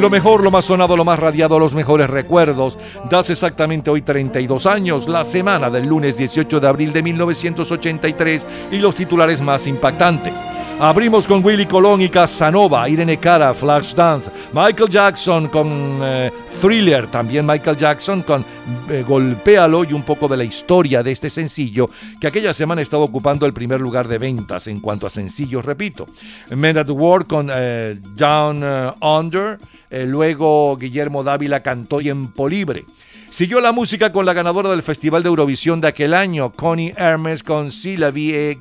[0.03, 2.77] Lo mejor, lo más sonado, lo más radiado, los mejores recuerdos.
[3.09, 8.79] Das exactamente hoy 32 años, la semana del lunes 18 de abril de 1983 y
[8.79, 10.35] los titulares más impactantes.
[10.81, 17.47] Abrimos con Willy Colón y Casanova, Irene Cara, Flashdance, Michael Jackson con eh, Thriller, también
[17.47, 18.45] Michael Jackson con
[18.89, 21.89] eh, Golpéalo y un poco de la historia de este sencillo
[22.21, 26.07] que aquella semana estaba ocupando el primer lugar de ventas en cuanto a sencillos, repito.
[26.51, 29.59] Men at War con eh, Down eh, Under,
[29.93, 32.87] eh, luego Guillermo Dávila cantó Tiempo Libre.
[33.31, 37.43] Siguió la música con la ganadora del Festival de Eurovisión de aquel año, Connie Hermes
[37.43, 38.59] con Si la vie.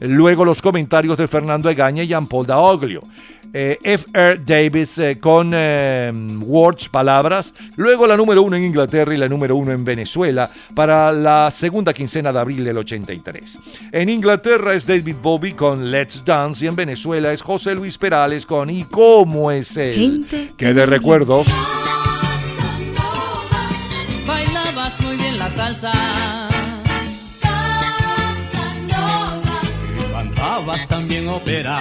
[0.00, 3.02] Luego los comentarios de Fernando Egaña y Jean-Paul Daoglio.
[3.54, 4.40] Eh, F.R.
[4.44, 7.52] Davis eh, con eh, Words, Palabras.
[7.76, 11.92] Luego la número uno en Inglaterra y la número uno en Venezuela para la segunda
[11.92, 13.58] quincena de abril del 83.
[13.92, 18.46] En Inglaterra es David Bowie con Let's Dance y en Venezuela es José Luis Perales
[18.46, 19.94] con ¿Y cómo es él?
[19.94, 21.46] Gente Que de recuerdos.
[24.26, 26.48] Bailabas muy bien la salsa.
[30.12, 31.80] Cantabas también ópera.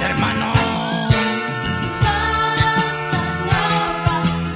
[0.00, 0.52] Hermano.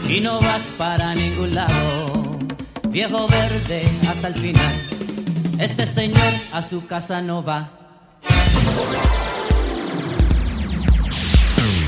[0.08, 2.38] Y no vas para ningún lado.
[2.88, 4.90] Viejo verde hasta el final.
[5.58, 7.70] Este señor a su casa no va.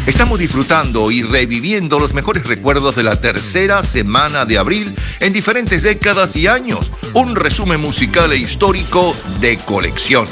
[0.07, 5.85] Estamos disfrutando y reviviendo los mejores recuerdos de la tercera semana de abril en diferentes
[5.85, 6.91] décadas y años.
[7.15, 10.27] Un resumen musical e histórico de colección.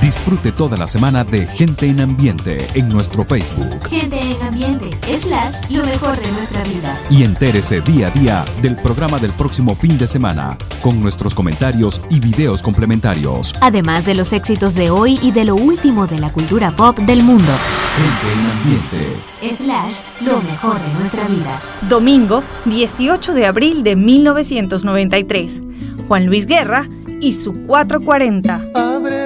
[0.00, 5.54] Disfrute toda la semana de Gente en Ambiente en nuestro Facebook Gente en ambiente, slash,
[5.70, 7.00] lo mejor de nuestra vida.
[7.10, 12.00] y entérese día a día del programa del próximo fin de semana con nuestros comentarios
[12.08, 13.54] y videos complementarios.
[13.60, 17.24] Además de los éxitos de hoy y de lo último de la cultura pop del
[17.24, 17.52] mundo.
[17.96, 19.56] Gente en Ambiente.
[19.64, 21.60] Slash, lo mejor de nuestra vida.
[21.88, 25.60] Domingo, 18 de abril de 1993.
[26.06, 26.88] Juan Luis Guerra
[27.20, 28.66] y su 440.
[28.74, 29.23] Abre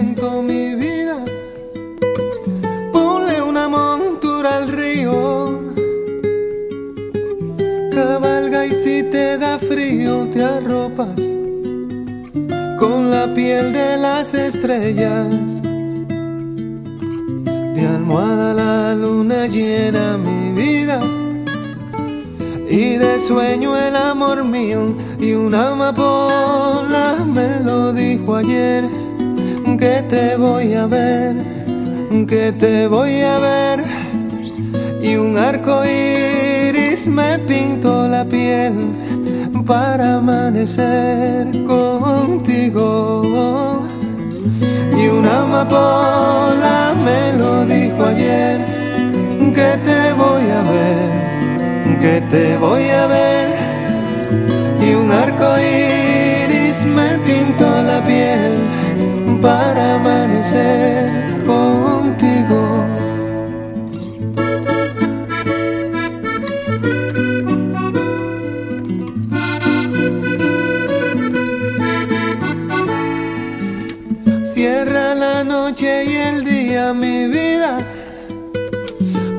[0.00, 1.16] del viento, mi vida.
[2.92, 5.60] Ponle una montura al río.
[7.92, 11.20] Cabalga y si te da frío, te arropas
[12.78, 15.62] con la piel de las estrellas.
[17.74, 21.00] De almohada la luna llena mi vida.
[22.68, 28.84] Y de sueño el amor mío y una amapola me lo dijo ayer
[29.80, 31.36] que te voy a ver,
[32.28, 33.82] que te voy a ver
[35.02, 38.74] y un arco iris me pintó la piel
[39.66, 42.82] para amanecer contigo.
[45.00, 48.60] Y una amapola me lo dijo ayer,
[49.56, 53.48] que te voy a ver, que te voy a ver.
[54.86, 58.59] Y un arco iris me pintó la piel
[59.40, 61.08] para amanecer
[61.46, 62.84] contigo.
[74.44, 77.78] Cierra la noche y el día, mi vida,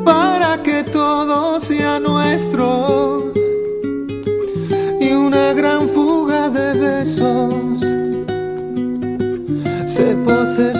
[0.04, 3.11] para que todo sea nuestro.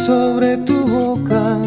[0.06, 1.58] Sobre tu boca.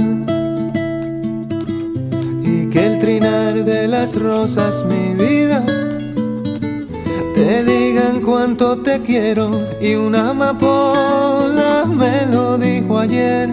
[2.42, 5.62] Y que el trinar de las rosas, mi vida,
[7.34, 13.48] te digan cuánto te quiero y una amapola me lo dijo ayer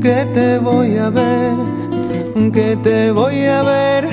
[0.00, 1.54] que te voy a ver,
[2.52, 4.08] que te voy a ver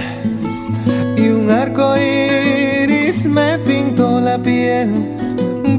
[1.18, 4.90] y un arco iris me pintó la piel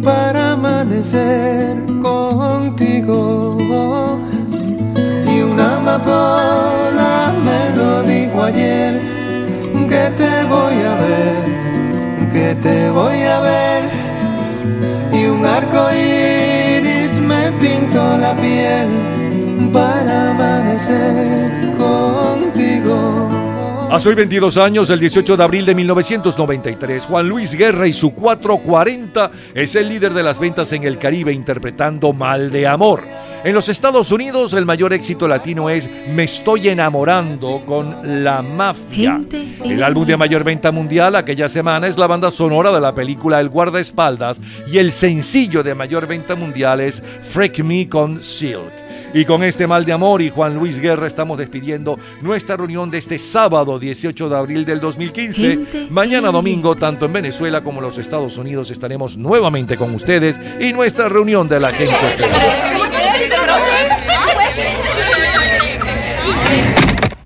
[0.03, 3.57] para amanecer contigo.
[5.33, 9.01] Y una amapola me lo dijo ayer.
[9.89, 11.63] Que te voy a ver
[12.33, 13.83] que te voy a ver.
[15.13, 18.89] Y un arco iris me pintó la piel
[19.73, 21.62] para amanecer.
[23.93, 28.15] Hace hoy 22 años, el 18 de abril de 1993, Juan Luis Guerra y su
[28.15, 33.03] 440 es el líder de las ventas en el Caribe interpretando Mal de Amor.
[33.45, 39.21] En los Estados Unidos el mayor éxito latino es Me estoy enamorando con La Mafia.
[39.63, 43.41] El álbum de mayor venta mundial aquella semana es la banda sonora de la película
[43.41, 44.41] El guardaespaldas
[44.73, 48.82] y el sencillo de mayor venta mundial es Freak Me con Silk.
[49.15, 52.99] Y con este mal de amor y Juan Luis Guerra estamos despidiendo nuestra reunión de
[52.99, 55.41] este sábado 18 de abril del 2015.
[55.41, 60.41] Gente Mañana domingo, tanto en Venezuela como en los Estados Unidos, estaremos nuevamente con ustedes
[60.61, 62.37] y nuestra reunión de la gente feliz.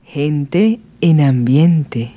[0.04, 2.14] Gente en ambiente.